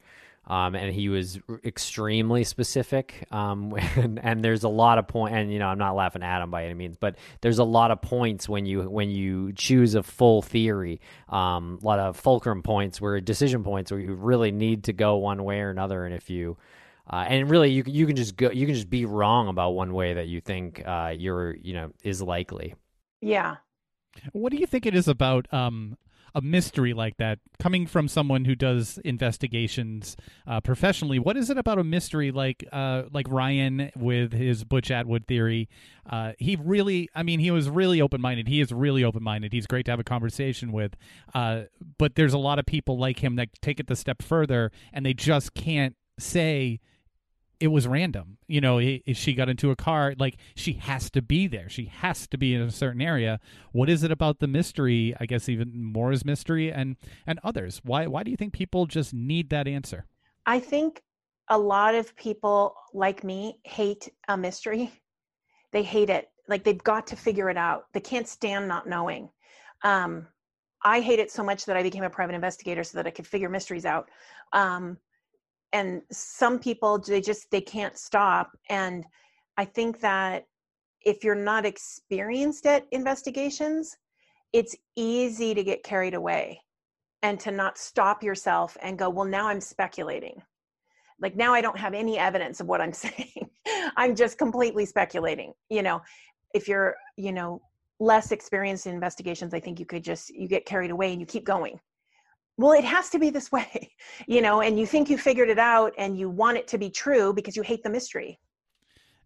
Um, 0.47 0.75
and 0.75 0.93
he 0.93 1.07
was 1.07 1.39
extremely 1.63 2.43
specific. 2.43 3.27
Um, 3.31 3.73
and, 3.95 4.19
and 4.23 4.43
there's 4.43 4.63
a 4.63 4.69
lot 4.69 4.97
of 4.97 5.07
point, 5.07 5.35
and 5.35 5.51
you 5.51 5.59
know, 5.59 5.67
I'm 5.67 5.77
not 5.77 5.95
laughing 5.95 6.23
at 6.23 6.41
him 6.41 6.49
by 6.49 6.65
any 6.65 6.73
means, 6.73 6.97
but 6.97 7.15
there's 7.41 7.59
a 7.59 7.63
lot 7.63 7.91
of 7.91 8.01
points 8.01 8.49
when 8.49 8.65
you 8.65 8.81
when 8.89 9.09
you 9.09 9.53
choose 9.53 9.93
a 9.93 10.03
full 10.03 10.41
theory. 10.41 10.99
Um, 11.29 11.79
a 11.81 11.85
lot 11.85 11.99
of 11.99 12.17
fulcrum 12.17 12.63
points, 12.63 12.99
where 12.99 13.19
decision 13.21 13.63
points, 13.63 13.91
where 13.91 13.99
you 13.99 14.13
really 14.13 14.51
need 14.51 14.85
to 14.85 14.93
go 14.93 15.17
one 15.17 15.43
way 15.43 15.59
or 15.59 15.69
another. 15.69 16.05
And 16.05 16.15
if 16.15 16.29
you 16.29 16.57
uh, 17.11 17.25
and 17.27 17.49
really, 17.49 17.71
you 17.71 17.83
you 17.85 18.07
can 18.07 18.15
just 18.15 18.37
go, 18.37 18.49
you 18.51 18.65
can 18.65 18.75
just 18.75 18.89
be 18.89 19.05
wrong 19.05 19.47
about 19.47 19.71
one 19.71 19.93
way 19.93 20.13
that 20.13 20.27
you 20.27 20.39
think 20.39 20.81
uh, 20.85 21.13
you're, 21.15 21.55
you 21.55 21.73
know, 21.73 21.91
is 22.03 22.21
likely. 22.21 22.73
Yeah. 23.21 23.57
What 24.33 24.51
do 24.51 24.57
you 24.57 24.65
think 24.65 24.85
it 24.85 24.95
is 24.95 25.07
about? 25.07 25.51
Um, 25.53 25.97
a 26.33 26.41
mystery 26.41 26.93
like 26.93 27.17
that 27.17 27.39
coming 27.59 27.85
from 27.85 28.07
someone 28.07 28.45
who 28.45 28.55
does 28.55 28.97
investigations 29.03 30.15
uh, 30.47 30.61
professionally? 30.61 31.19
What 31.19 31.37
is 31.37 31.49
it 31.49 31.57
about 31.57 31.77
a 31.77 31.83
mystery 31.83 32.31
like 32.31 32.63
uh, 32.71 33.03
like 33.11 33.27
ryan 33.29 33.91
with 33.95 34.33
his 34.33 34.63
butch 34.63 34.91
atwood 34.91 35.27
theory? 35.27 35.69
Uh, 36.09 36.33
he 36.39 36.55
really 36.55 37.09
i 37.15 37.23
mean 37.23 37.39
he 37.39 37.51
was 37.51 37.69
really 37.69 38.01
open-minded. 38.01 38.47
He 38.47 38.61
is 38.61 38.71
really 38.71 39.03
open-minded. 39.03 39.53
He's 39.53 39.67
great 39.67 39.85
to 39.85 39.91
have 39.91 39.99
a 39.99 40.05
conversation 40.05 40.71
with. 40.71 40.95
Uh, 41.33 41.63
but 41.97 42.15
there's 42.15 42.33
a 42.33 42.39
lot 42.39 42.59
of 42.59 42.65
people 42.65 42.97
like 42.97 43.19
him 43.23 43.35
that 43.35 43.49
take 43.61 43.79
it 43.79 43.87
the 43.87 43.95
step 43.95 44.21
further 44.21 44.71
and 44.93 45.05
they 45.05 45.13
just 45.13 45.53
can't 45.53 45.95
say 46.17 46.79
it 47.61 47.67
was 47.67 47.87
random. 47.87 48.39
You 48.47 48.59
know, 48.59 48.79
if 48.79 49.15
she 49.15 49.33
got 49.33 49.47
into 49.47 49.69
a 49.69 49.75
car, 49.75 50.15
like 50.17 50.37
she 50.55 50.73
has 50.73 51.11
to 51.11 51.21
be 51.21 51.45
there. 51.45 51.69
She 51.69 51.85
has 51.85 52.27
to 52.29 52.37
be 52.37 52.55
in 52.55 52.61
a 52.61 52.71
certain 52.71 53.01
area. 53.01 53.39
What 53.71 53.87
is 53.87 54.03
it 54.03 54.11
about 54.11 54.39
the 54.39 54.47
mystery? 54.47 55.15
I 55.19 55.27
guess 55.27 55.47
even 55.47 55.83
more 55.83 56.11
is 56.11 56.25
mystery 56.25 56.71
and 56.71 56.97
and 57.27 57.39
others. 57.43 57.79
Why 57.83 58.07
why 58.07 58.23
do 58.23 58.31
you 58.31 58.37
think 58.37 58.53
people 58.53 58.87
just 58.87 59.13
need 59.13 59.51
that 59.51 59.67
answer? 59.67 60.07
I 60.47 60.59
think 60.59 61.03
a 61.49 61.57
lot 61.57 61.93
of 61.93 62.15
people 62.15 62.75
like 62.93 63.23
me 63.23 63.59
hate 63.63 64.09
a 64.27 64.35
mystery. 64.35 64.91
They 65.71 65.83
hate 65.83 66.09
it. 66.09 66.29
Like 66.47 66.63
they've 66.63 66.83
got 66.83 67.07
to 67.07 67.15
figure 67.15 67.49
it 67.49 67.57
out. 67.57 67.85
They 67.93 67.99
can't 67.99 68.27
stand 68.27 68.67
not 68.67 68.89
knowing. 68.89 69.29
Um, 69.83 70.27
I 70.83 70.99
hate 70.99 71.19
it 71.19 71.31
so 71.31 71.43
much 71.43 71.65
that 71.65 71.77
I 71.77 71.83
became 71.83 72.03
a 72.03 72.09
private 72.09 72.33
investigator 72.33 72.83
so 72.83 72.97
that 72.97 73.05
I 73.05 73.11
could 73.11 73.27
figure 73.27 73.49
mysteries 73.49 73.85
out. 73.85 74.09
Um, 74.51 74.97
and 75.73 76.01
some 76.11 76.59
people 76.59 76.99
they 76.99 77.21
just 77.21 77.49
they 77.51 77.61
can't 77.61 77.97
stop 77.97 78.51
and 78.69 79.05
i 79.57 79.65
think 79.65 79.99
that 79.99 80.45
if 81.03 81.23
you're 81.23 81.35
not 81.35 81.65
experienced 81.65 82.65
at 82.65 82.85
investigations 82.91 83.95
it's 84.53 84.75
easy 84.95 85.53
to 85.53 85.63
get 85.63 85.83
carried 85.83 86.13
away 86.13 86.59
and 87.21 87.39
to 87.39 87.51
not 87.51 87.77
stop 87.77 88.23
yourself 88.23 88.77
and 88.81 88.97
go 88.97 89.09
well 89.09 89.25
now 89.25 89.47
i'm 89.47 89.61
speculating. 89.61 90.41
Like 91.19 91.35
now 91.35 91.53
i 91.53 91.61
don't 91.61 91.77
have 91.77 91.93
any 91.93 92.17
evidence 92.17 92.59
of 92.59 92.67
what 92.67 92.81
i'm 92.81 92.93
saying. 93.05 93.49
I'm 93.95 94.15
just 94.15 94.37
completely 94.37 94.85
speculating 94.85 95.53
you 95.69 95.83
know? 95.83 96.01
If 96.53 96.67
you're 96.67 96.95
you 97.15 97.31
know 97.31 97.61
less 97.99 98.31
experienced 98.31 98.87
in 98.87 98.93
investigations 98.93 99.53
i 99.53 99.59
think 99.59 99.79
you 99.79 99.85
could 99.85 100.03
just 100.03 100.29
you 100.29 100.47
get 100.47 100.65
carried 100.65 100.91
away 100.91 101.11
and 101.11 101.21
you 101.21 101.25
keep 101.25 101.45
going 101.45 101.79
well 102.57 102.71
it 102.71 102.83
has 102.83 103.09
to 103.09 103.19
be 103.19 103.29
this 103.29 103.51
way 103.51 103.91
you 104.27 104.41
know 104.41 104.61
and 104.61 104.79
you 104.79 104.85
think 104.85 105.09
you 105.09 105.17
figured 105.17 105.49
it 105.49 105.59
out 105.59 105.93
and 105.97 106.17
you 106.17 106.29
want 106.29 106.57
it 106.57 106.67
to 106.67 106.77
be 106.77 106.89
true 106.89 107.33
because 107.33 107.55
you 107.55 107.61
hate 107.63 107.83
the 107.83 107.89
mystery. 107.89 108.39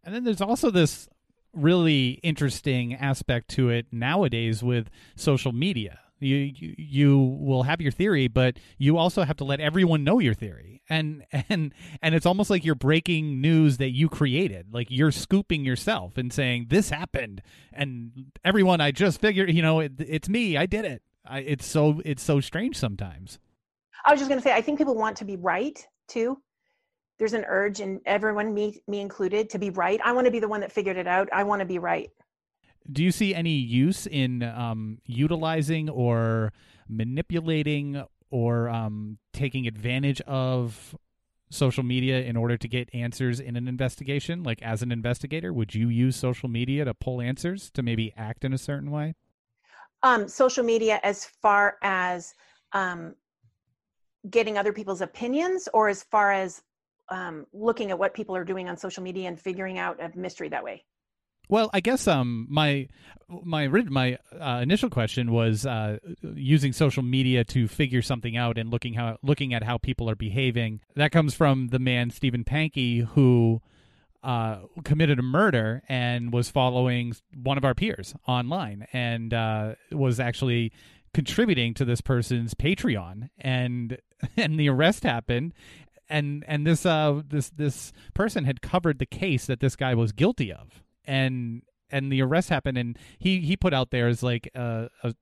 And 0.04 0.14
then 0.14 0.24
there's 0.24 0.42
also 0.42 0.70
this 0.70 1.10
really 1.54 2.20
interesting 2.22 2.94
aspect 2.94 3.48
to 3.50 3.70
it 3.70 3.88
nowadays 3.92 4.62
with 4.62 4.90
social 5.16 5.52
media. 5.52 6.00
You, 6.20 6.38
you 6.38 6.76
you 6.78 7.18
will 7.20 7.64
have 7.64 7.82
your 7.82 7.92
theory 7.92 8.30
but 8.30 8.58
you 8.78 8.98
also 8.98 9.24
have 9.24 9.36
to 9.38 9.44
let 9.44 9.60
everyone 9.60 10.04
know 10.04 10.20
your 10.20 10.34
theory. 10.34 10.82
And 10.90 11.26
and 11.50 11.74
and 12.02 12.16
it's 12.16 12.26
almost 12.26 12.50
like 12.50 12.64
you're 12.64 12.76
breaking 12.76 13.42
news 13.42 13.78
that 13.78 13.90
you 13.90 14.10
created 14.10 14.74
like 14.74 14.88
you're 14.90 15.12
scooping 15.12 15.66
yourself 15.66 16.18
and 16.18 16.32
saying 16.32 16.68
this 16.70 16.90
happened 16.90 17.42
and 17.74 18.32
everyone 18.44 18.80
i 18.82 18.92
just 18.92 19.20
figured 19.20 19.52
you 19.52 19.62
know 19.62 19.82
it, 19.82 19.94
it's 20.00 20.30
me 20.30 20.56
i 20.58 20.66
did 20.66 20.86
it 20.86 21.02
I, 21.28 21.40
it's 21.40 21.66
so 21.66 22.02
it's 22.06 22.24
so 22.24 22.40
strange 22.40 22.78
sometimes. 22.78 23.40
I 24.06 24.12
was 24.12 24.20
just 24.20 24.30
going 24.30 24.40
to 24.40 24.44
say, 24.44 24.54
I 24.54 24.62
think 24.62 24.78
people 24.78 24.96
want 24.96 25.18
to 25.18 25.26
be 25.26 25.36
right 25.36 25.86
too. 26.08 26.38
There's 27.18 27.34
an 27.34 27.46
urge 27.48 27.80
in 27.80 28.02
everyone, 28.06 28.54
me 28.54 28.82
me 28.88 29.00
included, 29.00 29.50
to 29.52 29.60
be 29.60 29.70
right. 29.70 30.00
I 30.04 30.12
want 30.12 30.26
to 30.26 30.32
be 30.32 30.40
the 30.40 30.48
one 30.48 30.62
that 30.62 30.72
figured 30.72 30.98
it 30.98 31.08
out. 31.08 31.30
I 31.32 31.44
want 31.44 31.62
to 31.62 31.66
be 31.66 31.80
right. 31.80 32.10
Do 32.92 33.04
you 33.04 33.12
see 33.12 33.34
any 33.34 33.56
use 33.56 34.06
in 34.06 34.44
um, 34.44 35.00
utilizing 35.06 35.90
or 35.90 36.54
manipulating 36.88 38.04
or 38.30 38.70
um, 38.70 39.18
taking 39.34 39.66
advantage 39.66 40.22
of 40.22 40.96
social 41.50 41.84
media 41.84 42.22
in 42.22 42.36
order 42.36 42.58
to 42.58 42.68
get 42.68 42.94
answers 42.94 43.40
in 43.40 43.56
an 43.56 43.68
investigation? 43.68 44.44
Like, 44.44 44.62
as 44.62 44.84
an 44.84 44.92
investigator, 44.92 45.52
would 45.52 45.74
you 45.74 45.90
use 45.90 46.16
social 46.16 46.50
media 46.50 46.86
to 46.86 46.94
pull 46.94 47.22
answers 47.22 47.72
to 47.72 47.82
maybe 47.82 48.14
act 48.16 48.44
in 48.46 48.54
a 48.54 48.58
certain 48.58 48.92
way? 48.92 49.16
Um, 50.06 50.28
social 50.28 50.64
media 50.64 51.00
as 51.04 51.26
far 51.26 51.78
as 51.82 52.34
um, 52.74 53.16
getting 54.30 54.58
other 54.58 54.72
people's 54.72 55.02
opinions 55.02 55.68
or 55.74 55.90
as 55.90 56.04
far 56.04 56.32
as 56.32 56.62
um, 57.10 57.48
looking 57.54 57.90
at 57.90 57.98
what 57.98 58.14
people 58.14 58.36
are 58.36 58.44
doing 58.44 58.70
on 58.70 58.78
social 58.78 59.04
media 59.04 59.28
and 59.28 59.40
figuring 59.40 59.80
out 59.80 60.00
a 60.00 60.16
mystery 60.16 60.50
that 60.50 60.64
way 60.64 60.86
well, 61.50 61.70
I 61.74 61.80
guess 61.80 62.08
um 62.08 62.48
my 62.50 62.88
my 63.30 63.68
my 63.68 64.18
uh, 64.40 64.60
initial 64.62 64.90
question 64.90 65.32
was 65.32 65.66
uh, 65.66 65.98
using 66.22 66.74
social 66.74 67.04
media 67.04 67.44
to 67.46 67.68
figure 67.68 68.02
something 68.02 68.36
out 68.36 68.58
and 68.58 68.70
looking 68.70 68.94
how 68.94 69.18
looking 69.22 69.54
at 69.54 69.64
how 69.64 69.78
people 69.78 70.10
are 70.10 70.16
behaving. 70.16 70.82
That 70.96 71.12
comes 71.12 71.34
from 71.34 71.68
the 71.68 71.80
man 71.80 72.10
Steven 72.10 72.44
Pankey 72.44 73.06
who 73.06 73.62
uh, 74.26 74.58
committed 74.84 75.20
a 75.20 75.22
murder 75.22 75.84
and 75.88 76.34
was 76.34 76.50
following 76.50 77.14
one 77.36 77.60
of 77.60 77.64
our 77.64 77.76
peers 77.76 78.16
online 78.28 78.88
and 78.92 79.34
uh, 79.34 79.76
was 79.92 80.20
actually 80.20 80.74
contributing 81.14 81.76
to 81.76 81.86
this 81.86 82.02
person's 82.02 82.56
Patreon. 82.56 83.30
And 83.38 84.00
and 84.38 84.60
the 84.60 84.68
arrest 84.68 85.04
happened 85.04 85.54
and 86.10 86.44
and 86.48 86.66
this 86.66 86.86
uh 86.86 87.22
this 87.28 87.50
this 87.52 87.94
person 88.14 88.46
had 88.46 88.62
covered 88.62 89.00
the 89.00 89.06
case 89.06 89.46
that 89.46 89.60
this 89.60 89.76
guy 89.76 89.94
was 89.94 90.12
guilty 90.12 90.52
of. 90.52 90.84
And 91.06 91.62
and 91.92 92.12
the 92.12 92.22
arrest 92.24 92.50
happened 92.50 92.80
and 92.80 92.98
he 93.20 93.42
he 93.42 93.56
put 93.56 93.76
out 93.76 93.92
there 93.92 94.08
as 94.08 94.24
like 94.24 94.50
a 94.56 94.90
a, 95.04 95.14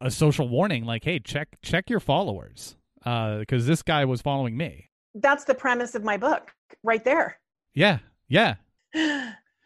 a 0.00 0.10
social 0.10 0.48
warning 0.48 0.84
like 0.84 1.04
hey 1.04 1.18
check 1.18 1.48
check 1.62 1.90
your 1.90 2.00
followers 2.00 2.76
uh 3.04 3.38
because 3.38 3.66
this 3.66 3.82
guy 3.82 4.06
was 4.06 4.22
following 4.22 4.56
me. 4.56 4.88
That's 5.14 5.44
the 5.44 5.54
premise 5.54 5.94
of 5.94 6.02
my 6.02 6.16
book 6.16 6.54
right 6.82 7.04
there. 7.04 7.38
Yeah 7.74 7.98
yeah. 8.32 8.54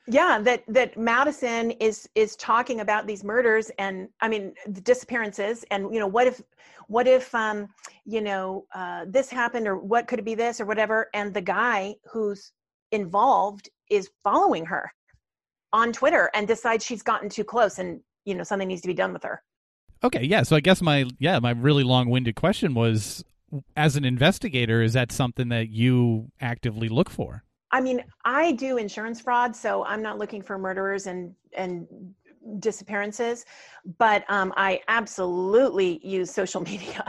yeah, 0.08 0.40
that 0.40 0.64
that 0.66 0.98
Madison 0.98 1.70
is 1.72 2.08
is 2.14 2.34
talking 2.36 2.80
about 2.80 3.06
these 3.06 3.22
murders 3.22 3.70
and 3.78 4.08
I 4.20 4.28
mean 4.28 4.54
the 4.66 4.80
disappearances 4.80 5.64
and 5.70 5.92
you 5.94 6.00
know 6.00 6.06
what 6.06 6.26
if 6.26 6.42
what 6.88 7.06
if 7.06 7.32
um 7.34 7.68
you 8.04 8.20
know 8.20 8.66
uh 8.74 9.04
this 9.08 9.30
happened 9.30 9.68
or 9.68 9.76
what 9.76 10.08
could 10.08 10.18
it 10.18 10.24
be 10.24 10.34
this 10.34 10.60
or 10.60 10.66
whatever 10.66 11.08
and 11.14 11.32
the 11.32 11.40
guy 11.40 11.94
who's 12.10 12.52
involved 12.90 13.68
is 13.88 14.10
following 14.24 14.66
her 14.66 14.92
on 15.72 15.92
Twitter 15.92 16.30
and 16.34 16.48
decides 16.48 16.84
she's 16.84 17.02
gotten 17.02 17.28
too 17.28 17.44
close 17.44 17.78
and 17.78 18.00
you 18.24 18.34
know 18.34 18.42
something 18.42 18.68
needs 18.68 18.82
to 18.82 18.88
be 18.88 18.94
done 18.94 19.12
with 19.12 19.22
her. 19.22 19.42
Okay, 20.02 20.24
yeah. 20.24 20.42
So 20.42 20.56
I 20.56 20.60
guess 20.60 20.82
my 20.82 21.06
yeah, 21.20 21.38
my 21.38 21.50
really 21.50 21.84
long-winded 21.84 22.34
question 22.34 22.74
was 22.74 23.24
as 23.76 23.94
an 23.94 24.04
investigator 24.04 24.82
is 24.82 24.92
that 24.94 25.12
something 25.12 25.50
that 25.50 25.68
you 25.70 26.32
actively 26.40 26.88
look 26.88 27.08
for? 27.10 27.44
I 27.70 27.80
mean, 27.80 28.04
I 28.24 28.52
do 28.52 28.76
insurance 28.76 29.20
fraud, 29.20 29.54
so 29.54 29.84
I'm 29.84 30.02
not 30.02 30.18
looking 30.18 30.42
for 30.42 30.58
murderers 30.58 31.06
and 31.06 31.34
and 31.56 31.86
disappearances, 32.60 33.44
but 33.98 34.24
um, 34.28 34.52
I 34.56 34.80
absolutely 34.88 36.00
use 36.06 36.30
social 36.30 36.60
media. 36.72 37.04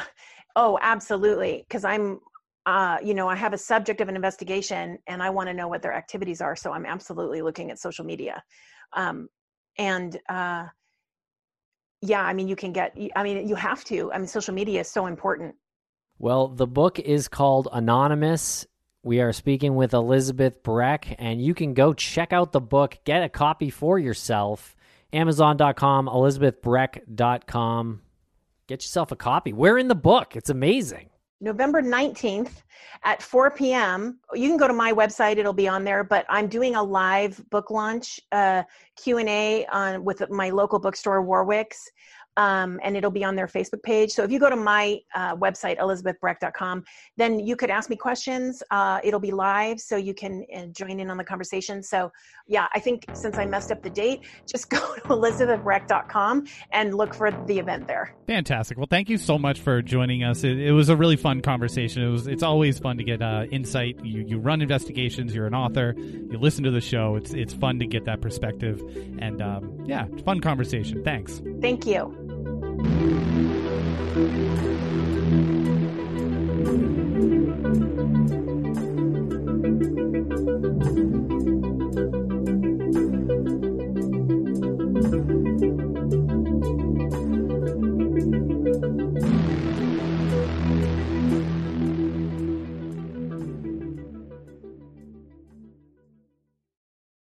oh, 0.56 0.80
absolutely, 0.82 1.66
because 1.68 1.86
I'm, 1.86 2.20
uh, 2.66 2.98
you 3.04 3.14
know, 3.14 3.28
I 3.28 3.36
have 3.36 3.54
a 3.54 3.58
subject 3.58 4.02
of 4.02 4.10
an 4.10 4.16
investigation, 4.16 4.98
and 5.08 5.22
I 5.22 5.30
want 5.30 5.48
to 5.48 5.54
know 5.54 5.68
what 5.68 5.82
their 5.82 5.94
activities 5.94 6.42
are. 6.42 6.56
So 6.56 6.72
I'm 6.72 6.86
absolutely 6.86 7.42
looking 7.42 7.70
at 7.72 7.80
social 7.80 8.06
media, 8.06 8.44
um, 8.94 9.30
and 9.78 10.20
uh, 10.28 10.66
yeah, 12.02 12.22
I 12.22 12.34
mean, 12.34 12.48
you 12.48 12.56
can 12.56 12.74
get. 12.74 12.98
I 13.16 13.24
mean, 13.24 13.48
you 13.48 13.56
have 13.56 13.84
to. 13.86 14.12
I 14.12 14.18
mean, 14.18 14.28
social 14.28 14.54
media 14.54 14.82
is 14.82 14.90
so 14.90 15.06
important. 15.06 15.56
Well, 16.20 16.48
the 16.48 16.68
book 16.68 16.98
is 17.00 17.28
called 17.28 17.68
Anonymous 17.72 18.66
we 19.08 19.22
are 19.22 19.32
speaking 19.32 19.76
with 19.76 19.94
Elizabeth 19.94 20.62
Breck, 20.62 21.16
and 21.18 21.42
you 21.42 21.56
can 21.56 21.74
go 21.74 21.94
check 21.94 22.34
out 22.34 22.52
the 22.52 22.60
book, 22.60 22.98
get 23.06 23.24
a 23.24 23.30
copy 23.30 23.70
for 23.70 23.98
yourself. 23.98 24.76
Amazon.com, 25.14 26.08
ElizabethBreck.com. 26.08 28.02
Get 28.68 28.84
yourself 28.84 29.14
a 29.14 29.16
copy. 29.16 29.54
We're 29.54 29.78
in 29.78 29.88
the 29.88 29.96
book. 29.96 30.36
It's 30.36 30.50
amazing. 30.50 31.10
November 31.40 31.82
19th 31.82 32.52
at 33.06 33.22
4 33.22 33.52
p.m. 33.52 34.20
You 34.34 34.50
can 34.50 34.58
go 34.58 34.68
to 34.68 34.74
my 34.74 34.92
website; 34.92 35.38
it'll 35.38 35.54
be 35.54 35.70
on 35.70 35.86
there. 35.86 36.04
But 36.04 36.26
I'm 36.28 36.48
doing 36.48 36.76
a 36.76 36.84
live 36.84 37.42
book 37.50 37.72
launch 37.72 38.20
uh, 38.34 38.64
Q 39.02 39.20
and 39.20 39.30
A 39.30 39.66
on 39.68 40.04
with 40.04 40.30
my 40.30 40.50
local 40.50 40.80
bookstore, 40.80 41.22
Warwick's, 41.22 41.90
um, 42.38 42.80
and 42.84 42.96
it'll 42.96 43.12
be 43.12 43.24
on 43.24 43.36
their 43.36 43.48
Facebook 43.48 43.84
page. 43.84 44.12
So 44.12 44.24
if 44.24 44.32
you 44.32 44.40
go 44.40 44.50
to 44.50 44.56
my 44.56 45.00
uh, 45.14 45.36
website, 45.36 45.78
elizabethbreck.com, 45.80 46.86
then 47.18 47.40
you 47.40 47.56
could 47.56 47.70
ask 47.70 47.90
me 47.90 47.96
questions. 47.96 48.64
Uh, 48.72 49.00
it'll 49.04 49.20
be 49.20 49.32
live, 49.32 49.82
so 49.82 49.98
you 49.98 50.14
can 50.14 50.46
uh, 50.56 50.68
join 50.68 51.00
in 51.00 51.10
on 51.10 51.18
the 51.18 51.24
conversation. 51.24 51.82
So, 51.84 52.12
yeah, 52.48 52.68
I 52.74 52.80
think 52.80 53.06
since 53.14 53.38
I 53.38 53.46
messed 53.46 53.72
up 53.72 53.82
the 53.82 53.90
date, 53.90 54.22
just 54.46 54.70
go 54.70 54.78
to 54.96 55.02
elizabethbreck.com 55.02 56.46
and 56.72 56.94
look 56.94 57.14
for 57.14 57.32
the 57.32 57.58
event 57.60 57.88
there. 57.88 58.16
Fantastic. 58.28 58.78
Well, 58.78 58.88
thank 58.90 59.10
you 59.10 59.18
so 59.18 59.40
much 59.40 59.60
for 59.60 59.82
joining 59.82 60.24
us. 60.24 60.44
It, 60.44 60.60
it 60.60 60.72
was 60.72 60.90
a 60.90 60.96
really 60.96 61.16
fun 61.16 61.42
conversation. 61.42 62.04
It 62.04 62.10
was. 62.10 62.28
It's 62.28 62.44
always 62.44 62.78
fun 62.78 62.98
to 62.98 63.04
get 63.04 63.22
uh, 63.22 63.46
insight. 63.52 64.06
You 64.06 64.24
you 64.28 64.38
run 64.38 64.62
investigations. 64.62 65.34
You're 65.34 65.48
an 65.48 65.56
author. 65.56 65.96
You 65.98 66.38
listen 66.38 66.64
to 66.66 66.72
the 66.72 66.82
show. 66.82 67.16
It's 67.16 67.34
it's 67.34 67.54
fun 67.54 67.80
to 67.80 67.88
get 67.88 68.06
that 68.06 68.22
perspective. 68.22 68.82
And 69.20 69.42
um, 69.42 69.86
yeah, 69.86 70.06
fun 70.24 70.40
conversation. 70.40 71.04
Thanks. 71.04 71.42
Thank 71.62 71.88
you. 71.88 72.27
Thank 72.48 72.64
you. 80.66 80.77